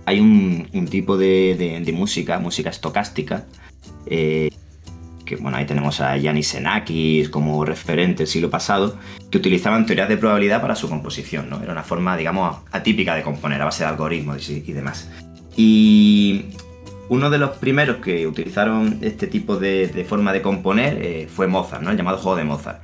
Hay 0.07 0.21
un, 0.21 0.89
tipo 0.91 1.19
de, 1.19 1.93
música, 1.95 2.39
música 2.39 2.71
estocástica, 2.71 3.45
eh, 4.07 4.51
bueno, 5.37 5.57
ahí 5.57 5.67
tenemos 5.67 6.01
a 6.01 6.17
Yanis 6.17 6.49
Xenakis 6.49 7.29
como 7.29 7.65
referente 7.65 8.19
del 8.19 8.27
siglo 8.27 8.51
pasado, 8.51 8.97
que 9.31 9.39
utilizaban 9.39 9.87
teorías 9.87 10.09
de 10.09 10.17
probabilidad 10.17 10.61
para 10.61 10.75
su 10.75 10.89
composición, 10.89 11.51
¿no? 11.51 11.63
Era 11.63 11.73
una 11.73 11.83
forma, 11.83 12.17
digamos, 12.17 12.59
atípica 12.73 13.15
de 13.15 13.23
componer, 13.23 13.61
a 13.61 13.67
base 13.67 13.85
de 13.85 13.91
algoritmos 13.91 14.49
y, 14.49 14.61
demás. 14.73 15.11
Y 15.57 16.47
uno 17.09 17.31
de 17.31 17.39
los 17.39 17.51
primeros 17.59 17.97
que 17.97 18.27
utilizaron 18.27 18.99
este 19.03 19.27
tipo 19.27 19.57
de, 19.57 20.07
forma 20.09 20.33
de 20.33 20.43
componer 20.43 20.99
eh, 21.01 21.29
fue 21.33 21.47
Mozart, 21.47 21.83
¿no? 21.83 21.91
El 21.91 21.97
llamado 21.97 22.19
juego 22.19 22.37
de 22.37 22.45
Mozart. 22.45 22.81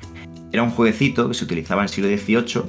Era 0.53 0.62
un 0.62 0.70
jueguecito 0.70 1.28
que 1.28 1.34
se 1.34 1.44
utilizaba 1.44 1.82
en 1.82 1.84
el 1.84 1.88
siglo 1.88 2.09
XVIII 2.09 2.62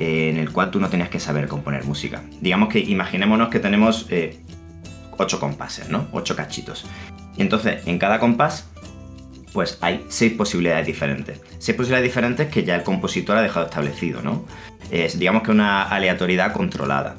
eh, 0.00 0.30
en 0.30 0.36
el 0.36 0.52
cual 0.52 0.70
tú 0.70 0.78
no 0.80 0.88
tenías 0.88 1.08
que 1.08 1.18
saber 1.18 1.48
componer 1.48 1.84
música. 1.84 2.22
Digamos 2.40 2.68
que 2.68 2.78
imaginémonos 2.78 3.48
que 3.48 3.58
tenemos 3.58 4.06
eh, 4.10 4.38
ocho 5.18 5.40
compases, 5.40 5.88
¿no? 5.88 6.06
Ocho 6.12 6.36
cachitos. 6.36 6.86
Y 7.36 7.42
entonces 7.42 7.86
en 7.86 7.98
cada 7.98 8.20
compás 8.20 8.68
pues 9.52 9.78
hay 9.80 10.04
seis 10.08 10.32
posibilidades 10.32 10.86
diferentes. 10.86 11.40
Seis 11.58 11.76
posibilidades 11.76 12.08
diferentes 12.08 12.48
que 12.48 12.64
ya 12.64 12.76
el 12.76 12.82
compositor 12.82 13.36
ha 13.36 13.42
dejado 13.42 13.66
establecido, 13.66 14.22
¿no? 14.22 14.44
Es, 14.90 15.18
digamos 15.18 15.42
que 15.42 15.50
una 15.50 15.82
aleatoriedad 15.82 16.52
controlada. 16.52 17.16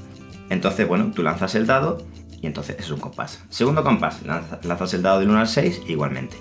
Entonces, 0.49 0.87
bueno, 0.87 1.11
tú 1.13 1.23
lanzas 1.23 1.55
el 1.55 1.65
dado 1.65 1.99
y 2.41 2.47
entonces 2.47 2.77
es 2.79 2.89
un 2.89 2.99
compás. 2.99 3.43
Segundo 3.49 3.83
compás, 3.83 4.21
lanzas 4.23 4.93
el 4.93 5.01
dado 5.01 5.19
del 5.19 5.29
1 5.29 5.39
al 5.39 5.47
6 5.47 5.83
igualmente. 5.87 6.37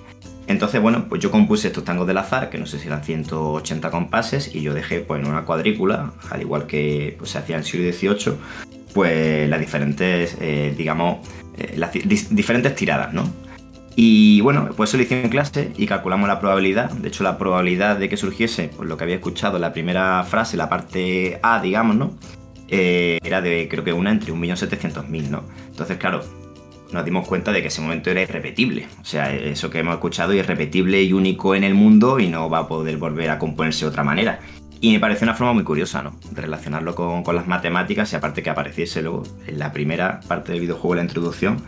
Entonces, 0.46 0.80
bueno, 0.80 1.06
pues 1.10 1.20
yo 1.20 1.30
compuse 1.30 1.68
estos 1.68 1.84
tangos 1.84 2.06
del 2.06 2.16
azar, 2.16 2.48
que 2.48 2.56
no 2.56 2.66
sé 2.66 2.78
si 2.78 2.86
eran 2.86 3.04
180 3.04 3.90
compases, 3.90 4.54
y 4.54 4.62
yo 4.62 4.72
dejé 4.72 5.00
pues, 5.00 5.20
en 5.20 5.28
una 5.28 5.44
cuadrícula, 5.44 6.12
al 6.30 6.40
igual 6.40 6.66
que 6.66 7.16
pues, 7.18 7.32
se 7.32 7.38
hacía 7.38 7.56
en 7.58 7.64
siglo 7.64 7.92
XVIII, 7.92 8.34
pues 8.94 9.48
las 9.48 9.60
diferentes, 9.60 10.36
eh, 10.40 10.74
digamos, 10.76 11.18
las 11.76 11.92
diferentes 11.92 12.74
tiradas, 12.74 13.12
¿no? 13.12 13.30
Y 14.00 14.40
bueno, 14.42 14.68
pues 14.76 14.90
eso 14.90 14.96
lo 14.96 15.02
hice 15.02 15.20
en 15.24 15.28
clase 15.28 15.72
y 15.76 15.84
calculamos 15.86 16.28
la 16.28 16.38
probabilidad. 16.38 16.88
De 16.88 17.08
hecho, 17.08 17.24
la 17.24 17.36
probabilidad 17.36 17.96
de 17.96 18.08
que 18.08 18.16
surgiese, 18.16 18.70
pues 18.76 18.88
lo 18.88 18.96
que 18.96 19.02
había 19.02 19.16
escuchado, 19.16 19.58
la 19.58 19.72
primera 19.72 20.22
frase, 20.22 20.56
la 20.56 20.68
parte 20.68 21.40
A, 21.42 21.60
digamos, 21.60 21.96
¿no? 21.96 22.12
Eh, 22.68 23.18
era 23.24 23.40
de 23.40 23.66
creo 23.68 23.82
que 23.82 23.92
una 23.92 24.12
entre 24.12 24.32
1.700.000, 24.32 25.30
¿no? 25.30 25.42
Entonces, 25.66 25.96
claro, 25.96 26.20
nos 26.92 27.04
dimos 27.04 27.26
cuenta 27.26 27.50
de 27.50 27.60
que 27.60 27.66
ese 27.66 27.80
momento 27.80 28.08
era 28.08 28.22
irrepetible. 28.22 28.86
O 29.02 29.04
sea, 29.04 29.34
eso 29.34 29.68
que 29.68 29.80
hemos 29.80 29.94
escuchado 29.94 30.30
es 30.30 30.38
irrepetible 30.38 31.02
y 31.02 31.12
único 31.12 31.56
en 31.56 31.64
el 31.64 31.74
mundo 31.74 32.20
y 32.20 32.28
no 32.28 32.48
va 32.48 32.58
a 32.58 32.68
poder 32.68 32.98
volver 32.98 33.30
a 33.30 33.40
componerse 33.40 33.84
de 33.84 33.88
otra 33.88 34.04
manera. 34.04 34.38
Y 34.80 34.92
me 34.92 35.00
pareció 35.00 35.24
una 35.24 35.34
forma 35.34 35.54
muy 35.54 35.64
curiosa, 35.64 36.04
¿no? 36.04 36.14
Relacionarlo 36.30 36.94
con, 36.94 37.24
con, 37.24 37.34
las 37.34 37.48
matemáticas 37.48 38.12
y 38.12 38.16
aparte 38.16 38.44
que 38.44 38.50
apareciese 38.50 39.02
luego 39.02 39.24
en 39.44 39.58
la 39.58 39.72
primera 39.72 40.20
parte 40.28 40.52
del 40.52 40.60
videojuego, 40.60 40.94
la 40.94 41.02
introducción, 41.02 41.64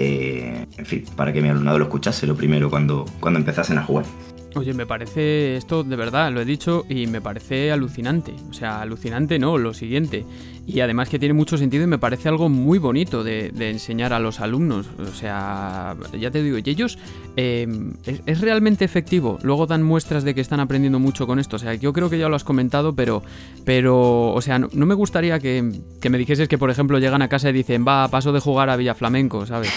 eh, 0.00 0.66
en 0.78 0.86
fin, 0.86 1.04
para 1.14 1.30
que 1.32 1.42
mi 1.42 1.50
alumnado 1.50 1.78
lo 1.78 1.84
escuchase 1.84 2.26
lo 2.26 2.34
primero 2.34 2.70
cuando, 2.70 3.04
cuando 3.20 3.38
empezasen 3.38 3.76
a 3.76 3.82
jugar. 3.82 4.06
Oye, 4.56 4.74
me 4.74 4.84
parece 4.84 5.56
esto 5.56 5.84
de 5.84 5.94
verdad, 5.94 6.32
lo 6.32 6.40
he 6.40 6.44
dicho, 6.44 6.84
y 6.88 7.06
me 7.06 7.20
parece 7.20 7.70
alucinante. 7.70 8.34
O 8.50 8.52
sea, 8.52 8.80
alucinante 8.80 9.38
no, 9.38 9.58
lo 9.58 9.72
siguiente. 9.72 10.24
Y 10.66 10.80
además 10.80 11.08
que 11.08 11.18
tiene 11.18 11.34
mucho 11.34 11.56
sentido 11.56 11.84
y 11.84 11.86
me 11.86 11.98
parece 11.98 12.28
algo 12.28 12.48
muy 12.48 12.78
bonito 12.78 13.24
de, 13.24 13.52
enseñar 13.58 14.12
a 14.12 14.20
los 14.20 14.40
alumnos. 14.40 14.86
O 14.98 15.14
sea, 15.14 15.96
ya 16.18 16.30
te 16.30 16.42
digo, 16.42 16.58
y 16.58 16.62
ellos 16.70 16.98
em, 17.36 17.94
es, 18.04 18.40
realmente 18.40 18.84
efectivo. 18.84 19.38
Luego 19.42 19.66
dan 19.66 19.82
muestras 19.82 20.22
de 20.22 20.34
que 20.34 20.40
están 20.40 20.60
aprendiendo 20.60 20.98
mucho 20.98 21.26
con 21.26 21.38
esto. 21.38 21.56
O 21.56 21.58
sea, 21.58 21.74
yo 21.74 21.92
creo 21.92 22.10
que 22.10 22.18
ya 22.18 22.28
lo 22.28 22.36
has 22.36 22.44
comentado, 22.44 22.94
pero, 22.94 23.22
pero 23.64 24.32
o 24.32 24.40
sea, 24.40 24.58
no, 24.58 24.68
me 24.86 24.94
gustaría 24.94 25.38
que, 25.40 25.62
me 26.08 26.18
dijeses 26.18 26.48
que, 26.48 26.58
por 26.58 26.70
ejemplo, 26.70 26.98
llegan 26.98 27.22
a 27.22 27.28
casa 27.28 27.50
y 27.50 27.52
dicen, 27.52 27.84
va, 27.86 28.08
paso 28.08 28.32
de 28.32 28.40
jugar 28.40 28.70
a 28.70 28.76
Villa 28.76 28.94
Flamenco, 28.94 29.46
¿sabes? 29.46 29.72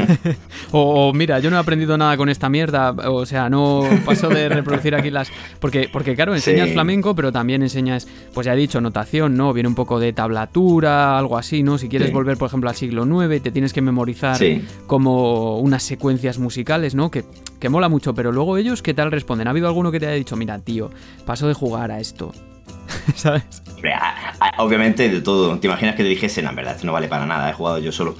o, 0.72 1.12
mira, 1.12 1.40
yo 1.40 1.50
no 1.50 1.56
he 1.56 1.60
aprendido 1.60 1.98
nada 1.98 2.16
con 2.16 2.28
esta 2.28 2.48
mierda. 2.48 2.92
O 2.92 3.26
sea, 3.26 3.50
no 3.50 3.82
paso 4.02 4.28
de 4.28 4.48
reproducir 4.48 4.94
aquí 4.94 5.10
las... 5.10 5.30
Porque, 5.60 5.88
porque 5.92 6.14
claro, 6.14 6.34
enseñas 6.34 6.70
flamenco, 6.70 7.14
pero 7.14 7.32
también 7.32 7.62
enseñas, 7.62 8.06
pues 8.32 8.46
ya 8.46 8.54
he 8.54 8.56
dicho, 8.56 8.80
notación, 8.80 9.36
¿no? 9.36 9.52
Viene 9.52 9.68
un 9.68 9.74
poco 9.74 9.98
de 10.00 10.12
tablatura, 10.12 11.18
algo 11.18 11.38
así, 11.38 11.62
¿no? 11.62 11.78
Si 11.78 11.88
quieres 11.88 12.12
volver, 12.12 12.36
por 12.36 12.48
ejemplo, 12.48 12.68
al 12.68 12.76
siglo 12.76 13.04
IX, 13.04 13.42
te 13.42 13.50
tienes 13.50 13.72
que 13.72 13.80
memorizar 13.80 14.38
como 14.86 15.58
unas 15.58 15.82
secuencias 15.82 16.38
musicales, 16.38 16.94
¿no? 16.94 17.10
Que, 17.10 17.24
que 17.58 17.68
mola 17.68 17.88
mucho, 17.88 18.14
pero 18.14 18.32
luego 18.32 18.56
ellos, 18.56 18.82
¿qué 18.82 18.94
tal 18.94 19.10
responden? 19.10 19.46
¿Ha 19.46 19.50
habido 19.50 19.66
alguno 19.66 19.90
que 19.92 20.00
te 20.00 20.06
haya 20.06 20.16
dicho, 20.16 20.36
mira, 20.36 20.58
tío, 20.58 20.90
paso 21.24 21.48
de 21.48 21.54
jugar 21.54 21.90
a 21.90 22.00
esto? 22.00 22.32
¿Sabes? 23.14 23.44
Obviamente 24.58 25.08
de 25.08 25.20
todo. 25.20 25.58
¿Te 25.58 25.66
imaginas 25.66 25.96
que 25.96 26.02
te 26.02 26.08
dijesen, 26.08 26.46
en 26.46 26.56
verdad, 26.56 26.74
esto 26.74 26.86
no 26.86 26.92
vale 26.92 27.08
para 27.08 27.26
nada, 27.26 27.50
he 27.50 27.52
jugado 27.52 27.78
yo 27.78 27.92
solo? 27.92 28.16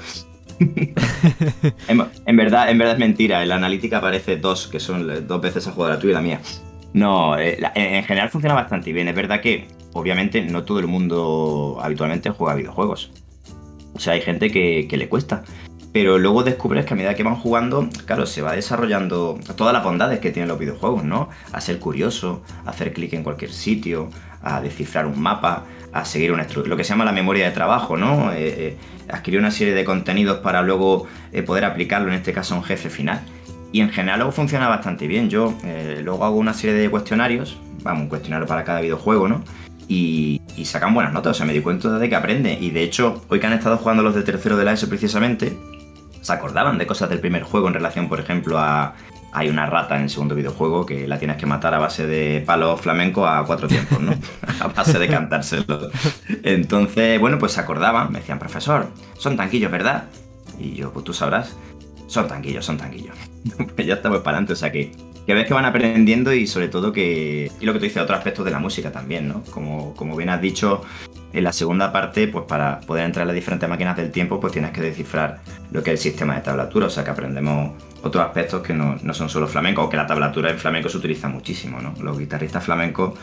en, 1.88 2.36
verdad, 2.36 2.70
en 2.70 2.78
verdad 2.78 2.94
es 2.94 2.98
mentira. 2.98 3.42
En 3.42 3.48
la 3.48 3.56
analítica 3.56 3.98
aparece 3.98 4.36
dos, 4.36 4.68
que 4.68 4.80
son 4.80 5.26
dos 5.26 5.40
veces 5.40 5.66
a 5.66 5.72
jugar 5.72 5.90
la 5.90 5.98
tuya 5.98 6.12
y 6.12 6.14
la 6.14 6.20
mía. 6.20 6.40
No, 6.92 7.38
eh, 7.38 7.58
en 7.74 8.04
general 8.04 8.28
funciona 8.30 8.54
bastante 8.54 8.92
bien. 8.92 9.08
Es 9.08 9.14
verdad 9.14 9.40
que, 9.40 9.68
obviamente, 9.92 10.42
no 10.42 10.64
todo 10.64 10.78
el 10.78 10.86
mundo 10.86 11.78
habitualmente 11.82 12.30
juega 12.30 12.54
videojuegos. 12.54 13.10
O 13.94 13.98
sea, 13.98 14.14
hay 14.14 14.20
gente 14.20 14.50
que, 14.50 14.88
le 14.90 15.08
cuesta. 15.08 15.42
Pero 15.92 16.18
luego 16.18 16.42
descubres 16.42 16.86
que 16.86 16.94
a 16.94 16.96
medida 16.96 17.14
que 17.14 17.22
van 17.22 17.36
jugando, 17.36 17.88
claro, 18.06 18.24
se 18.24 18.40
va 18.40 18.52
desarrollando 18.52 19.38
todas 19.56 19.74
las 19.74 19.84
bondades 19.84 20.20
que 20.20 20.30
tienen 20.30 20.48
los 20.48 20.58
videojuegos, 20.58 21.04
¿no? 21.04 21.28
A 21.52 21.60
ser 21.60 21.78
curioso, 21.78 22.42
a 22.64 22.70
hacer 22.70 22.94
clic 22.94 23.12
en 23.12 23.22
cualquier 23.22 23.52
sitio, 23.52 24.08
a 24.42 24.62
descifrar 24.62 25.04
un 25.06 25.20
mapa, 25.20 25.64
a 25.92 26.04
seguir 26.04 26.32
una 26.32 26.46
lo 26.64 26.76
que 26.76 26.84
se 26.84 26.90
llama 26.90 27.04
la 27.04 27.12
memoria 27.12 27.44
de 27.44 27.50
trabajo, 27.50 27.96
¿no? 27.96 28.32
Eh, 28.32 28.36
eh, 28.38 28.76
adquirir 29.08 29.40
una 29.40 29.50
serie 29.50 29.74
de 29.74 29.84
contenidos 29.84 30.38
para 30.38 30.62
luego 30.62 31.06
poder 31.46 31.64
aplicarlo, 31.64 32.08
en 32.08 32.14
este 32.14 32.32
caso, 32.32 32.54
a 32.54 32.58
un 32.58 32.64
jefe 32.64 32.88
final. 32.88 33.20
Y 33.72 33.80
en 33.80 33.88
general 33.88 34.20
luego 34.20 34.32
funciona 34.32 34.68
bastante 34.68 35.06
bien. 35.06 35.30
Yo 35.30 35.54
eh, 35.64 36.00
luego 36.04 36.24
hago 36.24 36.36
una 36.36 36.52
serie 36.52 36.76
de 36.76 36.90
cuestionarios, 36.90 37.58
vamos, 37.82 38.02
un 38.02 38.08
cuestionario 38.08 38.46
para 38.46 38.64
cada 38.64 38.82
videojuego, 38.82 39.28
¿no? 39.28 39.42
Y, 39.88 40.40
sacan 40.64 40.94
buenas 40.94 41.12
notas, 41.12 41.32
o 41.32 41.34
sea, 41.34 41.46
me 41.46 41.52
di 41.52 41.60
cuenta 41.60 41.98
de 41.98 42.08
que 42.08 42.14
aprende. 42.14 42.56
Y 42.60 42.70
de 42.70 42.82
hecho, 42.82 43.24
hoy 43.28 43.40
que 43.40 43.46
han 43.46 43.52
estado 43.54 43.78
jugando 43.78 44.02
los 44.02 44.14
de 44.14 44.22
tercero 44.22 44.56
de 44.56 44.64
la 44.64 44.72
ESO 44.72 44.88
precisamente, 44.88 45.56
se 46.20 46.32
acordaban 46.32 46.78
de 46.78 46.86
cosas 46.86 47.10
del 47.10 47.18
primer 47.18 47.42
juego 47.42 47.66
en 47.68 47.74
relación, 47.74 48.08
por 48.08 48.20
ejemplo, 48.20 48.58
a... 48.58 48.94
Hay 49.32 49.48
una 49.48 49.66
rata 49.66 49.96
en 49.96 50.02
el 50.02 50.10
segundo 50.10 50.34
videojuego 50.34 50.84
que 50.84 51.08
la 51.08 51.18
tienes 51.18 51.38
que 51.38 51.46
matar 51.46 51.72
a 51.74 51.78
base 51.78 52.06
de 52.06 52.42
palo 52.44 52.76
flamenco 52.76 53.26
a 53.26 53.44
cuatro 53.46 53.66
tiempos, 53.66 54.00
¿no? 54.00 54.12
a 54.60 54.68
base 54.68 54.98
de 54.98 55.08
cantárselo. 55.08 55.90
Entonces, 56.42 57.18
bueno, 57.18 57.38
pues 57.38 57.52
se 57.52 57.60
acordaban, 57.60 58.12
me 58.12 58.20
decían, 58.20 58.38
profesor, 58.38 58.88
son 59.16 59.36
tanquillos, 59.36 59.72
¿verdad? 59.72 60.04
Y 60.58 60.74
yo, 60.74 60.92
pues 60.92 61.04
tú 61.04 61.14
sabrás 61.14 61.56
son 62.12 62.28
tanquillos, 62.28 62.64
son 62.66 62.76
tanquillos. 62.76 63.16
ya 63.78 63.94
estamos 63.94 64.18
para 64.18 64.36
adelante, 64.36 64.52
o 64.52 64.56
sea 64.56 64.70
que, 64.70 64.92
que 65.26 65.34
ves 65.34 65.46
que 65.46 65.54
van 65.54 65.64
aprendiendo 65.64 66.32
y 66.32 66.46
sobre 66.46 66.68
todo 66.68 66.92
que... 66.92 67.50
Y 67.60 67.64
lo 67.64 67.72
que 67.72 67.78
tú 67.78 67.84
dices, 67.84 68.02
otros 68.02 68.18
aspectos 68.18 68.44
de 68.44 68.50
la 68.50 68.58
música 68.58 68.90
también, 68.90 69.28
¿no? 69.28 69.42
Como, 69.50 69.94
como 69.94 70.16
bien 70.16 70.28
has 70.30 70.40
dicho, 70.40 70.82
en 71.32 71.44
la 71.44 71.52
segunda 71.52 71.92
parte, 71.92 72.28
pues 72.28 72.44
para 72.46 72.80
poder 72.80 73.04
entrar 73.04 73.22
en 73.22 73.28
las 73.28 73.34
diferentes 73.34 73.68
máquinas 73.68 73.96
del 73.96 74.10
tiempo, 74.10 74.40
pues 74.40 74.52
tienes 74.52 74.72
que 74.72 74.80
descifrar 74.80 75.40
lo 75.70 75.82
que 75.82 75.92
es 75.92 76.00
el 76.00 76.12
sistema 76.12 76.34
de 76.34 76.40
tablatura, 76.42 76.86
o 76.86 76.90
sea 76.90 77.04
que 77.04 77.10
aprendemos 77.10 77.72
otros 78.02 78.24
aspectos 78.24 78.62
que 78.62 78.74
no, 78.74 78.96
no 79.02 79.14
son 79.14 79.28
solo 79.28 79.46
flamenco, 79.46 79.84
o 79.84 79.88
que 79.88 79.96
la 79.96 80.06
tablatura 80.06 80.50
en 80.50 80.58
flamenco 80.58 80.88
se 80.88 80.96
utiliza 80.96 81.28
muchísimo, 81.28 81.80
¿no? 81.80 81.94
Los 82.02 82.18
guitarristas 82.18 82.64
flamencos 82.64 83.14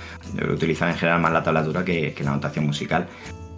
utilizan 0.51 0.89
en 0.89 0.95
general 0.95 1.21
más 1.21 1.33
la 1.33 1.43
tablatura 1.43 1.83
que 1.83 2.15
la 2.23 2.31
notación 2.31 2.65
musical. 2.65 3.07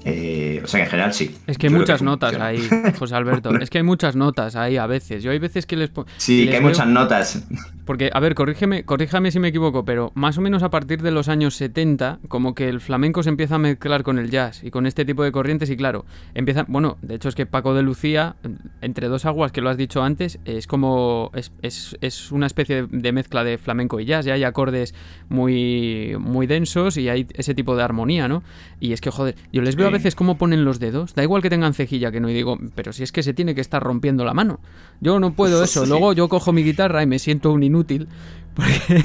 Eh, 0.03 0.61
o 0.63 0.67
sea 0.67 0.79
que 0.79 0.83
en 0.85 0.89
general 0.89 1.13
sí. 1.13 1.35
Es 1.47 1.57
que 1.57 1.67
hay 1.67 1.73
muchas 1.73 2.01
notas 2.01 2.33
ahí, 2.35 2.67
José 2.97 3.15
Alberto. 3.15 3.55
es 3.61 3.69
que 3.69 3.77
hay 3.77 3.83
muchas 3.83 4.15
notas 4.15 4.55
ahí 4.55 4.77
a 4.77 4.87
veces. 4.87 5.23
Yo 5.23 5.31
hay 5.31 5.39
veces 5.39 5.65
que 5.65 5.75
les 5.75 5.89
pongo. 5.89 6.07
Sí, 6.17 6.47
que 6.47 6.57
hay 6.57 6.61
muchas 6.61 6.87
notas. 6.87 7.45
Porque, 7.85 8.09
a 8.13 8.19
ver, 8.19 8.35
corrígeme, 8.35 8.83
corríjame 8.83 9.31
si 9.31 9.39
me 9.39 9.49
equivoco, 9.49 9.85
pero 9.85 10.11
más 10.15 10.37
o 10.37 10.41
menos 10.41 10.63
a 10.63 10.69
partir 10.69 11.01
de 11.01 11.11
los 11.11 11.27
años 11.27 11.55
70, 11.55 12.19
como 12.27 12.55
que 12.55 12.69
el 12.69 12.79
flamenco 12.79 13.21
se 13.21 13.29
empieza 13.29 13.55
a 13.55 13.57
mezclar 13.57 14.03
con 14.03 14.17
el 14.17 14.29
jazz 14.31 14.63
y 14.63 14.71
con 14.71 14.85
este 14.85 15.05
tipo 15.05 15.23
de 15.23 15.31
corrientes, 15.31 15.69
y 15.69 15.77
claro, 15.77 16.05
empieza. 16.33 16.65
Bueno, 16.67 16.97
de 17.01 17.15
hecho 17.15 17.29
es 17.29 17.35
que 17.35 17.45
Paco 17.45 17.73
de 17.73 17.83
Lucía, 17.83 18.35
entre 18.81 19.07
dos 19.07 19.25
aguas 19.25 19.51
que 19.51 19.61
lo 19.61 19.69
has 19.69 19.77
dicho 19.77 20.03
antes, 20.03 20.39
es 20.45 20.67
como. 20.67 21.31
Es, 21.33 21.51
es, 21.61 21.97
es 22.01 22.31
una 22.31 22.47
especie 22.47 22.87
de, 22.87 23.11
mezcla 23.11 23.43
de 23.43 23.57
flamenco 23.57 23.99
y 23.99 24.05
jazz. 24.05 24.25
Ya 24.25 24.33
hay 24.33 24.43
acordes 24.43 24.95
muy, 25.29 26.15
muy 26.19 26.47
densos 26.47 26.97
y 26.97 27.09
hay 27.09 27.27
ese 27.33 27.53
tipo 27.53 27.75
de 27.75 27.83
armonía, 27.83 28.27
¿no? 28.27 28.43
Y 28.79 28.93
es 28.93 29.01
que, 29.01 29.11
joder, 29.11 29.35
yo 29.51 29.61
les 29.61 29.75
veo 29.75 29.90
a 29.91 29.97
veces 29.97 30.15
cómo 30.15 30.37
ponen 30.37 30.65
los 30.65 30.79
dedos. 30.79 31.15
Da 31.15 31.23
igual 31.23 31.41
que 31.41 31.49
tengan 31.49 31.73
cejilla, 31.73 32.11
que 32.11 32.19
no. 32.19 32.29
Y 32.29 32.33
digo, 32.33 32.57
pero 32.75 32.93
si 32.93 33.03
es 33.03 33.11
que 33.11 33.23
se 33.23 33.33
tiene 33.33 33.55
que 33.55 33.61
estar 33.61 33.81
rompiendo 33.81 34.25
la 34.25 34.33
mano. 34.33 34.59
Yo 34.99 35.19
no 35.19 35.33
puedo 35.33 35.63
eso. 35.63 35.85
Luego 35.85 36.13
yo 36.13 36.27
cojo 36.29 36.51
mi 36.53 36.63
guitarra 36.63 37.03
y 37.03 37.07
me 37.07 37.19
siento 37.19 37.51
un 37.51 37.63
inútil. 37.63 38.07
Porque, 38.53 39.03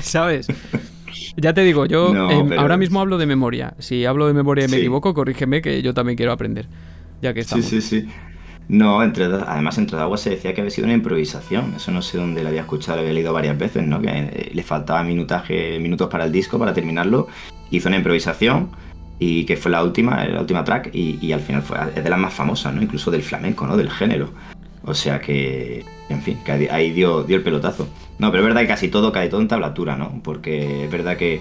¿sabes? 0.02 0.48
Ya 1.36 1.54
te 1.54 1.62
digo, 1.62 1.86
yo 1.86 2.08
em, 2.30 2.52
ahora 2.58 2.76
mismo 2.76 3.00
hablo 3.00 3.18
de 3.18 3.26
memoria. 3.26 3.74
Si 3.78 4.04
hablo 4.04 4.26
de 4.26 4.34
memoria 4.34 4.66
y 4.66 4.68
me 4.68 4.78
equivoco, 4.78 5.14
corrígeme 5.14 5.62
que 5.62 5.82
yo 5.82 5.94
también 5.94 6.16
quiero 6.16 6.32
aprender. 6.32 6.66
Ya 7.22 7.34
que 7.34 7.40
estamos. 7.40 7.64
Sí, 7.64 7.80
sí, 7.80 8.02
sí. 8.02 8.08
No, 8.68 9.02
entre, 9.02 9.24
además 9.24 9.78
entre 9.78 9.98
agua 9.98 10.18
se 10.18 10.30
decía 10.30 10.52
que 10.52 10.60
había 10.60 10.70
sido 10.70 10.84
una 10.84 10.94
improvisación. 10.94 11.74
Eso 11.76 11.90
no 11.90 12.02
sé 12.02 12.18
dónde 12.18 12.42
lo 12.42 12.48
había 12.50 12.60
escuchado, 12.60 12.96
lo 12.96 13.00
había 13.00 13.14
leído 13.14 13.32
varias 13.32 13.56
veces, 13.56 13.86
¿no? 13.86 14.00
Que 14.00 14.10
eh, 14.10 14.50
le 14.52 14.62
faltaba 14.62 15.02
minutaje, 15.02 15.78
minutos 15.78 16.08
para 16.08 16.26
el 16.26 16.32
disco, 16.32 16.58
para 16.58 16.74
terminarlo. 16.74 17.28
Hizo 17.70 17.88
una 17.88 17.96
improvisación 17.96 18.70
y 19.18 19.44
que 19.44 19.56
fue 19.56 19.70
la 19.70 19.82
última, 19.82 20.24
la 20.26 20.40
última 20.40 20.64
track 20.64 20.90
y, 20.92 21.32
al 21.32 21.40
final 21.40 21.62
fue 21.62 21.78
es 21.94 22.04
de 22.04 22.10
las 22.10 22.18
más 22.18 22.32
famosas, 22.32 22.74
¿no? 22.74 22.82
Incluso 22.82 23.10
del 23.10 23.22
flamenco, 23.22 23.66
¿no? 23.66 23.76
Del 23.76 23.90
género. 23.90 24.30
O 24.84 24.94
sea 24.94 25.20
que, 25.20 25.84
en 26.08 26.22
fin, 26.22 26.38
que 26.44 26.52
ahí 26.70 26.92
dio, 26.92 27.24
dio 27.24 27.36
el 27.36 27.42
pelotazo. 27.42 27.88
No, 28.18 28.30
pero 28.30 28.42
es 28.42 28.48
verdad 28.48 28.62
que 28.62 28.68
casi 28.68 28.88
todo 28.88 29.12
cae 29.12 29.28
todo 29.28 29.40
en 29.40 29.48
tablatura, 29.48 29.96
¿no? 29.96 30.20
Porque 30.22 30.84
es 30.84 30.90
verdad 30.90 31.16
que 31.16 31.40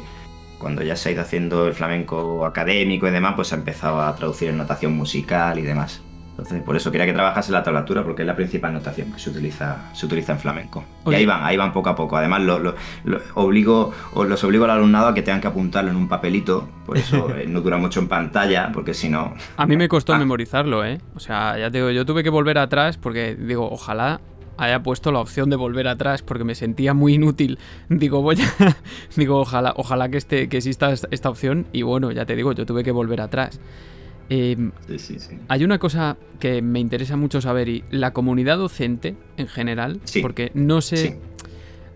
cuando 0.60 0.82
ya 0.82 0.96
se 0.96 1.10
ha 1.10 1.12
ido 1.12 1.22
haciendo 1.22 1.68
el 1.68 1.74
flamenco 1.74 2.46
académico 2.46 3.08
y 3.08 3.12
demás, 3.12 3.34
pues 3.36 3.50
se 3.50 3.56
ha 3.56 3.58
empezado 3.60 4.02
a 4.02 4.16
traducir 4.16 4.50
en 4.50 4.58
notación 4.58 4.96
musical 4.96 5.60
y 5.60 5.62
demás. 5.62 6.02
Entonces, 6.38 6.62
por 6.62 6.76
eso 6.76 6.92
quería 6.92 7.08
que 7.08 7.14
trabajase 7.14 7.52
la 7.52 7.64
tablatura, 7.64 8.04
porque 8.04 8.22
es 8.22 8.28
la 8.28 8.36
principal 8.36 8.72
notación 8.72 9.12
que 9.12 9.18
se 9.18 9.32
utiliza, 9.32 9.90
se 9.94 10.06
utiliza 10.06 10.34
en 10.34 10.40
flamenco. 10.40 10.86
Y 11.08 11.16
ahí 11.16 11.26
van, 11.26 11.44
ahí 11.44 11.58
van 11.58 11.74
poco 11.74 11.90
a 11.90 11.96
poco. 11.96 12.16
Además, 12.16 12.44
lo, 12.44 12.76
obligo, 13.34 13.92
los 14.16 14.44
obligo 14.44 14.66
al 14.66 14.70
alumnado 14.70 15.08
a 15.08 15.14
que 15.16 15.24
tengan 15.24 15.42
que 15.42 15.48
apuntarlo 15.48 15.90
en 15.90 15.98
un 15.98 16.08
papelito, 16.08 16.70
por 16.86 17.00
eso 17.00 17.32
eh, 17.36 17.48
no 17.48 17.62
dura 17.62 17.78
mucho 17.78 18.02
en 18.02 18.08
pantalla, 18.08 18.70
porque 18.72 18.94
si 18.94 19.10
no... 19.10 19.34
A 19.58 19.66
mí 19.66 19.78
me 19.78 19.88
costó 19.88 20.14
ah. 20.14 20.20
memorizarlo, 20.20 20.86
¿eh? 20.86 21.00
O 21.16 21.20
sea, 21.20 21.58
ya 21.58 21.72
te 21.72 21.80
digo, 21.80 21.90
yo 21.90 22.06
tuve 22.06 22.22
que 22.22 22.30
volver 22.30 22.60
atrás 22.60 22.98
porque 22.98 23.36
digo, 23.36 23.68
ojalá 23.72 24.22
haya 24.60 24.84
puesto 24.84 25.12
la 25.12 25.20
opción 25.20 25.50
de 25.50 25.56
volver 25.56 25.88
atrás 25.88 26.22
porque 26.22 26.44
me 26.44 26.54
sentía 26.54 26.94
muy 26.94 27.16
inútil. 27.16 27.58
Digo, 27.90 28.22
voy 28.22 28.38
a... 28.42 28.78
digo, 29.16 29.40
ojalá, 29.40 29.74
ojalá 29.76 30.10
que, 30.10 30.18
esté, 30.18 30.50
que 30.50 30.58
exista 30.58 30.94
esta 31.10 31.30
opción 31.30 31.66
y 31.74 31.82
bueno, 31.82 32.12
ya 32.12 32.26
te 32.26 32.36
digo, 32.36 32.52
yo 32.52 32.66
tuve 32.68 32.84
que 32.84 32.92
volver 32.92 33.22
atrás. 33.22 33.60
Em, 34.30 34.72
hay 35.48 35.64
una 35.64 35.80
cosa 35.80 36.18
que 36.40 36.62
me 36.62 36.80
interesa 36.80 37.16
mucho 37.16 37.40
saber 37.42 37.70
y 37.70 37.84
la 37.92 38.12
comunidad 38.12 38.58
docente 38.58 39.16
en 39.38 39.48
general, 39.48 40.02
porque 40.22 40.52
no 40.54 40.82
sé, 40.82 41.18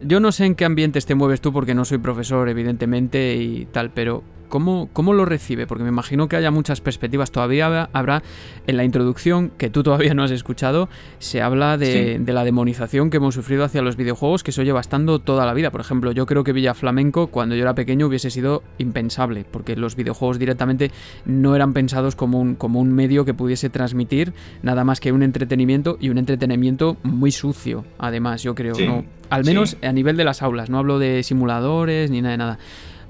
yo 0.02 0.20
no 0.20 0.32
sé 0.32 0.46
en 0.46 0.56
qué 0.56 0.66
ambientes 0.66 1.06
te 1.06 1.16
mueves 1.16 1.42
tú 1.42 1.52
porque 1.52 1.76
no 1.76 1.84
soy 1.84 1.98
profesor 1.98 2.48
evidentemente 2.48 3.36
y 3.36 3.66
tal, 3.66 3.92
pero 3.92 4.24
¿cómo, 4.52 4.90
¿cómo 4.94 5.14
lo 5.14 5.26
recibe? 5.26 5.66
Porque 5.66 5.84
me 5.84 5.90
imagino 5.90 6.30
que 6.30 6.36
haya 6.36 6.52
muchas 6.52 6.80
perspectivas. 6.80 7.32
Todavía 7.32 7.90
habrá, 7.92 8.22
en 8.68 8.78
la 8.78 8.84
introducción, 8.84 9.50
que 9.58 9.72
tú 9.72 9.82
todavía 9.82 10.14
no 10.14 10.24
has 10.24 10.30
escuchado, 10.30 10.90
se 11.18 11.42
habla 11.42 11.78
de, 11.78 12.20
de 12.20 12.34
la 12.34 12.44
demonización 12.44 13.10
que 13.10 13.18
hemos 13.18 13.34
sufrido 13.34 13.64
hacia 13.64 13.82
los 13.82 13.96
videojuegos, 13.96 14.44
que 14.44 14.52
se 14.52 14.62
oye 14.62 14.72
bastante 14.72 14.92
toda 15.24 15.46
la 15.46 15.54
vida. 15.54 15.72
Por 15.72 15.82
ejemplo, 15.82 16.12
yo 16.12 16.26
creo 16.26 16.44
que 16.44 16.54
Villa 16.54 16.74
Flamenco, 16.74 17.28
cuando 17.28 17.56
yo 17.56 17.64
era 17.64 17.74
pequeño, 17.74 18.08
hubiese 18.08 18.30
sido 18.30 18.62
impensable, 18.78 19.46
porque 19.50 19.76
los 19.76 19.96
videojuegos 19.96 20.38
directamente 20.38 20.92
no 21.26 21.56
eran 21.56 21.74
pensados 21.74 22.16
como 22.16 22.40
un, 22.40 22.56
como 22.56 22.80
un 22.80 22.94
medio 22.94 23.26
que 23.26 23.34
pudiese 23.34 23.70
transmitir 23.70 24.34
nada 24.62 24.84
más 24.84 25.00
que 25.00 25.12
un 25.12 25.24
entretenimiento 25.24 25.98
y 26.00 26.10
un 26.10 26.18
entretenimiento 26.18 26.98
muy 27.04 27.32
sucio, 27.32 27.86
además, 27.98 28.44
yo 28.44 28.54
creo. 28.54 28.76
¿no? 28.86 29.06
Al 29.30 29.46
menos 29.46 29.78
a 29.82 29.92
nivel 29.92 30.18
de 30.18 30.26
las 30.26 30.42
aulas, 30.42 30.70
no 30.70 30.78
hablo 30.78 31.00
de 31.00 31.24
simuladores 31.24 32.12
ni 32.12 32.22
nada 32.22 32.32
de 32.32 32.38
nada. 32.38 32.60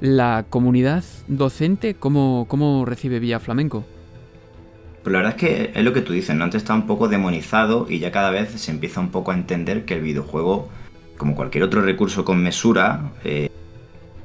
La 0.02 0.46
comunidad 0.50 1.04
docente, 1.28 1.94
¿cómo, 1.94 2.46
cómo 2.48 2.86
recibe 2.86 3.20
Villa 3.20 3.40
Flamenco? 3.40 3.86
Pues 5.04 5.14
la 5.14 5.20
verdad 5.20 5.36
es 5.36 5.40
que 5.40 5.72
es 5.76 5.86
lo 5.86 5.94
que 5.94 6.02
tú 6.02 6.12
dices, 6.12 6.36
¿no? 6.36 6.44
Antes 6.44 6.64
está 6.64 6.74
un 6.74 6.88
poco 6.88 7.08
demonizado 7.08 7.86
y 7.88 8.00
ya 8.00 8.12
cada 8.12 8.32
vez 8.32 8.50
se 8.50 8.72
empieza 8.72 9.00
un 9.00 9.12
poco 9.12 9.30
a 9.30 9.36
entender 9.36 9.86
que 9.86 9.94
el 9.94 10.02
videojuego, 10.02 10.70
como 11.18 11.36
cualquier 11.36 11.64
otro 11.64 11.84
recurso 11.84 12.26
con 12.26 12.42
mesura, 12.42 13.12
eh, 13.24 13.52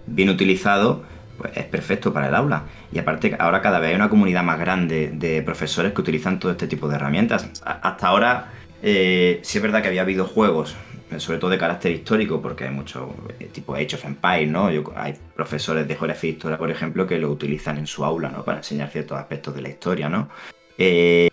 bien 0.06 0.30
utilizado, 0.30 1.02
pues 1.36 1.52
es 1.54 1.64
perfecto 1.64 2.10
para 2.10 2.28
el 2.28 2.34
aula. 2.34 2.62
Y 2.90 2.98
aparte, 2.98 3.36
ahora 3.38 3.60
cada 3.60 3.78
vez 3.78 3.90
hay 3.90 3.96
una 3.96 4.08
comunidad 4.08 4.44
más 4.44 4.58
grande 4.58 5.12
de 5.12 5.42
profesores 5.42 5.92
que 5.92 6.00
utilizan 6.00 6.40
todo 6.40 6.52
este 6.52 6.68
tipo 6.68 6.88
de 6.88 6.94
herramientas. 6.94 7.50
Hasta 7.62 8.06
ahora, 8.06 8.50
eh, 8.82 9.40
sí 9.42 9.58
es 9.58 9.62
verdad 9.62 9.82
que 9.82 9.88
había 9.88 10.04
videojuegos 10.04 10.74
sobre 11.18 11.38
todo 11.38 11.50
de 11.50 11.58
carácter 11.58 11.92
histórico, 11.92 12.40
porque 12.42 12.64
hay 12.64 12.70
mucho 12.70 13.14
eh, 13.38 13.48
tipo 13.52 13.74
Age 13.74 13.94
of 13.96 14.04
Empires, 14.04 14.48
¿no? 14.48 14.66
hay 14.96 15.14
profesores 15.34 15.86
de 15.86 15.94
geografía 15.94 16.30
historia, 16.30 16.58
por 16.58 16.70
ejemplo, 16.70 17.06
que 17.06 17.18
lo 17.18 17.30
utilizan 17.30 17.78
en 17.78 17.86
su 17.86 18.04
aula, 18.04 18.28
¿no? 18.28 18.44
Para 18.44 18.58
enseñar 18.58 18.90
ciertos 18.90 19.18
aspectos 19.18 19.54
de 19.54 19.62
la 19.62 19.68
historia, 19.68 20.08
¿no? 20.08 20.28
Eh, 20.78 21.28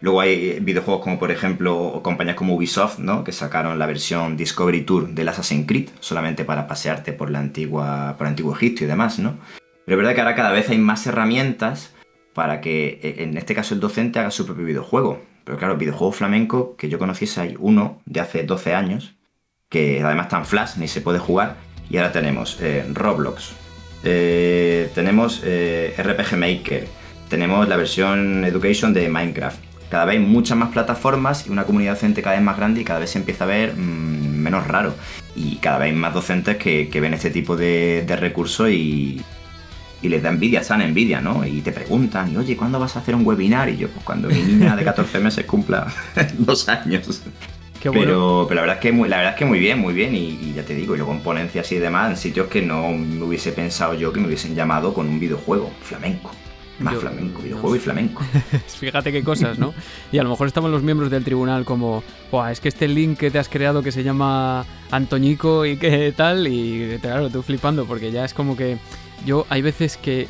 luego 0.00 0.20
hay 0.20 0.60
videojuegos 0.60 1.02
como, 1.02 1.18
por 1.18 1.30
ejemplo, 1.30 2.00
compañías 2.02 2.36
como 2.36 2.54
Ubisoft, 2.54 2.98
¿no? 2.98 3.24
Que 3.24 3.32
sacaron 3.32 3.78
la 3.78 3.86
versión 3.86 4.36
Discovery 4.36 4.82
Tour 4.82 5.08
del 5.08 5.28
Assassin's 5.28 5.66
Creed, 5.66 5.90
solamente 6.00 6.44
para 6.44 6.66
pasearte 6.66 7.12
por 7.12 7.30
la 7.30 7.40
antigua, 7.40 8.14
por 8.16 8.26
el 8.26 8.30
antiguo 8.30 8.54
Egipto 8.54 8.84
y 8.84 8.86
demás, 8.86 9.18
¿no? 9.18 9.38
Pero 9.84 9.96
es 9.96 9.98
verdad 9.98 10.14
que 10.14 10.20
ahora 10.20 10.34
cada 10.36 10.52
vez 10.52 10.70
hay 10.70 10.78
más 10.78 11.06
herramientas 11.06 11.94
para 12.32 12.60
que, 12.60 13.00
en 13.18 13.36
este 13.36 13.54
caso, 13.54 13.74
el 13.74 13.80
docente 13.80 14.18
haga 14.18 14.30
su 14.30 14.46
propio 14.46 14.64
videojuego. 14.64 15.20
Pero 15.50 15.58
claro, 15.58 15.76
videojuego 15.76 16.12
flamenco 16.12 16.76
que 16.76 16.88
yo 16.88 17.00
conociese 17.00 17.40
hay 17.40 17.56
uno 17.58 18.00
de 18.06 18.20
hace 18.20 18.44
12 18.44 18.72
años, 18.72 19.16
que 19.68 20.00
además 20.00 20.26
está 20.26 20.38
en 20.38 20.44
Flash, 20.44 20.76
ni 20.76 20.86
se 20.86 21.00
puede 21.00 21.18
jugar. 21.18 21.56
Y 21.90 21.96
ahora 21.96 22.12
tenemos 22.12 22.58
eh, 22.60 22.86
Roblox, 22.94 23.50
eh, 24.04 24.92
tenemos 24.94 25.42
eh, 25.44 25.92
RPG 25.98 26.36
Maker, 26.36 26.86
tenemos 27.28 27.66
la 27.66 27.76
versión 27.76 28.44
Education 28.44 28.94
de 28.94 29.08
Minecraft. 29.08 29.58
Cada 29.90 30.04
vez 30.04 30.18
hay 30.18 30.24
muchas 30.24 30.56
más 30.56 30.68
plataformas 30.68 31.48
y 31.48 31.50
una 31.50 31.64
comunidad 31.64 31.94
docente 31.94 32.22
cada 32.22 32.36
vez 32.36 32.44
más 32.44 32.56
grande 32.56 32.82
y 32.82 32.84
cada 32.84 33.00
vez 33.00 33.10
se 33.10 33.18
empieza 33.18 33.42
a 33.42 33.48
ver 33.48 33.74
mm, 33.74 34.38
menos 34.38 34.68
raro. 34.68 34.94
Y 35.34 35.56
cada 35.56 35.78
vez 35.78 35.86
hay 35.86 35.96
más 35.96 36.14
docentes 36.14 36.58
que, 36.58 36.88
ven 37.00 37.12
este 37.12 37.30
tipo 37.30 37.56
de 37.56 38.16
recursos 38.20 38.70
y, 38.70 39.20
y 40.02 40.08
les 40.08 40.22
da 40.22 40.30
envidia, 40.30 40.62
sana 40.62 40.84
envidia, 40.84 41.20
¿no? 41.20 41.44
Y 41.46 41.60
te 41.60 41.72
preguntan, 41.72 42.32
y, 42.32 42.36
oye, 42.36 42.56
¿cuándo 42.56 42.78
vas 42.78 42.96
a 42.96 43.00
hacer 43.00 43.14
un 43.14 43.26
webinar? 43.26 43.68
Y 43.68 43.76
yo, 43.76 43.88
pues 43.88 44.04
cuando 44.04 44.28
mi 44.28 44.42
niña 44.42 44.76
de 44.76 44.84
14 44.84 45.18
meses 45.20 45.44
cumpla 45.44 45.92
dos 46.38 46.68
años. 46.68 47.22
Qué 47.80 47.88
bueno. 47.88 48.04
pero, 48.04 48.46
pero 48.48 48.56
la 48.56 48.62
verdad 48.62 48.76
es 48.76 48.82
que 48.82 48.92
muy, 48.92 49.08
la 49.08 49.16
verdad 49.16 49.32
es 49.32 49.38
que 49.38 49.44
muy 49.46 49.58
bien, 49.58 49.78
muy 49.78 49.94
bien. 49.94 50.14
Y, 50.14 50.52
ya 50.54 50.62
te 50.62 50.74
digo, 50.74 50.94
y 50.94 50.98
luego 50.98 51.12
en 51.12 51.20
ponencias 51.20 51.70
y 51.72 51.78
demás, 51.78 52.10
en 52.10 52.16
sitios 52.16 52.48
que 52.48 52.62
no 52.62 52.90
me 52.92 53.22
hubiese 53.24 53.52
pensado 53.52 53.94
yo 53.94 54.12
que 54.12 54.20
me 54.20 54.26
hubiesen 54.26 54.54
llamado 54.54 54.92
con 54.94 55.08
un 55.08 55.18
videojuego 55.18 55.70
flamenco. 55.82 56.30
Más 56.78 56.96
flamenco, 56.96 57.42
videojuego 57.42 57.76
y 57.76 57.78
flamenco. 57.78 58.22
Fíjate 58.80 59.12
qué 59.12 59.22
cosas, 59.22 59.58
¿no? 59.58 59.74
Y 60.12 60.18
a 60.18 60.22
lo 60.22 60.30
mejor 60.30 60.46
estaban 60.46 60.70
los 60.70 60.82
miembros 60.82 61.10
del 61.10 61.24
tribunal 61.24 61.66
como, 61.66 62.02
es 62.50 62.60
que 62.60 62.68
este 62.68 62.88
link 62.88 63.18
que 63.18 63.30
te 63.30 63.38
has 63.38 63.50
creado 63.50 63.82
que 63.82 63.92
se 63.92 64.02
llama 64.02 64.64
Antoñico 64.90 65.66
y 65.66 65.76
qué 65.76 66.14
tal, 66.16 66.46
y 66.46 66.98
claro, 67.02 67.28
tú 67.28 67.42
flipando, 67.42 67.84
porque 67.84 68.10
ya 68.10 68.24
es 68.24 68.32
como 68.32 68.56
que 68.56 68.78
yo 69.24 69.46
hay 69.48 69.62
veces 69.62 69.96
que 69.96 70.28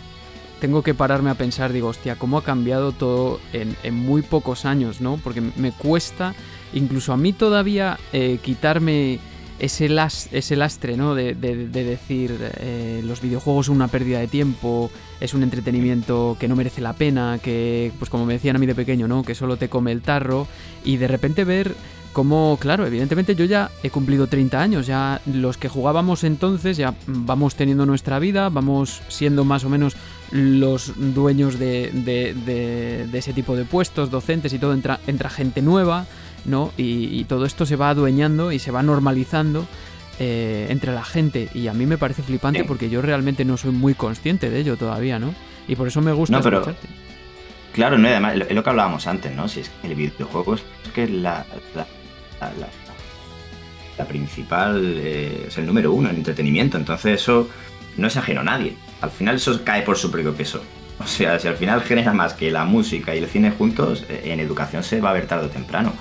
tengo 0.61 0.83
que 0.83 0.95
pararme 0.95 1.31
a 1.31 1.35
pensar, 1.35 1.73
digo, 1.73 1.89
hostia, 1.89 2.17
¿cómo 2.17 2.39
ha 2.39 2.45
cambiado 2.45 2.93
todo 2.93 3.41
en, 3.53 3.95
muy 3.95 4.23
pocos 4.23 4.65
años, 4.65 5.01
¿no? 5.01 5.19
Porque 5.23 5.41
me 5.41 5.73
cuesta, 5.73 6.35
incluso 6.73 7.13
a 7.13 7.17
mí 7.17 7.33
todavía, 7.33 7.99
eh, 8.13 8.39
quitarme 8.43 9.19
ese, 9.59 9.89
ese 10.33 10.57
lastre, 10.57 10.97
¿no? 10.97 11.15
De, 11.15 11.35
decir, 11.35 12.37
eh, 12.59 13.03
los 13.05 13.21
videojuegos 13.21 13.67
son 13.67 13.77
una 13.77 13.89
pérdida 13.89 14.21
de 14.21 14.29
tiempo, 14.29 14.91
es 15.21 15.35
un 15.35 15.43
entretenimiento 15.43 16.37
que 16.39 16.47
no 16.47 16.57
merece 16.57 16.81
la 16.81 16.93
pena, 16.93 17.39
que, 17.43 17.93
pues 17.99 18.11
como 18.11 18.27
me 18.27 18.35
decían 18.35 18.57
a 18.57 18.59
mí 18.59 18.67
de 18.67 18.75
pequeño, 18.75 19.09
¿no? 19.09 19.23
Que 19.23 19.35
solo 19.35 19.57
te 19.57 19.69
come 19.69 19.93
el 19.93 20.03
tarro, 20.03 20.47
y 20.85 20.99
de 20.99 21.09
repente 21.09 21.45
ver 21.45 21.75
como, 22.13 22.59
claro, 22.61 22.87
evidentemente 22.87 23.35
yo 23.35 23.45
ya 23.45 23.71
he 23.83 23.91
cumplido 23.91 24.27
30 24.27 24.61
años, 24.61 24.87
ya 24.87 25.21
los 25.27 25.57
que 25.57 25.69
jugábamos 25.69 26.25
entonces 26.25 26.77
ya 26.77 26.95
vamos 27.07 27.55
teniendo 27.55 27.87
nuestra 27.87 28.19
vida, 28.19 28.49
vamos 28.49 29.01
siendo 29.09 29.45
más 29.45 29.65
o 29.65 29.69
menos 29.69 29.97
los 30.33 30.93
dueños 30.97 31.59
de, 31.59 31.91
de, 31.93 33.19
ese 33.19 33.33
tipo 33.33 33.55
de 33.57 33.65
puestos, 33.65 34.11
docentes 34.11 34.53
y 34.53 34.59
todo, 34.59 34.73
entra, 34.73 34.99
entra 35.07 35.31
gente 35.31 35.63
nueva, 35.63 36.07
¿no? 36.45 36.73
Y, 36.77 37.25
todo 37.25 37.45
esto 37.45 37.65
se 37.65 37.77
va 37.77 37.91
adueñando 37.91 38.51
y 38.51 38.59
se 38.59 38.73
va 38.73 38.83
normalizando 38.83 39.67
eh, 40.19 40.67
entre 40.71 40.93
la 40.93 41.05
gente 41.05 41.49
y 41.55 41.69
a 41.69 41.75
mí 41.75 41.87
me 41.87 41.97
parece 41.97 42.23
flipante 42.23 42.65
porque 42.65 42.91
yo 42.91 43.03
realmente 43.03 43.45
no 43.45 43.57
soy 43.57 43.71
muy 43.71 43.95
consciente 43.95 44.51
de 44.51 44.59
ello 44.59 44.77
todavía, 44.77 45.19
¿no? 45.19 45.33
Y 45.69 45.77
por 45.77 45.87
eso 45.87 46.01
me 46.01 46.13
gusta 46.13 46.39
no, 46.39 46.43
pero... 46.43 46.75
Claro, 47.73 47.99
no, 47.99 48.09
además 48.09 48.35
es 48.35 48.55
lo 48.55 48.65
que 48.65 48.71
hablábamos 48.71 49.07
antes, 49.07 49.33
¿no? 49.33 49.47
Si 49.47 49.61
es 49.61 49.71
el 49.85 49.95
videojuego 49.95 50.57
es 50.57 50.63
que 50.93 51.07
la 51.09 51.47
la, 51.77 51.87
principal, 54.07 54.99
eh, 54.99 55.47
es 55.49 55.59
el 55.59 55.67
número 55.67 55.93
uno 55.93 56.11
en 56.11 56.17
entretenimiento, 56.17 56.77
entonces 56.77 57.21
eso 57.21 57.49
no 57.97 58.07
es 58.07 58.17
ajeno 58.17 58.41
a 58.41 58.45
nadie. 58.45 58.77
Al 59.01 59.11
final 59.11 59.37
eso 59.37 59.63
cae 59.65 59.83
por 59.83 59.97
su 59.97 60.11
propio 60.11 60.35
peso. 60.35 60.63
O 60.99 61.07
sea, 61.07 61.39
si 61.39 61.49
al 61.49 61.57
final 61.57 61.83
genera 61.83 62.13
más 62.13 62.35
que 62.35 62.51
la 62.51 62.65
música 62.65 63.15
y 63.15 63.19
el 63.19 63.27
cine 63.27 63.51
juntos, 63.51 64.05
eh, 64.09 64.23
en 64.27 64.41
educación 64.41 64.83
se 64.83 65.01
va 65.01 65.11
a 65.11 65.15
ver 65.15 65.27
tarde 65.27 65.47
o 65.47 65.51
temprano. 65.51 65.93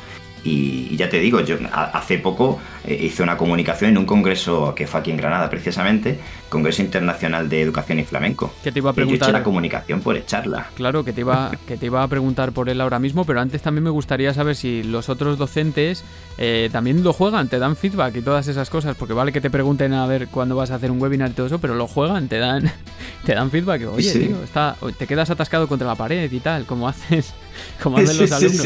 Y, 0.44 0.96
ya 0.96 1.10
te 1.10 1.20
digo, 1.20 1.42
yo 1.42 1.58
hace 1.72 2.18
poco 2.18 2.60
eh, 2.86 2.98
hice 3.02 3.24
una 3.24 3.38
comunicación 3.38 3.92
en 3.92 3.98
un 3.98 4.06
congreso 4.06 4.74
que 4.76 4.88
fue 4.88 5.00
aquí 5.00 5.12
en 5.12 5.18
Granada 5.18 5.50
precisamente, 5.50 6.20
Congreso 6.50 6.82
Internacional 6.82 7.50
de 7.50 7.62
Educación 7.62 8.00
y 8.00 8.04
Flamenco. 8.04 8.54
Que 8.64 8.72
te 8.72 8.80
iba 8.80 8.90
a 8.92 8.94
preguntar. 8.94 9.32
la 9.32 9.44
comunicación 9.44 10.02
por 10.02 10.16
echarla. 10.18 10.68
Claro, 10.76 11.04
que 11.04 11.14
te 11.14 11.22
iba, 11.22 11.52
que 11.68 11.78
te 11.78 11.86
iba 11.86 12.04
a 12.04 12.08
preguntar 12.08 12.52
por 12.52 12.70
él 12.70 12.82
ahora 12.82 13.00
mismo, 13.00 13.26
pero 13.26 13.42
antes 13.42 13.62
también 13.62 13.84
me 13.84 13.90
gustaría 13.90 14.34
saber 14.34 14.56
si 14.56 14.84
los 14.84 15.10
otros 15.10 15.38
docentes 15.38 16.04
eh, 16.38 16.70
también 16.72 17.04
lo 17.04 17.14
juegan, 17.14 17.48
te 17.50 17.60
dan 17.60 17.76
feedback 17.76 18.16
y 18.16 18.22
todas 18.22 18.48
esas 18.48 18.70
cosas, 18.70 18.96
porque 18.96 19.14
vale 19.14 19.32
que 19.32 19.42
te 19.42 19.50
pregunten 19.50 19.94
a 19.94 20.06
ver 20.08 20.28
cuándo 20.28 20.56
vas 20.56 20.72
a 20.72 20.76
hacer 20.76 20.92
un 20.92 21.02
webinar 21.02 21.32
y 21.32 21.34
todo 21.34 21.48
eso, 21.48 21.60
pero 21.60 21.76
lo 21.76 21.88
juegan, 21.88 22.28
te 22.28 22.38
dan, 22.38 22.72
te 23.26 23.36
dan 23.36 23.52
feedback. 23.52 23.88
Oye, 23.94 24.14
tío, 24.14 24.44
está, 24.44 24.76
te 24.98 25.06
quedas 25.06 25.30
atascado 25.30 25.68
contra 25.68 25.88
la 25.88 25.96
pared 25.96 26.32
y 26.32 26.40
tal, 26.40 26.66
como 26.66 26.88
haces, 26.88 27.34
como 27.84 27.98
hacen 27.98 28.18
los 28.18 28.32
alumnos. 28.32 28.66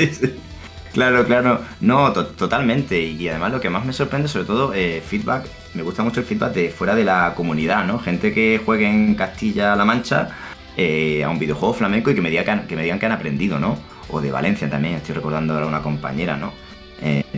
Claro, 0.94 1.26
claro. 1.26 1.60
No, 1.82 2.14
totalmente. 2.14 3.02
Y 3.02 3.28
además 3.28 3.52
lo 3.52 3.60
que 3.60 3.70
más 3.70 3.84
me 3.84 3.94
sorprende, 3.94 4.28
sobre 4.28 4.46
todo, 4.46 4.74
eh, 4.76 5.02
feedback. 5.06 5.48
Me 5.74 5.82
gusta 5.82 6.04
mucho 6.04 6.20
el 6.20 6.26
feedback 6.26 6.54
de 6.54 6.70
fuera 6.70 6.94
de 6.94 7.04
la 7.04 7.34
comunidad, 7.36 7.84
¿no? 7.86 7.98
Gente 7.98 8.32
que 8.32 8.62
juegue 8.64 8.88
en 8.88 9.16
Castilla-La 9.16 9.86
Mancha 9.86 10.30
eh, 10.78 11.24
a 11.24 11.30
un 11.30 11.40
videojuego 11.40 11.74
flamenco 11.74 12.12
y 12.12 12.16
que 12.16 12.22
me, 12.22 12.30
digan, 12.30 12.68
que 12.68 12.76
me 12.76 12.84
digan 12.84 13.00
que 13.00 13.08
han 13.08 13.12
aprendido, 13.12 13.60
¿no? 13.60 13.78
O 14.10 14.22
de 14.22 14.32
Valencia 14.32 14.70
también, 14.70 14.96
estoy 14.96 15.16
recordando 15.16 15.58
a 15.58 15.66
una 15.66 15.82
compañera, 15.82 16.38
¿no? 16.38 16.54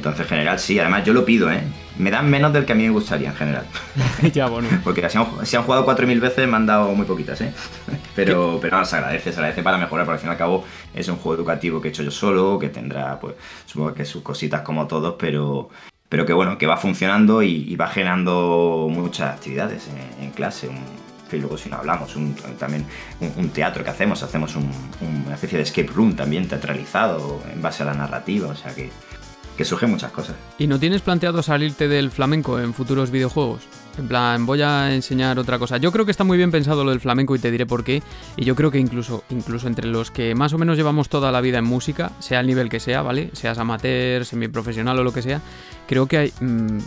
Entonces, 0.06 0.28
en 0.28 0.30
general, 0.30 0.60
sí, 0.60 0.78
además 0.78 1.04
yo 1.04 1.14
lo 1.14 1.26
pido, 1.26 1.52
¿eh? 1.52 1.64
Me 1.98 2.12
dan 2.12 2.30
menos 2.30 2.54
del 2.54 2.64
que 2.64 2.74
a 2.74 2.76
mí 2.76 2.84
me 2.84 2.92
gustaría 2.92 3.30
en 3.30 3.36
general. 3.36 3.66
ya, 4.34 4.46
bueno. 4.46 4.68
Porque 4.84 5.10
si 5.10 5.18
han, 5.18 5.26
si 5.44 5.56
han 5.56 5.64
jugado 5.64 5.84
4.000 5.84 6.20
veces 6.20 6.48
me 6.48 6.58
han 6.58 6.68
dado 6.68 6.94
muy 6.94 7.08
poquitas, 7.08 7.42
¿eh? 7.42 7.52
Pero, 8.16 8.60
pero 8.62 8.78
no, 8.78 8.86
se 8.86 8.96
agradece, 8.96 9.32
se 9.32 9.40
agradece 9.40 9.62
para 9.64 9.78
mejorar, 9.78 10.06
porque 10.06 10.16
al 10.16 10.20
fin 10.20 10.30
y 10.30 10.32
al 10.32 10.38
cabo 10.38 10.64
es 10.94 11.08
un 11.10 11.18
juego 11.18 11.36
educativo 11.36 11.82
que 11.82 11.88
he 11.88 11.92
hecho 11.92 12.04
yo 12.04 12.12
solo, 12.12 12.58
que 12.60 12.70
tendrá, 12.70 13.20
pues, 13.20 13.34
supongo 13.66 13.94
que 13.94 14.06
sus 14.06 14.22
cositas 14.22 14.62
como 14.62 14.88
todos, 14.88 15.16
pero, 15.18 15.70
pero 16.08 16.26
que 16.26 16.32
bueno, 16.32 16.58
que 16.58 16.68
va 16.68 16.78
funcionando 16.78 17.42
y, 17.42 17.76
va 17.76 17.88
generando 17.88 18.88
muchas 18.90 19.34
actividades 19.34 19.90
en, 20.22 20.32
clase. 20.32 20.70
Un, 20.70 20.78
luego 21.32 21.58
si 21.58 21.68
no 21.68 21.76
hablamos, 21.76 22.16
un, 22.16 22.36
también 22.58 22.86
un, 23.20 23.50
teatro 23.50 23.84
que 23.84 23.90
hacemos, 23.90 24.24
hacemos 24.24 24.56
una 24.56 25.34
especie 25.34 25.58
de 25.58 25.64
escape 25.64 25.92
room 25.94 26.16
también 26.16 26.48
teatralizado 26.48 27.42
en 27.52 27.62
base 27.62 27.84
a 27.84 27.88
la 27.88 27.94
narrativa, 27.94 28.48
o 28.48 28.56
sea 28.56 28.74
que 28.74 28.90
que 29.58 29.66
surgen 29.66 29.90
muchas 29.90 30.12
cosas. 30.12 30.36
¿Y 30.58 30.68
no 30.68 30.80
tienes 30.80 31.02
planteado 31.02 31.42
salirte 31.42 31.88
del 31.88 32.12
flamenco 32.12 32.60
en 32.60 32.74
futuros 32.74 33.12
videojuegos? 33.12 33.64
En 33.98 34.08
plan, 34.10 34.46
voy 34.46 34.62
a 34.62 34.94
enseñar 34.94 35.40
otra 35.40 35.58
cosa. 35.58 35.78
Yo 35.78 35.92
creo 35.92 36.04
que 36.04 36.12
está 36.12 36.26
muy 36.26 36.38
bien 36.38 36.52
pensado 36.52 36.84
lo 36.84 36.92
del 36.92 37.00
flamenco 37.00 37.36
y 37.36 37.40
te 37.40 37.50
diré 37.50 37.66
por 37.66 37.84
qué. 37.84 38.04
Y 38.36 38.44
yo 38.44 38.56
creo 38.56 38.70
que 38.70 38.80
incluso, 38.80 39.24
incluso 39.30 39.68
entre 39.68 39.88
los 39.88 40.12
que 40.12 40.36
más 40.36 40.52
o 40.54 40.58
menos 40.58 40.78
llevamos 40.78 41.08
toda 41.08 41.32
la 41.32 41.40
vida 41.40 41.60
en 41.60 41.66
música, 41.66 42.12
sea 42.20 42.42
el 42.42 42.48
nivel 42.48 42.68
que 42.68 42.82
sea, 42.82 43.02
¿vale? 43.02 43.30
Seas 43.34 43.58
amateur, 43.58 44.26
semiprofesional 44.26 45.00
o 45.00 45.04
lo 45.04 45.14
que 45.14 45.22
sea, 45.22 45.42
creo 45.88 46.08
que 46.08 46.18
hay... 46.18 46.34
Mm, 46.42 46.80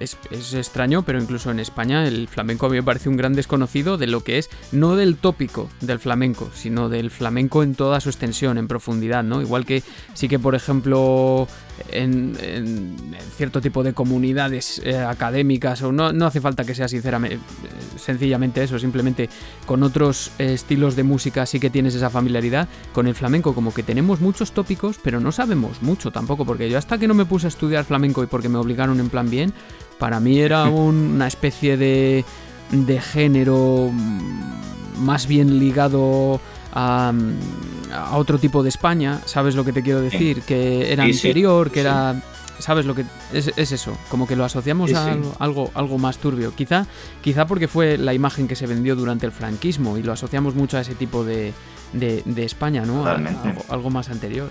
es, 0.00 0.54
extraño, 0.54 1.02
pero 1.02 1.20
incluso 1.20 1.50
en 1.50 1.60
España 1.60 2.06
el 2.06 2.28
flamenco 2.28 2.66
a 2.66 2.68
mí 2.68 2.76
me 2.76 2.82
parece 2.82 3.08
un 3.08 3.16
gran 3.16 3.34
desconocido 3.34 3.96
de 3.96 4.06
lo 4.06 4.22
que 4.22 4.38
es, 4.38 4.50
no 4.72 4.96
del 4.96 5.16
tópico 5.16 5.68
del 5.80 5.98
flamenco, 5.98 6.50
sino 6.54 6.88
del 6.88 7.10
flamenco 7.10 7.62
en 7.62 7.74
toda 7.74 8.00
su 8.00 8.08
extensión, 8.08 8.58
en 8.58 8.68
profundidad, 8.68 9.22
¿no? 9.22 9.40
Igual 9.40 9.64
que 9.64 9.82
sí 10.14 10.28
que, 10.28 10.38
por 10.38 10.54
ejemplo, 10.54 11.46
en, 11.88 12.36
cierto 13.36 13.60
tipo 13.60 13.82
de 13.82 13.92
comunidades 13.92 14.80
eh, 14.84 14.96
académicas, 14.96 15.82
o 15.82 15.92
no, 15.92 16.12
no 16.12 16.26
hace 16.26 16.40
falta 16.40 16.64
que 16.64 16.74
sea 16.74 16.88
sinceramente, 16.88 17.38
sencillamente 17.96 18.62
eso, 18.62 18.78
simplemente 18.78 19.28
con 19.66 19.82
otros 19.82 20.32
estilos 20.38 20.96
de 20.96 21.02
música 21.02 21.46
sí 21.46 21.60
que 21.60 21.70
tienes 21.70 21.94
esa 21.94 22.10
familiaridad, 22.10 22.68
con 22.92 23.06
el 23.06 23.14
flamenco 23.14 23.54
como 23.54 23.74
que 23.74 23.82
tenemos 23.82 24.20
muchos 24.20 24.52
tópicos, 24.52 24.98
pero 25.02 25.20
no 25.20 25.32
sabemos 25.32 25.82
mucho 25.82 26.10
tampoco, 26.10 26.44
porque 26.44 26.70
yo 26.70 26.78
hasta 26.78 26.98
que 26.98 27.08
no 27.08 27.14
me 27.14 27.24
puse 27.24 27.46
a 27.46 27.48
estudiar 27.48 27.84
flamenco 27.84 28.22
y 28.22 28.26
porque 28.26 28.48
me 28.48 28.58
obligaron 28.58 29.00
en 29.00 29.08
plan 29.08 29.30
bien, 29.30 29.52
para 29.98 30.20
mí 30.20 30.40
era 30.40 30.64
una 30.68 31.26
especie 31.26 31.76
de, 31.76 32.24
de 32.70 33.00
género 33.00 33.90
más 34.98 35.26
bien 35.26 35.58
ligado 35.58 36.40
a, 36.74 37.12
otro 38.12 38.38
tipo 38.38 38.62
de 38.62 38.68
España, 38.68 39.20
¿sabes 39.24 39.54
lo 39.54 39.64
que 39.64 39.72
te 39.72 39.82
quiero 39.82 40.00
decir? 40.00 40.42
Que 40.42 40.92
era 40.92 41.04
anterior, 41.04 41.70
que 41.70 41.80
era... 41.80 42.20
¿Sabes 42.58 42.86
lo 42.86 42.94
que 42.94 43.04
es, 43.32 43.48
eso? 43.56 43.98
Como 44.08 44.28
que 44.28 44.36
lo 44.36 44.44
asociamos 44.44 44.92
a 44.94 45.16
algo, 45.40 45.72
algo 45.74 45.98
más 45.98 46.18
turbio. 46.18 46.54
Quizá, 46.54 46.86
quizá 47.20 47.46
porque 47.46 47.66
fue 47.66 47.98
la 47.98 48.14
imagen 48.14 48.46
que 48.46 48.54
se 48.54 48.66
vendió 48.66 48.94
durante 48.94 49.26
el 49.26 49.32
franquismo 49.32 49.98
y 49.98 50.04
lo 50.04 50.12
asociamos 50.12 50.54
mucho 50.54 50.78
a 50.78 50.80
ese 50.80 50.94
tipo 50.94 51.24
de, 51.24 51.52
de, 51.92 52.44
España, 52.44 52.84
¿no? 52.86 53.04
algo, 53.68 53.90
más 53.90 54.08
anterior. 54.08 54.50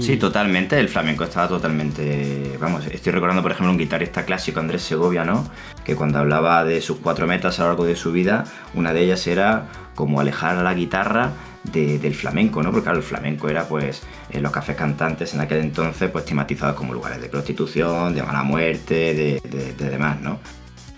Sí, 0.00 0.16
totalmente. 0.16 0.78
El 0.78 0.88
flamenco 0.88 1.24
estaba 1.24 1.48
totalmente. 1.48 2.56
Vamos, 2.58 2.86
estoy 2.86 3.12
recordando, 3.12 3.42
por 3.42 3.52
ejemplo, 3.52 3.70
un 3.70 3.78
guitarrista 3.78 4.24
clásico, 4.24 4.58
Andrés 4.58 4.82
Segovia, 4.82 5.24
¿no? 5.24 5.46
Que 5.84 5.94
cuando 5.94 6.18
hablaba 6.18 6.64
de 6.64 6.80
sus 6.80 6.98
cuatro 6.98 7.26
metas 7.26 7.58
a 7.58 7.62
lo 7.62 7.68
largo 7.68 7.84
de 7.84 7.94
su 7.94 8.10
vida, 8.10 8.44
una 8.74 8.92
de 8.94 9.02
ellas 9.02 9.26
era 9.26 9.66
como 9.94 10.20
alejar 10.20 10.56
a 10.56 10.62
la 10.62 10.72
guitarra 10.72 11.32
del 11.64 12.14
flamenco, 12.14 12.62
¿no? 12.62 12.70
Porque 12.70 12.84
claro, 12.84 12.98
el 12.98 13.04
flamenco 13.04 13.48
era 13.48 13.68
pues 13.68 14.02
en 14.30 14.42
los 14.42 14.50
cafés 14.50 14.74
cantantes 14.74 15.32
en 15.34 15.40
aquel 15.40 15.58
entonces 15.58 16.10
pues 16.10 16.24
tematizados 16.24 16.74
como 16.74 16.92
lugares 16.92 17.20
de 17.20 17.28
prostitución, 17.28 18.14
de 18.14 18.22
mala 18.22 18.42
muerte, 18.42 19.40
de, 19.44 19.74
demás, 19.78 20.20
¿no? 20.20 20.40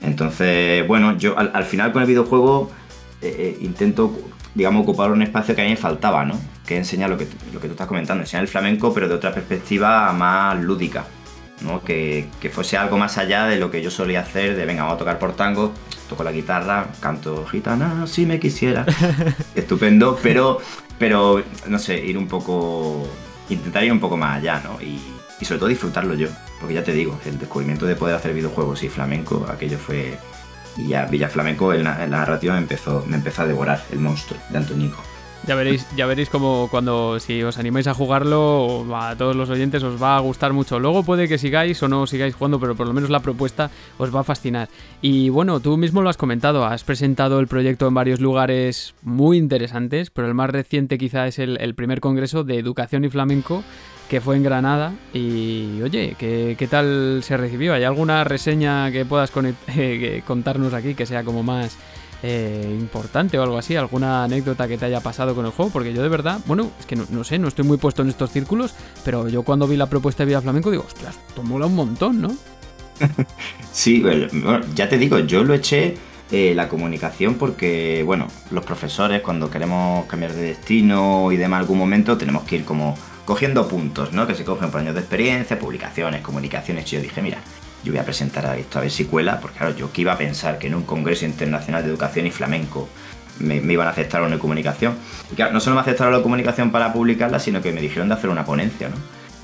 Entonces, 0.00 0.86
bueno, 0.86 1.18
yo 1.18 1.36
al, 1.38 1.64
final 1.64 1.92
con 1.92 2.02
el 2.02 2.08
videojuego 2.08 2.70
eh, 3.20 3.34
eh, 3.38 3.58
intento, 3.60 4.16
digamos, 4.54 4.82
ocupar 4.82 5.10
un 5.10 5.22
espacio 5.22 5.54
que 5.54 5.62
a 5.62 5.64
mí 5.64 5.70
me 5.70 5.76
faltaba, 5.76 6.24
¿no? 6.24 6.38
Que 6.66 6.76
enseñar 6.76 7.10
lo 7.10 7.18
que, 7.18 7.28
lo 7.52 7.60
que 7.60 7.68
tú 7.68 7.72
estás 7.72 7.86
comentando, 7.86 8.22
enseñar 8.22 8.44
el 8.44 8.48
flamenco 8.48 8.94
pero 8.94 9.08
de 9.08 9.14
otra 9.14 9.32
perspectiva 9.34 10.12
más 10.12 10.58
lúdica, 10.62 11.04
¿no? 11.60 11.82
Que, 11.82 12.28
que 12.40 12.48
fuese 12.50 12.76
algo 12.76 12.96
más 12.96 13.18
allá 13.18 13.46
de 13.46 13.58
lo 13.58 13.70
que 13.70 13.82
yo 13.82 13.90
solía 13.90 14.20
hacer, 14.20 14.56
de 14.56 14.64
venga, 14.64 14.82
vamos 14.82 14.96
a 14.96 14.98
tocar 14.98 15.18
por 15.18 15.34
tango, 15.36 15.74
toco 16.08 16.24
la 16.24 16.32
guitarra, 16.32 16.86
canto 17.00 17.46
gitana, 17.46 18.06
si 18.06 18.26
me 18.26 18.38
quisiera. 18.38 18.86
Estupendo, 19.54 20.18
pero, 20.22 20.58
pero, 20.98 21.42
no 21.66 21.78
sé, 21.78 21.98
ir 22.04 22.18
un 22.18 22.28
poco, 22.28 23.06
intentar 23.48 23.84
ir 23.84 23.92
un 23.92 24.00
poco 24.00 24.16
más 24.16 24.38
allá, 24.38 24.60
¿no? 24.64 24.80
Y, 24.80 25.00
sobre 25.44 25.58
todo 25.58 25.68
disfrutarlo 25.68 26.14
yo, 26.14 26.28
porque 26.58 26.72
ya 26.72 26.82
te 26.82 26.92
digo, 26.92 27.20
el 27.26 27.38
descubrimiento 27.38 27.84
de 27.84 27.96
poder 27.96 28.16
hacer 28.16 28.32
videojuegos 28.32 28.82
y 28.82 28.88
flamenco, 28.88 29.46
aquello 29.50 29.78
fue... 29.78 30.18
Y 30.76 30.88
ya 30.88 31.04
Villa 31.04 31.28
Flamenco, 31.28 31.74
en 31.74 31.84
la, 31.84 32.06
narrativa 32.06 32.54
me 32.54 32.60
empezó, 32.60 33.04
me 33.06 33.16
empezó 33.16 33.42
a 33.42 33.46
devorar 33.46 33.84
el 33.92 33.98
monstruo 33.98 34.40
de 34.48 34.56
Antonico. 34.58 35.02
Ya 35.46 35.54
veréis, 35.54 35.86
ya 35.94 36.06
veréis 36.06 36.30
como 36.30 36.68
cuando 36.70 37.20
si 37.20 37.42
os 37.42 37.58
animáis 37.58 37.86
a 37.86 37.92
jugarlo, 37.92 38.86
a 38.96 39.14
todos 39.14 39.36
los 39.36 39.50
oyentes 39.50 39.82
os 39.82 40.02
va 40.02 40.16
a 40.16 40.20
gustar 40.20 40.54
mucho. 40.54 40.78
Luego 40.78 41.02
puede 41.02 41.28
que 41.28 41.36
sigáis 41.36 41.82
o 41.82 41.88
no 41.88 42.06
sigáis 42.06 42.34
jugando, 42.34 42.58
pero 42.58 42.74
por 42.74 42.86
lo 42.86 42.94
menos 42.94 43.10
la 43.10 43.20
propuesta 43.20 43.70
os 43.98 44.14
va 44.14 44.20
a 44.20 44.24
fascinar. 44.24 44.70
Y 45.02 45.28
bueno, 45.28 45.60
tú 45.60 45.76
mismo 45.76 46.00
lo 46.00 46.08
has 46.08 46.16
comentado, 46.16 46.64
has 46.64 46.82
presentado 46.82 47.40
el 47.40 47.46
proyecto 47.46 47.86
en 47.86 47.92
varios 47.92 48.20
lugares 48.20 48.94
muy 49.02 49.36
interesantes, 49.36 50.08
pero 50.08 50.28
el 50.28 50.34
más 50.34 50.48
reciente 50.48 50.96
quizá 50.96 51.26
es 51.26 51.38
el, 51.38 51.74
primer 51.74 52.00
congreso 52.00 52.42
de 52.42 52.58
educación 52.58 53.04
y 53.04 53.10
flamenco 53.10 53.64
que 54.08 54.22
fue 54.22 54.36
en 54.36 54.44
Granada. 54.44 54.94
Y 55.12 55.82
oye, 55.82 56.16
¿qué, 56.18 56.56
qué 56.58 56.66
tal 56.68 57.20
se 57.22 57.36
recibió? 57.36 57.74
¿Hay 57.74 57.84
alguna 57.84 58.24
reseña 58.24 58.90
que 58.90 59.04
puedas 59.04 59.30
contarnos 60.26 60.72
aquí 60.72 60.94
que 60.94 61.04
sea 61.04 61.22
como 61.22 61.42
más 61.42 61.76
eh, 62.26 62.74
importante 62.80 63.38
o 63.38 63.42
algo 63.42 63.58
así, 63.58 63.76
alguna 63.76 64.24
anécdota 64.24 64.66
que 64.66 64.78
te 64.78 64.86
haya 64.86 65.00
pasado 65.00 65.34
con 65.34 65.44
el 65.44 65.52
juego, 65.52 65.70
porque 65.70 65.92
yo 65.92 66.02
de 66.02 66.08
verdad, 66.08 66.40
bueno, 66.46 66.70
es 66.80 66.86
que 66.86 66.96
no, 66.96 67.22
sé, 67.22 67.38
no 67.38 67.48
estoy 67.48 67.66
muy 67.66 67.76
puesto 67.76 68.00
en 68.00 68.08
estos 68.08 68.30
círculos, 68.30 68.74
pero 69.04 69.28
yo 69.28 69.42
cuando 69.42 69.68
vi 69.68 69.76
la 69.76 69.90
propuesta 69.90 70.22
de 70.22 70.28
Vida 70.28 70.40
Flamenco 70.40 70.70
digo, 70.70 70.84
ostras, 70.86 71.18
esto 71.28 71.42
mola 71.42 71.66
un 71.66 71.74
montón, 71.74 72.22
¿no? 72.22 72.34
sí, 73.72 74.00
bueno, 74.00 74.60
ya 74.74 74.88
te 74.88 74.96
digo, 74.96 75.18
yo 75.18 75.44
lo 75.44 75.52
eché 75.52 75.98
eh, 76.32 76.54
la 76.54 76.66
comunicación 76.70 77.34
porque, 77.34 78.02
bueno, 78.06 78.28
los 78.50 78.64
profesores 78.64 79.20
cuando 79.20 79.50
queremos 79.50 80.06
cambiar 80.06 80.32
de 80.32 80.44
destino 80.44 81.30
y 81.30 81.36
demás 81.36 81.60
algún 81.60 81.76
momento 81.76 82.16
tenemos 82.16 82.44
que 82.44 82.56
ir 82.56 82.64
como 82.64 82.96
cogiendo 83.26 83.68
puntos, 83.68 84.14
¿no? 84.14 84.26
Que 84.26 84.34
se 84.34 84.46
cogen 84.46 84.70
por 84.70 84.80
años 84.80 84.94
de 84.94 85.00
experiencia, 85.00 85.58
publicaciones, 85.58 86.22
comunicaciones. 86.22 86.90
Y 86.90 86.96
yo 86.96 87.02
dije, 87.02 87.20
mira, 87.20 87.42
yo 87.84 87.92
voy 87.92 88.00
a 88.00 88.04
presentar 88.04 88.46
a 88.46 88.56
esto 88.56 88.78
a 88.78 88.82
ver 88.82 88.90
si 88.90 89.04
cuela, 89.04 89.40
porque 89.40 89.58
claro, 89.58 89.76
yo 89.76 89.92
que 89.92 90.00
iba 90.00 90.12
a 90.12 90.18
pensar 90.18 90.58
que 90.58 90.66
en 90.66 90.74
un 90.74 90.82
Congreso 90.82 91.26
Internacional 91.26 91.82
de 91.82 91.90
Educación 91.90 92.26
y 92.26 92.30
Flamenco 92.30 92.88
me, 93.38 93.56
iban 93.56 93.86
a 93.86 93.90
aceptar 93.90 94.22
una 94.22 94.38
comunicación. 94.38 94.94
Y 95.30 95.34
claro, 95.34 95.52
no 95.52 95.60
solo 95.60 95.76
me 95.76 95.82
aceptaron 95.82 96.12
la 96.12 96.22
comunicación 96.22 96.70
para 96.70 96.92
publicarla, 96.92 97.38
sino 97.38 97.60
que 97.60 97.72
me 97.72 97.80
dijeron 97.80 98.08
de 98.08 98.14
hacer 98.14 98.30
una 98.30 98.44
ponencia, 98.44 98.88
¿no? 98.88 98.96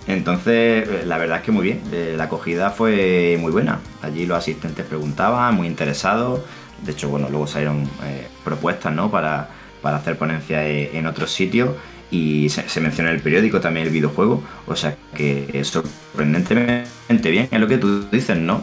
Entonces, 0.06 0.88
eh, 0.88 1.02
la 1.04 1.18
verdad 1.18 1.38
es 1.38 1.44
que 1.44 1.52
muy 1.52 1.62
bien, 1.62 1.82
eh, 1.92 2.14
la 2.16 2.24
acogida 2.24 2.70
fue 2.70 3.36
muy 3.38 3.52
buena. 3.52 3.80
Allí 4.02 4.26
los 4.26 4.38
asistentes 4.38 4.86
preguntaban, 4.86 5.54
muy 5.54 5.66
interesados. 5.66 6.40
De 6.82 6.92
hecho, 6.92 7.10
bueno, 7.10 7.28
luego 7.28 7.46
salieron 7.46 7.84
eh, 8.04 8.26
propuestas, 8.42 8.92
¿no? 8.92 9.10
Para, 9.10 9.50
para 9.82 9.98
hacer 9.98 10.16
ponencias 10.16 10.62
en 10.66 11.06
otros 11.06 11.30
sitios 11.30 11.70
y 12.10 12.48
se, 12.48 12.80
menciona 12.80 13.10
en 13.10 13.16
el 13.16 13.22
periódico 13.22 13.60
también 13.60 13.86
el 13.86 13.92
videojuego, 13.92 14.42
o 14.66 14.76
sea 14.76 14.96
que 15.14 15.62
sorprendentemente 15.64 17.30
bien, 17.30 17.48
es 17.50 17.60
lo 17.60 17.68
que 17.68 17.78
tú 17.78 18.02
dices, 18.10 18.36
¿no? 18.36 18.62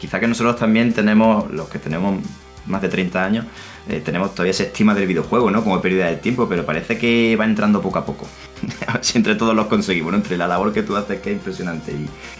Quizá 0.00 0.18
que 0.18 0.26
nosotros 0.26 0.56
también 0.56 0.92
tenemos, 0.92 1.50
los 1.50 1.68
que 1.68 1.78
tenemos 1.78 2.20
más 2.66 2.82
de 2.82 2.88
30 2.88 3.24
años, 3.24 3.46
eh, 3.88 4.00
tenemos 4.04 4.32
todavía 4.32 4.52
esa 4.52 4.64
estima 4.64 4.94
del 4.94 5.06
videojuego, 5.06 5.50
¿no? 5.50 5.62
Como 5.62 5.80
pérdida 5.80 6.06
de 6.06 6.16
tiempo, 6.16 6.48
pero 6.48 6.64
parece 6.64 6.98
que 6.98 7.36
va 7.36 7.44
entrando 7.44 7.80
poco 7.80 7.98
a 7.98 8.06
poco. 8.06 8.26
si 9.00 9.18
entre 9.18 9.34
todos 9.34 9.54
los 9.56 9.66
conseguimos. 9.66 10.14
Entre 10.14 10.36
la 10.36 10.46
labor 10.46 10.72
que 10.72 10.82
tú 10.82 10.96
haces, 10.96 11.20
que 11.20 11.30
es 11.30 11.36
impresionante, 11.36 11.92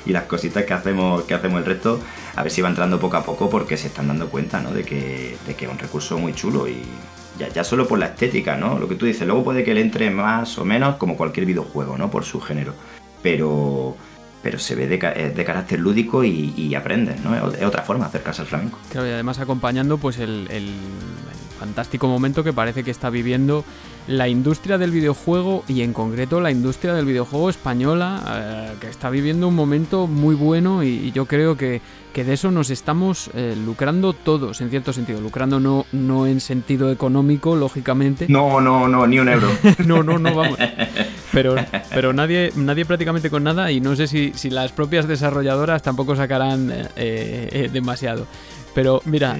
y, 0.07 0.13
las 0.13 0.25
cositas 0.25 0.65
que 0.65 0.73
hacemos, 0.73 1.23
que 1.25 1.35
hacemos 1.35 1.59
el 1.59 1.67
resto, 1.67 2.01
a 2.37 2.43
ver 2.43 2.53
si 2.53 2.63
va 2.63 2.69
entrando 2.69 3.01
poco 3.01 3.17
a 3.17 3.25
poco 3.25 3.51
porque 3.51 3.77
se 3.77 3.89
están 3.89 4.09
dando 4.09 4.29
cuenta, 4.29 4.61
¿no? 4.61 4.73
De 4.73 4.85
que, 4.85 5.37
de 5.47 5.55
que 5.55 5.65
es 5.65 5.71
un 5.71 5.79
recurso 5.79 6.19
muy 6.19 6.33
chulo 6.33 6.69
y, 6.69 6.83
ya, 7.39 7.65
solo 7.65 7.89
por 7.89 7.99
la 7.99 8.07
estética, 8.07 8.57
¿no? 8.57 8.79
Lo 8.79 8.89
que 8.89 8.95
tú 8.95 9.07
dices, 9.07 9.27
luego 9.27 9.45
puede 9.45 9.65
que 9.65 9.75
le 9.75 9.81
entre 9.81 10.11
más 10.11 10.59
o 10.59 10.65
menos 10.65 10.97
como 10.97 11.17
cualquier 11.17 11.47
videojuego, 11.47 11.97
¿no? 11.97 12.11
Por 12.11 12.25
su 12.25 12.41
género. 12.41 12.75
Pero, 13.23 13.97
pero 14.43 14.59
se 14.59 14.75
ve 14.75 14.87
de, 14.87 14.99
de 14.99 15.45
carácter 15.45 15.81
lúdico 15.81 16.25
y, 16.25 16.75
aprendes, 16.75 17.21
¿no? 17.21 17.35
Es 17.51 17.63
otra 17.63 17.83
forma 17.83 18.05
de 18.05 18.09
acercarse 18.09 18.43
al 18.43 18.49
flamenco. 18.49 18.79
Claro, 18.91 19.07
y 19.07 19.11
además 19.11 19.39
acompañando 19.39 19.99
pues 19.99 20.19
el, 20.19 20.49
fantástico 21.59 22.09
momento 22.09 22.43
que 22.43 22.53
parece 22.53 22.83
que 22.83 22.91
está 22.91 23.09
viviendo 23.09 23.65
la 24.09 24.27
industria 24.27 24.79
del 24.79 24.91
videojuego 24.91 25.63
y 25.69 25.83
en 25.83 25.93
concreto 25.93 26.41
la 26.41 26.51
industria 26.51 26.93
del 26.93 27.07
videojuego 27.07 27.51
española 27.51 28.21
eh, 28.27 28.73
que 28.81 28.89
está 28.89 29.11
viviendo 29.11 29.47
un 29.47 29.55
momento 29.55 30.09
muy 30.09 30.35
bueno 30.35 30.83
y 30.83 31.13
yo 31.13 31.27
creo 31.27 31.57
que 31.57 31.81
que 32.13 32.25
de 32.25 32.35
eso 32.35 32.51
nos 32.51 32.71
estamos 32.71 33.31
eh, 33.35 33.57
lucrando 33.57 34.13
todos, 34.13 34.61
en 34.61 34.71
cierto 34.71 34.93
sentido. 34.93 35.21
Lucrando 35.21 35.59
no, 35.59 35.87
no 35.93 36.27
en 36.27 36.41
sentido 36.41 36.91
económico, 36.91 37.57
lógicamente. 37.57 38.27
No, 38.29 38.61
no, 38.61 38.89
no, 38.89 39.07
ni 39.07 39.19
un 39.19 39.29
euro. 39.29 39.49
no, 39.87 40.03
no, 40.03 40.19
no, 40.19 40.35
vamos. 40.35 40.59
Pero, 41.33 41.55
pero 41.89 42.13
nadie, 42.13 42.53
nadie 42.57 42.85
prácticamente 42.85 43.31
con 43.31 43.43
nada 43.43 43.73
y 43.73 43.81
no 43.81 43.97
sé 43.97 44.07
si, 44.07 44.33
si 44.35 44.51
las 44.51 44.71
propias 44.71 45.09
desarrolladoras 45.09 45.81
tampoco 45.81 46.15
sacarán 46.15 46.71
eh, 46.71 46.87
eh, 46.95 47.71
demasiado. 47.73 48.27
Pero 48.75 49.01
mira, 49.07 49.39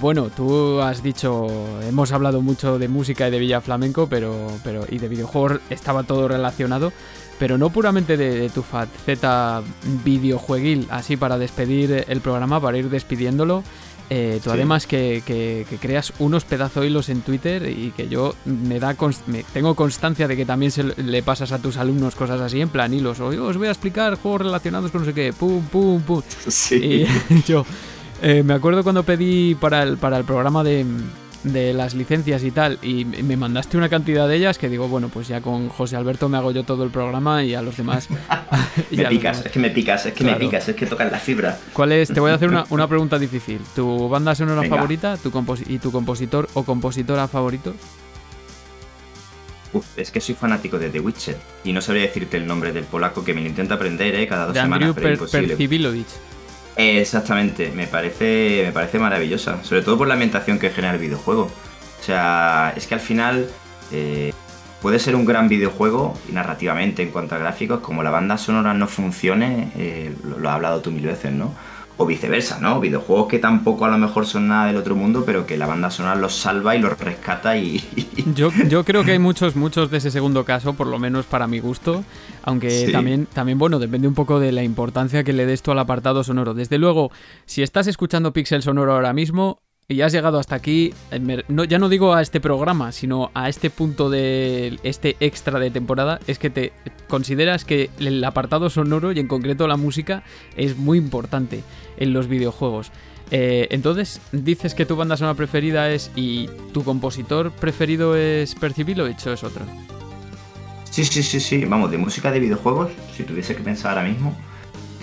bueno, 0.00 0.28
tú 0.34 0.80
has 0.80 1.04
dicho, 1.04 1.46
hemos 1.88 2.10
hablado 2.10 2.42
mucho 2.42 2.80
de 2.80 2.88
música 2.88 3.28
y 3.28 3.30
de 3.30 3.38
Villa 3.38 3.60
Flamenco, 3.60 4.08
pero, 4.08 4.48
pero 4.64 4.86
y 4.88 4.98
de 4.98 5.06
videojuegos 5.06 5.60
estaba 5.70 6.02
todo 6.02 6.26
relacionado 6.26 6.92
pero 7.40 7.56
no 7.56 7.70
puramente 7.70 8.18
de, 8.18 8.50
tu 8.50 8.62
faceta 8.62 9.62
videojueguil, 10.04 10.86
así 10.90 11.16
para 11.16 11.38
despedir 11.38 12.04
el 12.06 12.20
programa, 12.20 12.60
para 12.60 12.76
ir 12.76 12.90
despidiéndolo. 12.90 13.64
Eh, 14.10 14.40
tú 14.42 14.50
además 14.50 14.86
que, 14.86 15.22
creas 15.80 16.12
unos 16.18 16.44
pedazo 16.44 16.84
hilos 16.84 17.08
en 17.08 17.22
Twitter 17.22 17.66
y 17.68 17.92
que 17.92 18.08
yo 18.08 18.34
me 18.44 18.78
da 18.78 18.94
tengo 19.54 19.74
constancia 19.74 20.28
de 20.28 20.36
que 20.36 20.44
también 20.44 20.70
se 20.70 20.82
le 20.82 21.22
pasas 21.22 21.52
a 21.52 21.58
tus 21.60 21.76
alumnos 21.78 22.14
cosas 22.14 22.40
así 22.42 22.60
en 22.60 22.68
plan 22.68 22.92
hilos. 22.92 23.20
O 23.20 23.28
os 23.28 23.56
voy 23.56 23.68
a 23.68 23.70
explicar 23.70 24.16
juegos 24.16 24.42
relacionados 24.42 24.90
con 24.90 25.00
no 25.00 25.06
sé 25.06 25.14
qué, 25.14 25.32
pum, 25.32 25.64
pum, 25.64 26.02
pum. 26.02 26.22
Sí. 26.46 27.06
Y 27.30 27.42
yo, 27.46 27.64
Eh, 28.22 28.42
me 28.42 28.52
acuerdo 28.52 28.82
cuando 28.82 29.02
pedí 29.02 29.54
para 29.54 29.82
el, 29.82 29.96
para 29.96 30.18
el 30.18 30.24
programa 30.24 30.62
de, 30.62 30.84
de 31.44 31.72
las 31.72 31.94
licencias 31.94 32.44
y 32.44 32.50
tal, 32.50 32.78
y 32.82 33.04
me 33.04 33.36
mandaste 33.36 33.76
una 33.76 33.88
cantidad 33.88 34.28
de 34.28 34.36
ellas 34.36 34.58
que 34.58 34.68
digo, 34.68 34.88
bueno, 34.88 35.08
pues 35.08 35.28
ya 35.28 35.40
con 35.40 35.68
José 35.68 35.96
Alberto 35.96 36.28
me 36.28 36.36
hago 36.36 36.52
yo 36.52 36.64
todo 36.64 36.84
el 36.84 36.90
programa 36.90 37.44
y 37.44 37.54
a 37.54 37.62
los 37.62 37.76
demás. 37.76 38.08
me 38.90 39.06
picas, 39.06 39.46
es 39.46 39.52
que 39.52 39.58
me 39.58 39.70
picas, 39.70 40.06
es 40.06 40.12
que 40.12 40.24
me 40.24 40.34
picas, 40.36 40.68
es 40.68 40.76
que 40.76 40.86
tocas 40.86 41.10
la 41.10 41.18
fibra. 41.18 41.58
¿Cuál 41.72 41.92
es? 41.92 42.08
Te 42.08 42.20
voy 42.20 42.30
a 42.30 42.34
hacer 42.34 42.48
una, 42.48 42.64
una 42.70 42.86
pregunta 42.88 43.18
difícil. 43.18 43.60
¿Tu 43.74 44.08
banda 44.08 44.34
sonora 44.34 44.62
favorita 44.68 45.16
tu 45.16 45.30
y 45.66 45.78
tu 45.78 45.90
compositor 45.90 46.48
o 46.54 46.64
compositora 46.64 47.26
favorito? 47.28 47.74
Uf, 49.72 49.86
es 49.96 50.10
que 50.10 50.20
soy 50.20 50.34
fanático 50.34 50.78
de 50.78 50.90
The 50.90 51.00
Witcher 51.00 51.36
y 51.62 51.72
no 51.72 51.80
sabría 51.80 52.02
decirte 52.02 52.36
el 52.36 52.46
nombre 52.46 52.72
del 52.72 52.84
polaco 52.84 53.24
que 53.24 53.32
me 53.34 53.40
lo 53.40 53.48
intento 53.48 53.74
aprender 53.74 54.14
¿eh? 54.16 54.26
cada 54.26 54.46
dos 54.46 54.54
de 54.54 54.60
semanas. 54.60 54.88
Andrew 54.88 55.02
per 55.02 55.28
Exactamente, 56.76 57.72
me 57.72 57.86
parece, 57.86 58.62
me 58.66 58.72
parece 58.72 58.98
maravillosa, 58.98 59.62
sobre 59.64 59.82
todo 59.82 59.98
por 59.98 60.08
la 60.08 60.14
ambientación 60.14 60.58
que 60.58 60.70
genera 60.70 60.94
el 60.94 61.00
videojuego. 61.00 61.50
O 62.00 62.02
sea, 62.02 62.72
es 62.76 62.86
que 62.86 62.94
al 62.94 63.00
final 63.00 63.50
eh, 63.92 64.32
puede 64.80 64.98
ser 64.98 65.14
un 65.14 65.26
gran 65.26 65.48
videojuego 65.48 66.18
y 66.28 66.32
narrativamente 66.32 67.02
en 67.02 67.10
cuanto 67.10 67.34
a 67.34 67.38
gráficos, 67.38 67.80
como 67.80 68.02
la 68.02 68.10
banda 68.10 68.38
sonora 68.38 68.72
no 68.72 68.86
funcione, 68.86 69.72
eh, 69.76 70.14
lo, 70.24 70.38
lo 70.38 70.48
has 70.48 70.54
hablado 70.54 70.80
tú 70.80 70.90
mil 70.90 71.06
veces, 71.06 71.32
¿no? 71.32 71.54
O 72.00 72.06
viceversa, 72.06 72.58
¿no? 72.60 72.80
Videojuegos 72.80 73.28
que 73.28 73.38
tampoco 73.38 73.84
a 73.84 73.90
lo 73.90 73.98
mejor 73.98 74.24
son 74.24 74.48
nada 74.48 74.68
del 74.68 74.78
otro 74.78 74.96
mundo, 74.96 75.22
pero 75.26 75.44
que 75.44 75.58
la 75.58 75.66
banda 75.66 75.90
sonora 75.90 76.14
los 76.14 76.34
salva 76.34 76.74
y 76.74 76.78
los 76.78 76.98
rescata 76.98 77.58
y... 77.58 77.84
yo, 78.34 78.50
yo 78.70 78.84
creo 78.84 79.04
que 79.04 79.12
hay 79.12 79.18
muchos, 79.18 79.54
muchos 79.54 79.90
de 79.90 79.98
ese 79.98 80.10
segundo 80.10 80.46
caso, 80.46 80.72
por 80.72 80.86
lo 80.86 80.98
menos 80.98 81.26
para 81.26 81.46
mi 81.46 81.60
gusto, 81.60 82.02
aunque 82.42 82.88
también, 82.90 83.26
también, 83.26 83.58
bueno, 83.58 83.78
depende 83.78 84.08
un 84.08 84.14
poco 84.14 84.40
de 84.40 84.50
la 84.50 84.62
importancia 84.62 85.24
que 85.24 85.34
le 85.34 85.44
des 85.44 85.60
tú 85.60 85.72
al 85.72 85.78
apartado 85.78 86.24
sonoro. 86.24 86.54
Desde 86.54 86.78
luego, 86.78 87.10
si 87.44 87.62
estás 87.62 87.86
escuchando 87.86 88.32
Pixel 88.32 88.62
Sonoro 88.62 88.94
ahora 88.94 89.12
mismo, 89.12 89.60
y 89.90 90.02
has 90.02 90.12
llegado 90.12 90.38
hasta 90.38 90.54
aquí, 90.54 90.94
eh, 91.10 91.44
ya 91.68 91.78
no 91.80 91.88
digo 91.88 92.14
a 92.14 92.22
este 92.22 92.40
programa, 92.40 92.92
sino 92.92 93.32
a 93.34 93.48
este 93.48 93.70
punto 93.70 94.08
de 94.08 94.78
este 94.84 95.16
extra 95.18 95.58
de 95.58 95.72
temporada, 95.72 96.20
es 96.28 96.38
que 96.38 96.48
te 96.48 96.72
consideras 97.08 97.64
que 97.64 97.90
el 97.98 98.22
apartado 98.22 98.70
sonoro 98.70 99.10
y 99.10 99.18
en 99.18 99.26
concreto 99.26 99.66
la 99.66 99.76
música 99.76 100.22
es 100.56 100.76
muy 100.76 100.96
importante 100.96 101.64
en 101.96 102.12
los 102.12 102.28
videojuegos. 102.28 102.92
Eh, 103.32 103.66
entonces, 103.70 104.20
dices 104.30 104.76
que 104.76 104.86
tu 104.86 104.94
banda 104.94 105.16
sonora 105.16 105.36
preferida 105.36 105.90
es 105.90 106.12
y 106.14 106.48
tu 106.72 106.84
compositor 106.84 107.50
preferido 107.50 108.16
es 108.16 108.54
Percibilo, 108.54 109.08
hecho 109.08 109.32
es 109.32 109.42
otro. 109.42 109.64
Sí, 110.88 111.04
sí, 111.04 111.24
sí, 111.24 111.40
sí. 111.40 111.64
Vamos, 111.64 111.90
de 111.90 111.98
música 111.98 112.30
de 112.30 112.38
videojuegos, 112.38 112.92
si 113.16 113.24
tuviese 113.24 113.56
que 113.56 113.62
pensar 113.62 113.98
ahora 113.98 114.08
mismo, 114.08 114.36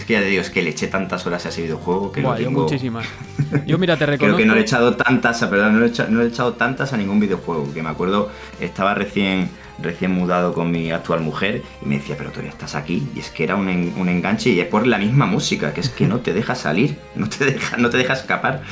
que 0.07 0.13
ya 0.13 0.21
te 0.21 0.27
digo, 0.27 0.41
es 0.41 0.49
que 0.49 0.63
le 0.63 0.69
eché 0.69 0.87
tantas 0.87 1.27
horas 1.27 1.45
a 1.45 1.49
ese 1.49 1.61
videojuego 1.63 2.13
que 2.13 2.21
Buah, 2.21 2.39
lo 2.39 2.45
tengo... 2.45 2.61
muchísimas. 2.63 3.05
Yo 3.67 3.77
mira, 3.77 3.97
te 3.97 4.05
reconozco... 4.05 4.37
Creo 4.37 4.37
que 4.37 4.45
no 4.45 4.53
le 4.53 4.61
he 4.61 4.63
echado 4.63 4.95
tantas, 4.95 5.43
perdón, 5.43 5.73
no 5.73 5.79
le, 5.81 5.87
he 5.87 5.89
echado, 5.89 6.09
no 6.09 6.21
he 6.21 6.27
echado 6.27 6.53
tantas 6.53 6.93
a 6.93 6.97
ningún 6.97 7.19
videojuego. 7.19 7.73
Que 7.73 7.83
me 7.83 7.89
acuerdo, 7.89 8.31
estaba 8.61 8.93
recién 8.93 9.49
recién 9.79 10.11
mudado 10.11 10.53
con 10.53 10.71
mi 10.71 10.91
actual 10.91 11.21
mujer 11.21 11.61
y 11.83 11.85
me 11.85 11.97
decía, 11.97 12.15
pero 12.17 12.31
todavía 12.31 12.51
estás 12.51 12.73
aquí. 12.73 13.07
Y 13.15 13.19
es 13.19 13.29
que 13.29 13.43
era 13.43 13.55
un, 13.55 13.67
un, 13.67 14.09
enganche 14.09 14.49
y 14.49 14.59
es 14.59 14.67
por 14.67 14.87
la 14.87 14.97
misma 14.97 15.25
música, 15.25 15.73
que 15.73 15.81
es 15.81 15.89
que 15.89 16.07
no 16.07 16.19
te 16.19 16.33
deja 16.33 16.55
salir, 16.55 16.97
no 17.15 17.27
te 17.29 17.45
deja, 17.45 17.77
no 17.77 17.89
te 17.89 17.97
deja 17.97 18.13
escapar. 18.13 18.63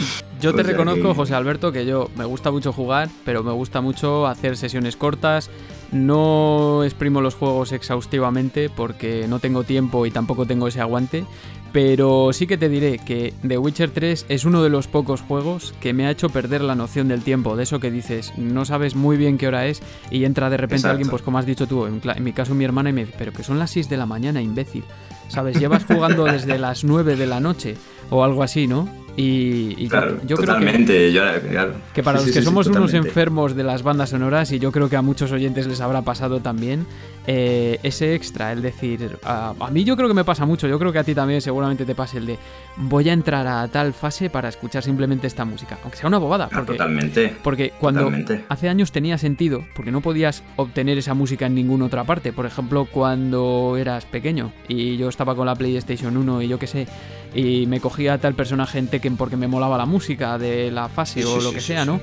Yo 0.42 0.54
te 0.54 0.64
reconozco, 0.64 1.14
José 1.14 1.36
Alberto, 1.36 1.72
que 1.72 1.86
yo 1.86 2.10
me 2.16 2.26
gusta 2.26 2.52
mucho 2.52 2.72
jugar, 2.74 3.10
pero 3.24 3.44
me 3.44 3.52
gusta 3.52 3.82
mucho 3.82 4.28
hacer 4.28 4.58
sesiones 4.58 4.96
cortas. 4.96 5.50
No 5.96 6.84
exprimo 6.84 7.22
los 7.22 7.36
juegos 7.36 7.72
exhaustivamente 7.72 8.70
porque 8.70 9.28
no 9.30 9.40
tengo 9.40 9.64
tiempo 9.64 10.06
y 10.06 10.12
tampoco 10.12 10.46
tengo 10.46 10.68
ese 10.68 10.82
aguante, 10.82 11.24
pero 11.72 12.34
sí 12.34 12.48
que 12.48 12.58
te 12.58 12.68
diré 12.68 13.00
que 13.00 13.34
The 13.48 13.58
Witcher 13.58 13.92
3 13.92 14.26
es 14.28 14.44
uno 14.44 14.62
de 14.62 14.70
los 14.70 14.88
pocos 14.88 15.22
juegos 15.22 15.74
que 15.80 15.94
me 15.94 16.06
ha 16.06 16.12
hecho 16.12 16.28
perder 16.28 16.60
la 16.60 16.76
noción 16.76 17.08
del 17.08 17.22
tiempo, 17.22 17.56
de 17.56 17.64
eso 17.64 17.80
que 17.80 17.92
dices, 17.92 18.34
no 18.36 18.66
sabes 18.66 18.94
muy 18.94 19.16
bien 19.16 19.38
qué 19.38 19.48
hora 19.48 19.68
es 19.68 19.82
y 20.12 20.26
entra 20.26 20.50
de 20.50 20.58
repente 20.58 20.86
alguien, 20.90 21.10
pues 21.10 21.22
como 21.22 21.38
has 21.38 21.46
dicho 21.46 21.66
tú, 21.66 21.86
en, 21.86 22.02
mi 22.22 22.34
caso 22.34 22.54
mi 22.54 22.66
hermana 22.66 22.90
y 22.90 22.94
me 22.94 23.06
dice, 23.06 23.16
pero 23.18 23.32
que 23.32 23.44
son 23.44 23.58
las 23.58 23.72
6 23.72 23.88
de 23.88 23.96
la 23.96 24.06
mañana, 24.06 24.42
imbécil. 24.42 24.84
¿Sabes? 25.30 25.58
Llevas 25.58 25.86
jugando 25.86 26.26
desde 26.26 26.60
las 26.60 26.84
9 26.84 27.16
de 27.16 27.26
la 27.26 27.40
noche 27.40 27.78
o 28.10 28.22
algo 28.26 28.44
así, 28.44 28.68
¿no? 28.68 29.05
Y, 29.18 29.88
yo, 29.88 30.36
creo 30.36 30.60
que, 30.60 31.72
que 31.94 32.04
para 32.04 32.20
los 32.20 32.32
que 32.32 32.42
somos 32.42 32.68
unos 32.68 32.94
enfermos 32.94 33.56
de 33.56 33.64
las 33.64 33.82
bandas 33.82 34.10
sonoras, 34.10 34.52
y 34.52 34.60
yo 34.60 34.72
creo 34.74 34.90
que 34.90 34.98
a 34.98 35.02
muchos 35.02 35.32
oyentes 35.32 35.68
les 35.68 35.80
habrá 35.80 36.02
pasado 36.02 36.42
también, 36.42 36.86
eh, 37.28 37.80
ese 37.82 38.14
extra, 38.14 38.52
el 38.52 38.62
decir, 38.62 39.18
a, 39.24 39.54
mí 39.72 39.84
yo 39.86 39.96
creo 39.96 40.10
que 40.10 40.14
me 40.14 40.26
pasa 40.26 40.46
mucho, 40.46 40.68
yo 40.68 40.78
creo 40.78 40.92
que 40.92 41.00
a 41.00 41.04
ti 41.04 41.16
también 41.16 41.42
seguramente 41.42 41.86
te 41.86 41.96
pase 41.96 42.18
el 42.18 42.26
de 42.26 42.38
voy 42.78 43.10
a 43.10 43.14
entrar 43.14 43.48
a 43.48 43.68
tal 43.70 43.94
fase 43.94 44.30
para 44.30 44.50
escuchar 44.50 44.84
simplemente 44.84 45.28
esta 45.28 45.46
música, 45.46 45.80
aunque 45.82 45.98
sea 45.98 46.08
una 46.08 46.18
bobada. 46.18 46.50
Porque, 46.50 46.74
totalmente. 46.74 47.34
Porque 47.42 47.72
cuando 47.80 48.12
hace 48.50 48.70
años 48.70 48.92
tenía 48.92 49.18
sentido, 49.18 49.66
porque 49.76 49.92
no 49.92 50.02
podías 50.02 50.44
obtener 50.58 50.98
esa 50.98 51.14
música 51.14 51.46
en 51.46 51.56
ninguna 51.56 51.86
otra 51.86 52.04
parte, 52.04 52.34
por 52.34 52.46
ejemplo, 52.46 52.86
cuando 52.92 53.78
eras 53.78 54.06
pequeño 54.06 54.52
y 54.68 54.98
yo 54.98 55.08
estaba 55.08 55.36
con 55.36 55.46
la 55.46 55.56
PlayStation 55.56 56.18
1 56.18 56.42
y 56.42 56.48
yo 56.48 56.60
qué 56.60 56.68
sé, 56.68 56.88
y 57.36 57.68
me 57.68 57.82
cogía 57.82 58.18
tal 58.18 58.34
personaje 58.34 58.80
en 58.80 58.88
Tekken 58.88 59.18
porque 59.18 59.36
me 59.36 59.48
molaba 59.48 59.78
la 59.78 59.86
música 59.86 60.38
de 60.38 60.72
la 60.72 60.88
fase 60.88 61.26
o 61.26 61.42
lo 61.42 61.52
que 61.52 61.60
sea, 61.60 61.84
¿no? 61.84 62.00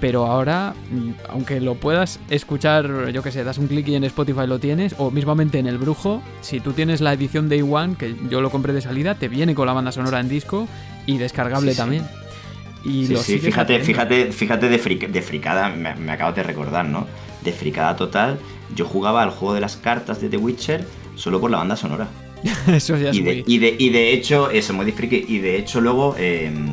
Pero 0.00 0.26
ahora, 0.26 0.74
mm, 0.90 1.10
aunque 1.30 1.60
lo 1.60 1.76
puedas 1.76 2.18
escuchar, 2.28 3.10
yo 3.12 3.22
que 3.22 3.30
sé, 3.30 3.44
das 3.44 3.58
un 3.58 3.68
clic 3.68 3.86
y 3.86 3.94
en 3.94 4.02
Spotify 4.02 4.48
lo 4.48 4.58
tienes, 4.58 4.96
o 4.98 5.12
mismamente 5.12 5.60
en 5.60 5.68
el 5.68 5.78
Brujo, 5.78 6.20
si 6.40 6.58
tú 6.58 6.72
tienes 6.72 7.00
la 7.00 7.12
edición 7.12 7.48
Day 7.48 7.62
One, 7.62 7.94
que 7.94 8.16
yo 8.28 8.40
lo 8.40 8.50
compré 8.50 8.72
de 8.72 8.80
salida, 8.80 9.14
te 9.14 9.28
viene 9.28 9.54
con 9.54 9.66
la 9.66 9.72
banda 9.72 9.92
sonora 9.92 10.18
en 10.18 10.28
disco 10.28 10.66
y 11.06 11.18
descargable 11.18 11.76
también. 11.76 12.04
Y 12.84 13.06
sí, 13.06 13.38
fíjate, 13.38 13.78
fíjate, 13.78 14.32
fíjate 14.32 14.68
de, 14.68 14.78
de 14.78 15.22
fricada, 15.22 15.68
me, 15.68 15.94
me 15.94 16.10
acabo 16.10 16.32
de 16.32 16.42
recordar, 16.42 16.84
¿no? 16.86 17.06
De 17.44 17.52
fricada 17.52 17.94
total, 17.94 18.40
yo 18.74 18.84
jugaba 18.86 19.22
al 19.22 19.30
juego 19.30 19.54
de 19.54 19.60
las 19.60 19.76
cartas 19.76 20.20
de 20.20 20.28
The 20.28 20.36
Witcher 20.36 20.84
solo 21.14 21.40
por 21.40 21.52
la 21.52 21.58
banda 21.58 21.76
sonora. 21.76 22.08
eso 22.68 22.96
ya 22.96 23.10
es 23.10 23.16
y, 23.16 23.22
de, 23.22 23.44
y, 23.46 23.58
de, 23.58 23.76
y 23.78 23.90
de 23.90 24.12
hecho, 24.12 24.50
eso, 24.50 24.72
muy 24.72 24.90
friki, 24.92 25.24
y 25.28 25.38
de 25.38 25.56
hecho 25.56 25.80
luego... 25.80 26.16
Em, 26.18 26.70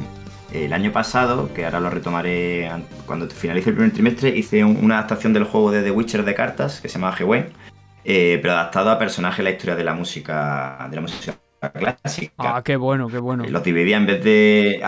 el 0.54 0.74
año 0.74 0.92
pasado, 0.92 1.54
que 1.54 1.66
ahora 1.66 1.80
lo 1.80 1.90
retomaré 1.90 2.70
cuando 3.06 3.28
finalice 3.30 3.70
el 3.70 3.76
primer 3.76 3.94
trimestre, 3.94 4.30
hice 4.30 4.64
una 4.64 4.96
adaptación 4.98 5.34
del 5.34 5.44
juego 5.44 5.72
de 5.72 5.84
The 5.84 5.92
Witcher 5.92 6.26
de 6.26 6.34
cartas 6.34 6.82
que 6.82 6.90
se 6.90 6.96
llama 6.98 7.16
G-Wen, 7.16 7.50
eh, 8.04 8.40
pero 8.42 8.54
adaptado 8.54 8.90
a 8.90 8.98
personajes 8.98 9.38
de 9.38 9.44
la 9.44 9.52
historia 9.52 9.76
de 9.76 9.84
la 9.84 9.94
música 9.94 10.88
de 10.90 10.96
la 10.96 11.02
música 11.02 11.38
clásica. 11.74 12.34
Ah, 12.38 12.62
qué 12.64 12.76
bueno, 12.78 13.08
qué 13.08 13.20
bueno. 13.20 13.44
Los 13.48 13.64
dividía 13.64 13.98
en 13.98 14.06
vez 14.06 14.24
de. 14.24 14.82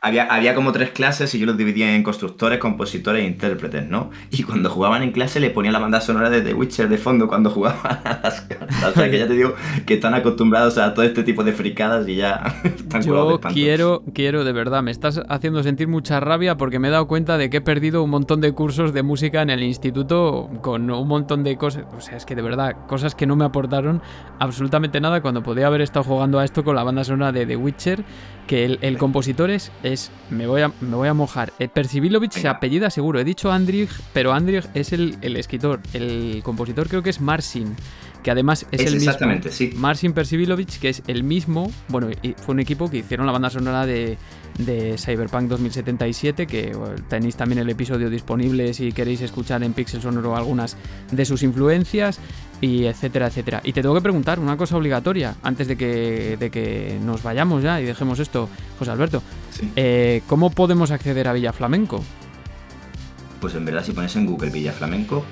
Ah, 0.00 0.10
había, 0.30 0.54
como 0.54 0.70
tres 0.70 0.90
clases 0.90 1.34
y 1.34 1.40
yo 1.40 1.46
los 1.46 1.56
dividía 1.56 1.96
en 1.96 2.04
constructores, 2.04 2.60
compositores 2.60 3.24
e 3.24 3.26
intérpretes, 3.26 3.88
¿no? 3.88 4.10
Y 4.30 4.44
cuando 4.44 4.70
jugaban 4.70 5.02
en 5.02 5.10
clase 5.10 5.40
le 5.40 5.50
ponía 5.50 5.72
la 5.72 5.80
banda 5.80 6.00
sonora 6.00 6.30
de 6.30 6.40
The 6.40 6.54
Witcher 6.54 6.88
de 6.88 6.98
fondo 6.98 7.26
cuando 7.26 7.50
jugaban 7.50 7.98
a 8.04 8.20
las 8.22 8.42
cartas. 8.42 8.84
O 8.84 8.92
sea 8.92 9.10
que 9.10 9.18
ya 9.18 9.26
te 9.26 9.32
digo 9.32 9.54
que 9.86 9.94
están 9.94 10.14
acostumbrados 10.14 10.78
a 10.78 10.94
todo 10.94 11.04
este 11.04 11.24
tipo 11.24 11.42
de 11.42 11.52
fricadas 11.52 12.06
y 12.06 12.14
ya 12.14 12.60
están 12.64 13.02
Yo 13.02 13.40
quiero, 13.52 14.04
quiero, 14.14 14.44
de 14.44 14.52
verdad, 14.52 14.84
me 14.84 14.92
estás 14.92 15.20
haciendo 15.28 15.64
sentir 15.64 15.88
mucha 15.88 16.20
rabia 16.20 16.56
porque 16.56 16.78
me 16.78 16.88
he 16.88 16.90
dado 16.92 17.08
cuenta 17.08 17.36
de 17.36 17.50
que 17.50 17.56
he 17.56 17.60
perdido 17.60 18.04
un 18.04 18.10
montón 18.10 18.40
de 18.40 18.52
cursos 18.52 18.92
de 18.92 19.02
música 19.02 19.42
en 19.42 19.50
el 19.50 19.64
instituto 19.64 20.48
con 20.62 20.88
un 20.88 21.08
montón 21.08 21.42
de 21.42 21.56
cosas. 21.56 21.86
O 21.96 22.00
sea, 22.00 22.16
es 22.16 22.24
que 22.24 22.36
de 22.36 22.42
verdad, 22.42 22.86
cosas 22.86 23.16
que 23.16 23.26
no 23.26 23.34
me 23.34 23.44
aportaron 23.44 24.00
absolutamente 24.38 25.00
nada 25.00 25.22
cuando 25.22 25.42
podía 25.42 25.66
haber 25.66 25.80
estado 25.80 26.04
jugando 26.04 26.38
a 26.38 26.44
esto 26.44 26.62
con 26.62 26.76
la 26.76 26.84
banda 26.84 27.02
sonora 27.02 27.32
de 27.32 27.46
The 27.46 27.56
Witcher 27.56 28.04
que 28.48 28.64
el, 28.64 28.98
compositor 28.98 29.50
es, 29.50 29.70
es, 29.82 30.10
me, 30.30 30.46
voy 30.46 30.62
a, 30.62 30.72
me 30.80 30.96
voy 30.96 31.06
a 31.06 31.14
mojar, 31.14 31.52
el 31.58 31.68
Percibilovich 31.68 32.32
se 32.32 32.48
apellida 32.48 32.90
seguro, 32.90 33.20
he 33.20 33.24
dicho 33.24 33.52
Andrich, 33.52 33.90
pero 34.14 34.32
Andrich 34.32 34.64
es 34.74 34.92
el, 34.92 35.18
escritor, 35.36 35.80
el 35.92 36.40
compositor 36.42 36.88
creo 36.88 37.02
que 37.02 37.10
es 37.10 37.20
Marcin, 37.20 37.76
que 38.22 38.30
además 38.30 38.66
es, 38.72 38.80
el 38.80 38.94
mismo. 38.94 39.10
Exactamente, 39.10 39.52
sí. 39.52 39.72
Marcin 39.76 40.14
que 40.14 40.88
es 40.88 41.02
el 41.06 41.22
mismo, 41.22 41.70
bueno, 41.88 42.08
fue 42.38 42.54
un 42.54 42.60
equipo 42.60 42.90
que 42.90 42.98
hicieron 42.98 43.26
la 43.26 43.32
banda 43.32 43.50
sonora 43.50 43.84
de, 43.84 44.16
de 44.58 44.96
Cyberpunk 44.98 45.48
2077, 45.48 46.46
que 46.46 46.76
tenéis 47.08 47.36
también 47.36 47.60
el 47.60 47.68
episodio 47.68 48.08
disponible 48.08 48.72
si 48.72 48.92
queréis 48.92 49.20
escuchar 49.20 49.62
en 49.62 49.74
Pixel 49.74 50.00
Sonoro 50.00 50.36
algunas 50.36 50.76
de 51.12 51.24
sus 51.24 51.42
influencias 51.42 52.18
y 52.60 52.84
etcétera, 52.86 53.28
etcétera. 53.28 53.60
Y 53.64 53.72
te 53.72 53.82
tengo 53.82 53.94
que 53.94 54.00
preguntar 54.00 54.38
una 54.40 54.56
cosa 54.56 54.76
obligatoria 54.76 55.36
antes 55.42 55.68
de 55.68 55.76
que, 55.76 56.36
de 56.38 56.50
que 56.50 56.98
nos 57.02 57.22
vayamos 57.22 57.62
ya 57.62 57.80
y 57.80 57.84
dejemos 57.84 58.18
esto, 58.18 58.48
José 58.78 58.90
Alberto. 58.90 59.22
Eh, 59.76 60.22
¿Cómo 60.26 60.50
podemos 60.50 60.90
acceder 60.90 61.28
a 61.28 61.32
Villa 61.32 61.52
Flamenco? 61.52 62.02
Pues 63.40 63.54
en 63.54 63.64
verdad 63.64 63.84
si 63.84 63.92
pones 63.92 64.14
en 64.16 64.26
Google 64.26 64.50
Villa 64.50 64.72
Flamenco, 64.72 65.24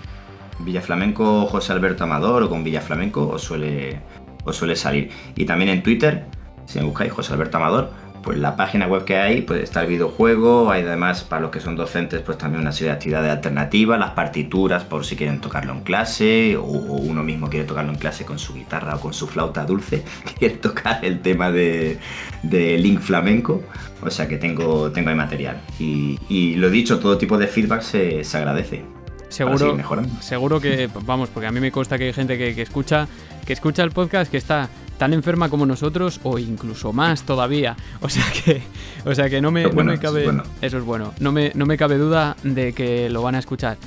Villa 0.61 0.81
Flamenco 0.81 1.47
José 1.47 1.72
Alberto 1.72 2.05
Amador 2.05 2.45
o 2.45 2.49
con 2.49 2.64
Villa 2.64 2.81
Flamenco 2.81 3.29
os 3.29 3.43
suele, 3.43 4.01
os 4.45 4.57
suele 4.57 4.77
salir. 4.77 5.11
Y 5.35 5.45
también 5.45 5.70
en 5.70 5.83
Twitter, 5.83 6.27
si 6.66 6.79
me 6.79 6.85
buscáis 6.85 7.12
José 7.12 7.33
Alberto 7.33 7.57
Amador, 7.57 7.93
pues 8.27 8.39
la 8.39 8.57
página 8.57 8.89
web 8.89 9.05
que 9.05 9.18
hay, 9.18 9.43
pues 9.43 9.62
está 9.62 9.83
el 9.83 9.87
videojuego, 9.87 10.72
hay 10.72 10.83
además 10.83 11.22
para 11.22 11.43
los 11.43 11.53
que 11.53 11.61
son 11.61 11.77
docentes, 11.77 12.22
pues 12.22 12.37
también 12.37 12.61
una 12.61 12.72
serie 12.72 12.89
de 12.89 12.95
actividades 12.97 13.31
alternativas, 13.31 14.01
las 14.01 14.11
partituras 14.11 14.83
por 14.83 15.05
si 15.05 15.14
quieren 15.14 15.41
tocarlo 15.41 15.72
en 15.72 15.83
clase, 15.83 16.57
o, 16.57 16.64
uno 16.64 17.22
mismo 17.22 17.49
quiere 17.49 17.66
tocarlo 17.66 17.93
en 17.93 17.99
clase 17.99 18.24
con 18.24 18.41
su 18.41 18.53
guitarra 18.53 18.97
o 18.97 19.01
con 19.01 19.14
su 19.14 19.29
flauta 19.29 19.64
dulce, 19.64 20.03
quiere 20.41 20.57
tocar 20.57 21.05
el 21.05 21.20
tema 21.20 21.53
de, 21.53 22.01
Link 22.43 22.99
Flamenco, 22.99 23.62
o 24.03 24.11
sea 24.11 24.27
que 24.27 24.39
tengo, 24.39 24.91
tengo 24.91 25.11
ahí 25.11 25.16
material. 25.16 25.61
Y, 25.79 26.57
lo 26.57 26.68
dicho, 26.68 26.99
todo 26.99 27.18
tipo 27.18 27.39
de 27.39 27.47
feedback 27.47 27.83
se, 27.83 28.24
agradece. 28.37 28.95
Seguro, 29.29 29.77
seguro 30.20 30.61
que, 30.61 30.89
vamos, 31.05 31.29
porque 31.31 31.47
a 31.47 31.53
mí 31.53 31.61
me 31.61 31.72
consta 31.72 31.99
que 31.99 32.05
hay 32.05 32.12
gente 32.12 32.39
que, 32.39 32.55
que 32.55 32.62
escucha 32.62 33.09
que 33.47 33.53
escucha 33.53 33.85
el 33.85 33.93
podcast 33.93 34.31
que 34.31 34.37
está 34.37 34.68
tan 34.99 35.12
enferma 35.12 35.49
como 35.49 35.64
nosotros 35.66 36.20
o 36.24 36.39
incluso 36.39 36.93
más 36.93 37.22
todavía. 37.22 37.77
O 38.01 38.09
sea 38.09 38.24
que, 38.33 38.62
o 39.05 39.14
sea 39.14 39.29
que 39.29 39.41
no 39.41 39.51
me, 39.51 39.64
cabe. 39.99 40.27
Eso 40.61 40.79
es, 40.79 40.85
bueno. 40.85 41.12
No 41.18 41.33
me, 41.33 41.51
no 41.55 41.66
me 41.66 41.77
cabe 41.77 41.97
duda 41.97 42.37
de 42.43 42.72
que 42.72 43.09
lo 43.09 43.22
van 43.22 43.35
a 43.35 43.39
escuchar. 43.39 43.79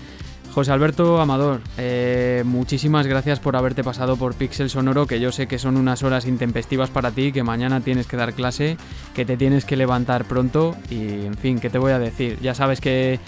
José 0.54 0.72
Alberto 0.72 1.22
Amador, 1.22 1.62
eh, 1.78 2.44
muchísimas 2.46 3.06
gracias 3.08 3.40
por 3.40 3.56
haberte 3.56 3.84
pasado 3.84 4.18
por 4.18 4.34
Pixel 4.34 4.70
Sonoro, 4.70 5.06
que 5.06 5.20
yo 5.20 5.32
sé 5.32 5.48
que 5.48 5.60
son 5.60 5.78
unas 5.78 6.04
horas 6.04 6.26
intempestivas 6.26 6.90
para 6.90 7.12
ti, 7.12 7.32
que 7.32 7.44
mañana 7.44 7.82
tienes 7.82 8.08
que 8.08 8.18
dar 8.18 8.34
clase, 8.34 8.76
que 9.14 9.26
te 9.26 9.38
tienes 9.38 9.64
que 9.64 9.78
levantar 9.78 10.26
pronto 10.26 10.76
y, 10.90 11.26
en 11.26 11.36
fin, 11.36 11.60
¿qué 11.60 11.70
te 11.70 11.78
voy 11.78 11.92
a 11.92 12.00
decir? 12.00 12.40
Ya 12.42 12.56
sabes 12.56 12.82
que 12.82 13.20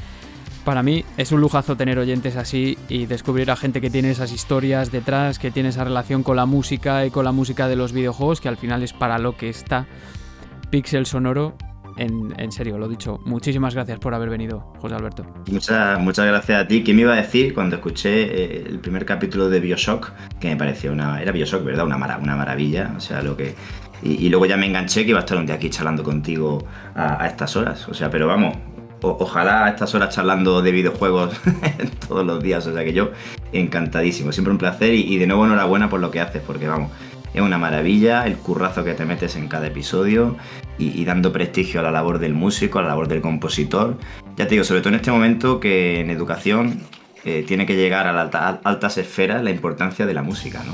para 0.64 0.84
mí 0.84 1.04
es 1.18 1.32
un 1.32 1.42
lujazo 1.42 1.76
tener 1.76 1.98
oyentes 1.98 2.36
así 2.36 2.78
y 2.88 3.06
descubrir 3.06 3.52
a 3.52 3.56
gente 3.56 3.82
que 3.82 3.90
tiene 3.90 4.12
esas 4.12 4.32
historias 4.32 4.92
detrás, 4.92 5.40
que 5.40 5.52
tiene 5.52 5.70
esa 5.70 5.84
relación 5.84 6.24
con 6.24 6.36
la 6.36 6.46
música 6.46 7.06
y 7.06 7.12
con 7.12 7.26
la 7.26 7.32
música 7.32 7.68
de 7.68 7.76
los 7.76 7.94
videojuegos, 7.94 8.42
que 8.42 8.50
al 8.50 8.58
final 8.58 8.84
es 8.84 8.94
para 8.94 9.18
lo 9.18 9.36
que 9.36 9.50
está 9.50 9.88
Pixel 10.70 11.06
Sonoro. 11.06 11.56
En, 11.98 12.52
serio, 12.52 12.78
lo 12.78 12.88
dicho, 12.88 13.20
muchísimas 13.26 13.76
gracias 13.76 14.00
por 14.00 14.16
haber 14.16 14.30
venido, 14.30 14.74
José 14.80 14.96
Alberto. 14.96 15.26
Muchas, 15.52 16.00
muchas 16.00 16.26
gracias 16.26 16.64
a 16.64 16.68
ti. 16.68 16.84
¿Qué 16.84 16.94
me 16.94 17.02
iba 17.02 17.14
a 17.14 17.18
decir 17.18 17.54
cuando 17.54 17.76
escuché 17.76 18.24
eh, 18.24 18.64
el 18.66 18.80
primer 18.80 19.06
capítulo 19.06 19.50
de 19.50 19.60
Bioshock? 19.60 20.12
Que 20.40 20.50
me 20.50 20.56
pareció 20.56 20.94
una. 20.94 21.22
Era 21.22 21.32
Bioshock, 21.32 21.64
¿verdad? 21.64 21.86
Una, 21.86 21.98
una 21.98 22.36
maravilla. 22.36 22.94
O 22.96 23.00
sea, 23.02 23.22
lo 23.22 23.36
que. 23.36 23.56
Y, 24.04 24.30
luego 24.30 24.48
ya 24.48 24.58
me 24.58 24.66
enganché 24.66 25.04
que 25.04 25.12
iba 25.12 25.20
a 25.20 25.24
estar 25.24 25.38
un 25.38 25.46
día 25.46 25.56
aquí 25.56 25.70
charlando 25.70 26.02
contigo 26.02 26.66
a, 26.96 27.22
a 27.24 27.28
estas 27.28 27.56
horas. 27.56 27.88
O 27.88 27.94
sea, 27.94 28.10
pero 28.10 28.26
vamos, 28.26 28.58
ojalá 29.02 29.66
a 29.66 29.70
estas 29.70 29.94
horas 29.96 30.14
charlando 30.14 30.62
de 30.62 30.72
videojuegos 30.72 31.34
todos 32.08 32.26
los 32.26 32.42
días, 32.42 32.66
o 32.68 32.74
sea 32.74 32.84
que 32.84 32.94
yo 32.94 33.12
encantadísimo, 33.52 34.32
siempre 34.32 34.52
un 34.52 34.58
placer 34.58 34.94
y, 34.94 35.18
de 35.18 35.28
nuevo 35.28 35.46
enhorabuena 35.46 35.90
por 35.90 36.00
lo 36.00 36.12
que 36.12 36.20
haces, 36.20 36.42
porque 36.46 36.68
vamos, 36.68 36.92
es 37.34 37.42
una 37.42 37.58
maravilla 37.58 38.26
el 38.26 38.38
currazo 38.38 38.84
que 38.84 38.94
te 38.94 39.06
metes 39.06 39.36
en 39.36 39.48
cada 39.48 39.68
episodio 39.68 40.38
y, 40.78 41.04
dando 41.06 41.32
prestigio 41.32 41.80
a 41.80 41.84
la 41.84 41.92
labor 41.92 42.20
del 42.20 42.34
músico, 42.34 42.80
a 42.80 42.82
la 42.82 42.90
labor 42.90 43.08
del 43.08 43.22
compositor. 43.22 43.98
Ya 44.36 44.46
te 44.46 44.52
digo, 44.52 44.64
sobre 44.64 44.82
todo 44.82 44.90
en 44.90 44.96
este 44.96 45.12
momento 45.12 45.60
que 45.60 46.00
en 46.00 46.10
educación 46.10 46.82
eh, 47.24 47.44
tiene 47.48 47.66
que 47.66 47.76
llegar 47.76 48.08
a 48.08 48.14
las 48.14 48.34
altas 48.64 48.98
esferas 48.98 49.44
la 49.44 49.52
importancia 49.52 50.06
de 50.06 50.14
la 50.14 50.24
música, 50.24 50.64
¿no? 50.64 50.74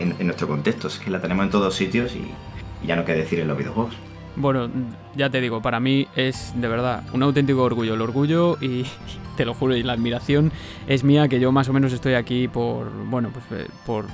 En, 0.00 0.14
nuestro 0.24 0.46
contexto, 0.46 0.88
es 0.88 0.98
que 0.98 1.10
la 1.10 1.20
tenemos 1.20 1.44
en 1.44 1.50
todos 1.50 1.74
sitios 1.74 2.14
y 2.14 2.86
ya 2.86 2.96
no 2.96 3.04
qué 3.04 3.12
decir 3.12 3.40
en 3.40 3.48
los 3.48 3.58
videojuegos. 3.58 3.94
Bueno, 4.36 4.68
ya 5.16 5.30
te 5.30 5.40
digo, 5.40 5.60
para 5.60 5.80
mí 5.80 6.06
es 6.16 6.52
de 6.54 6.68
verdad 6.68 7.02
un 7.12 7.22
auténtico 7.22 7.62
orgullo. 7.62 7.94
El 7.94 8.00
orgullo 8.00 8.56
y 8.60 8.86
te 9.36 9.44
lo 9.44 9.54
juro, 9.54 9.76
y 9.76 9.82
la 9.82 9.94
admiración 9.94 10.52
es 10.86 11.04
mía 11.04 11.28
que 11.28 11.40
yo 11.40 11.52
más 11.52 11.68
o 11.68 11.72
menos 11.72 11.92
estoy 11.92 12.14
aquí 12.14 12.48
por, 12.48 12.90
bueno, 13.06 13.30
pues 13.32 13.62
eh, 13.62 13.68
por, 13.86 14.06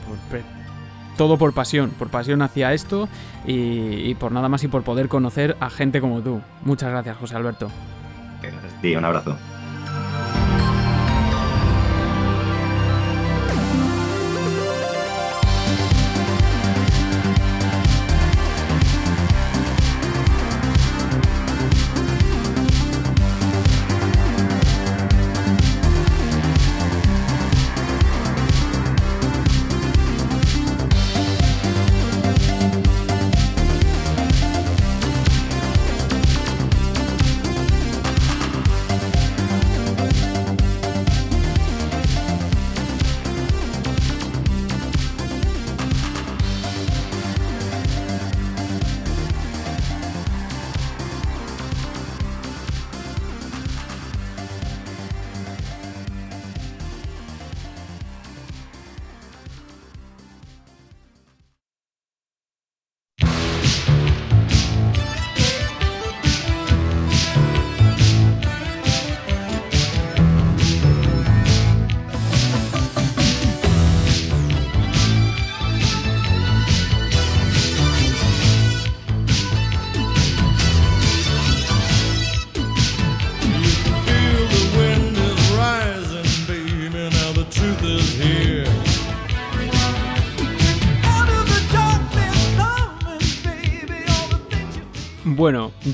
todo 1.17 1.39
por 1.39 1.53
pasión, 1.53 1.91
por 1.91 2.09
pasión 2.09 2.43
hacia 2.43 2.73
esto 2.73 3.09
y, 3.47 4.15
por 4.17 4.33
nada 4.33 4.49
más 4.49 4.63
y 4.65 4.69
por 4.69 4.83
poder 4.83 5.09
conocer 5.09 5.57
a 5.61 5.71
gente 5.71 6.01
como 6.01 6.21
tú. 6.21 6.41
Muchas 6.63 6.91
gracias, 6.91 7.17
José 7.17 7.37
Alberto. 7.37 7.71
Sí, 8.83 8.95
un 8.95 9.05
abrazo. 9.05 9.37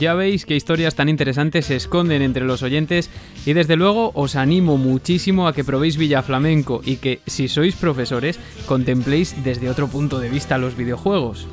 Ya 0.02 0.14
veis 0.14 0.46
qué 0.46 0.56
historias 0.56 0.96
tan 0.96 1.08
interesantes 1.08 1.66
se 1.66 1.76
esconden 1.76 2.22
entre 2.22 2.44
los 2.44 2.64
oyentes 2.64 3.08
y 3.46 3.52
desde 3.52 3.76
luego 3.76 4.10
os 4.14 4.34
animo 4.34 4.76
muchísimo 4.76 5.46
a 5.46 5.54
que 5.54 5.62
probéis 5.62 5.96
Villa 5.96 6.24
Flamenco 6.24 6.80
y 6.84 6.96
que 6.96 7.20
si 7.28 7.46
sois 7.46 7.76
profesores 7.76 8.40
contempléis 8.66 9.44
desde 9.44 9.70
otro 9.70 9.86
punto 9.86 10.18
de 10.18 10.28
vista 10.28 10.58
los 10.58 10.76
videojuegos. 10.76 11.46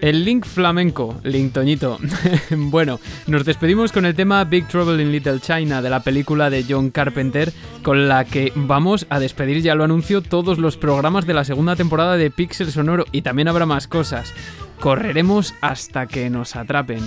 El 0.00 0.24
Link 0.24 0.44
flamenco, 0.44 1.18
Link 1.24 1.52
Toñito. 1.52 1.98
bueno, 2.50 3.00
nos 3.26 3.44
despedimos 3.44 3.90
con 3.90 4.06
el 4.06 4.14
tema 4.14 4.44
Big 4.44 4.68
Trouble 4.68 5.02
in 5.02 5.10
Little 5.10 5.40
China 5.40 5.82
de 5.82 5.90
la 5.90 6.00
película 6.00 6.50
de 6.50 6.64
John 6.68 6.90
Carpenter, 6.90 7.52
con 7.82 8.08
la 8.08 8.24
que 8.24 8.52
vamos 8.54 9.06
a 9.10 9.18
despedir, 9.18 9.60
ya 9.60 9.74
lo 9.74 9.84
anuncio, 9.84 10.22
todos 10.22 10.58
los 10.58 10.76
programas 10.76 11.26
de 11.26 11.34
la 11.34 11.44
segunda 11.44 11.74
temporada 11.74 12.16
de 12.16 12.30
Pixel 12.30 12.70
Sonoro 12.70 13.06
y 13.10 13.22
también 13.22 13.48
habrá 13.48 13.66
más 13.66 13.88
cosas. 13.88 14.32
Correremos 14.80 15.54
hasta 15.60 16.06
que 16.06 16.30
nos 16.30 16.54
atrapen. 16.54 17.02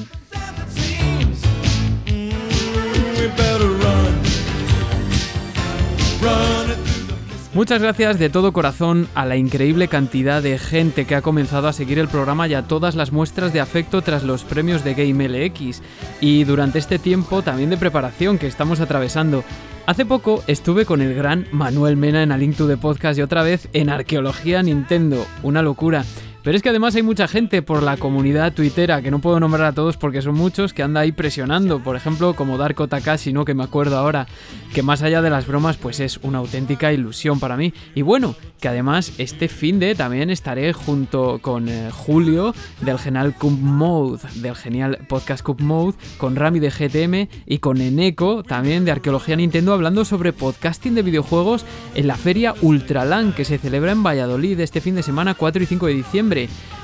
Muchas 7.54 7.82
gracias 7.82 8.18
de 8.18 8.30
todo 8.30 8.54
corazón 8.54 9.10
a 9.14 9.26
la 9.26 9.36
increíble 9.36 9.90
cantidad 9.90 10.42
de 10.42 10.58
gente 10.58 11.04
que 11.04 11.16
ha 11.16 11.22
comenzado 11.22 11.68
a 11.68 11.74
seguir 11.74 12.00
el 12.00 12.08
programa 12.08 12.48
y 12.48 12.54
a 12.54 12.62
todas 12.62 12.96
las 12.96 13.12
muestras 13.12 13.52
de 13.52 13.60
afecto 13.60 14.02
tras 14.02 14.24
los 14.24 14.46
premios 14.46 14.86
de 14.86 14.94
Game 14.94 15.28
LX 15.28 15.82
y 16.22 16.46
durante 16.46 16.80
este 16.80 16.98
tiempo 16.98 17.42
también 17.42 17.70
de 17.70 17.76
preparación 17.76 18.38
que 18.38 18.48
estamos 18.48 18.80
atravesando. 18.80 19.44
Hace 19.86 20.06
poco 20.06 20.42
estuve 20.48 20.86
con 20.86 21.02
el 21.02 21.14
gran 21.14 21.46
Manuel 21.52 21.98
Mena 21.98 22.24
en 22.24 22.32
A 22.32 22.38
Link 22.38 22.56
to 22.56 22.70
the 22.70 22.78
Podcast 22.78 23.20
y 23.20 23.22
otra 23.22 23.44
vez 23.44 23.68
en 23.74 23.90
Arqueología 23.90 24.64
Nintendo, 24.64 25.26
una 25.44 25.62
locura. 25.62 26.06
Pero 26.44 26.58
es 26.58 26.64
que 26.64 26.70
además 26.70 26.96
hay 26.96 27.04
mucha 27.04 27.28
gente 27.28 27.62
por 27.62 27.84
la 27.84 27.98
comunidad 27.98 28.54
tuitera, 28.54 29.02
que 29.02 29.12
no 29.12 29.20
puedo 29.20 29.40
nombrar 29.40 29.68
a 29.68 29.74
todos 29.74 29.98
porque 29.98 30.24
son 30.24 30.36
muchos, 30.36 30.74
que 30.74 30.82
anda 30.82 31.02
ahí 31.02 31.12
presionando. 31.12 31.84
Por 31.84 31.96
ejemplo, 31.96 32.36
como 32.36 32.58
Darko 32.58 32.88
Takashi, 32.88 33.32
¿no? 33.32 33.46
Que 33.46 33.54
me 33.54 33.64
acuerdo 33.64 33.98
ahora, 33.98 34.28
que 34.74 34.82
más 34.82 35.04
allá 35.04 35.22
de 35.22 35.30
las 35.30 35.46
bromas, 35.46 35.78
pues 35.78 36.00
es 36.00 36.20
una 36.24 36.40
auténtica 36.40 36.92
ilusión 36.92 37.40
para 37.40 37.58
mí. 37.58 37.74
Y 37.94 38.02
bueno, 38.02 38.36
que 38.60 38.68
además 38.68 39.14
este 39.18 39.48
fin 39.48 39.80
de 39.80 39.94
también 39.94 40.30
estaré 40.30 40.74
junto 40.74 41.40
con 41.42 41.68
eh, 41.70 41.90
Julio 41.92 42.56
del 42.82 42.98
genial 42.98 43.36
Cup 43.36 43.58
Mode, 43.60 44.20
del 44.36 44.56
genial 44.56 45.00
podcast 45.08 45.44
Cup 45.44 45.62
Mode, 45.62 45.98
con 46.18 46.36
Rami 46.36 46.60
de 46.60 46.70
GTM 46.70 47.28
y 47.46 47.58
con 47.60 47.82
Eneco 47.82 48.44
también 48.44 48.86
de 48.86 48.92
Arqueología 48.92 49.36
Nintendo 49.36 49.74
hablando 49.74 50.06
sobre 50.06 50.34
podcasting 50.34 50.96
de 50.96 51.02
videojuegos 51.02 51.66
en 51.96 52.08
la 52.08 52.16
feria 52.16 52.54
Ultralan 52.62 53.34
que 53.34 53.46
se 53.46 53.58
celebra 53.58 53.92
en 53.92 54.04
Valladolid 54.04 54.60
este 54.60 54.80
fin 54.80 54.96
de 54.96 55.04
semana 55.04 55.34
4 55.34 55.64
y 55.64 55.66
5 55.66 55.88
de 55.88 55.94
diciembre. 55.94 56.31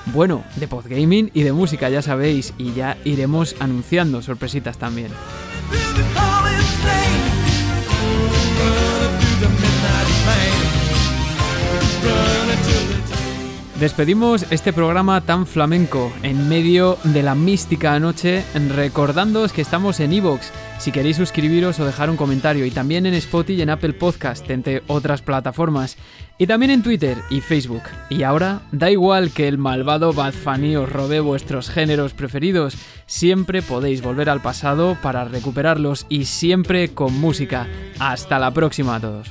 Bueno, 0.07 0.43
de 0.55 0.67
podgaming 0.67 1.31
y 1.33 1.43
de 1.43 1.53
música 1.53 1.89
ya 1.89 2.01
sabéis 2.01 2.53
y 2.57 2.73
ya 2.73 2.97
iremos 3.03 3.55
anunciando 3.59 4.21
sorpresitas 4.21 4.77
también. 4.77 5.11
Despedimos 13.79 14.51
este 14.51 14.73
programa 14.73 15.21
tan 15.21 15.45
flamenco 15.45 16.11
en 16.23 16.49
medio 16.49 16.97
de 17.03 17.21
la 17.21 17.35
mística 17.35 17.93
anoche, 17.93 18.43
recordándoos 18.69 19.53
que 19.53 19.61
estamos 19.61 19.99
en 19.99 20.13
Evox. 20.13 20.51
Si 20.79 20.91
queréis 20.91 21.17
suscribiros 21.17 21.79
o 21.79 21.85
dejar 21.85 22.09
un 22.09 22.17
comentario, 22.17 22.65
y 22.65 22.71
también 22.71 23.05
en 23.05 23.13
Spotify 23.13 23.59
y 23.59 23.61
en 23.61 23.69
Apple 23.69 23.93
Podcast, 23.93 24.49
entre 24.49 24.81
otras 24.87 25.21
plataformas, 25.21 25.95
y 26.39 26.47
también 26.47 26.71
en 26.71 26.81
Twitter 26.81 27.19
y 27.29 27.41
Facebook. 27.41 27.83
Y 28.09 28.23
ahora, 28.23 28.61
da 28.71 28.89
igual 28.89 29.29
que 29.29 29.47
el 29.47 29.59
malvado 29.59 30.11
Bad 30.11 30.33
os 30.75 30.91
robe 30.91 31.19
vuestros 31.19 31.69
géneros 31.69 32.13
preferidos, 32.13 32.75
siempre 33.05 33.61
podéis 33.61 34.01
volver 34.01 34.31
al 34.31 34.41
pasado 34.41 34.97
para 35.03 35.25
recuperarlos 35.25 36.07
y 36.09 36.25
siempre 36.25 36.95
con 36.95 37.13
música. 37.19 37.67
Hasta 37.99 38.39
la 38.39 38.51
próxima 38.51 38.95
a 38.95 38.99
todos. 38.99 39.27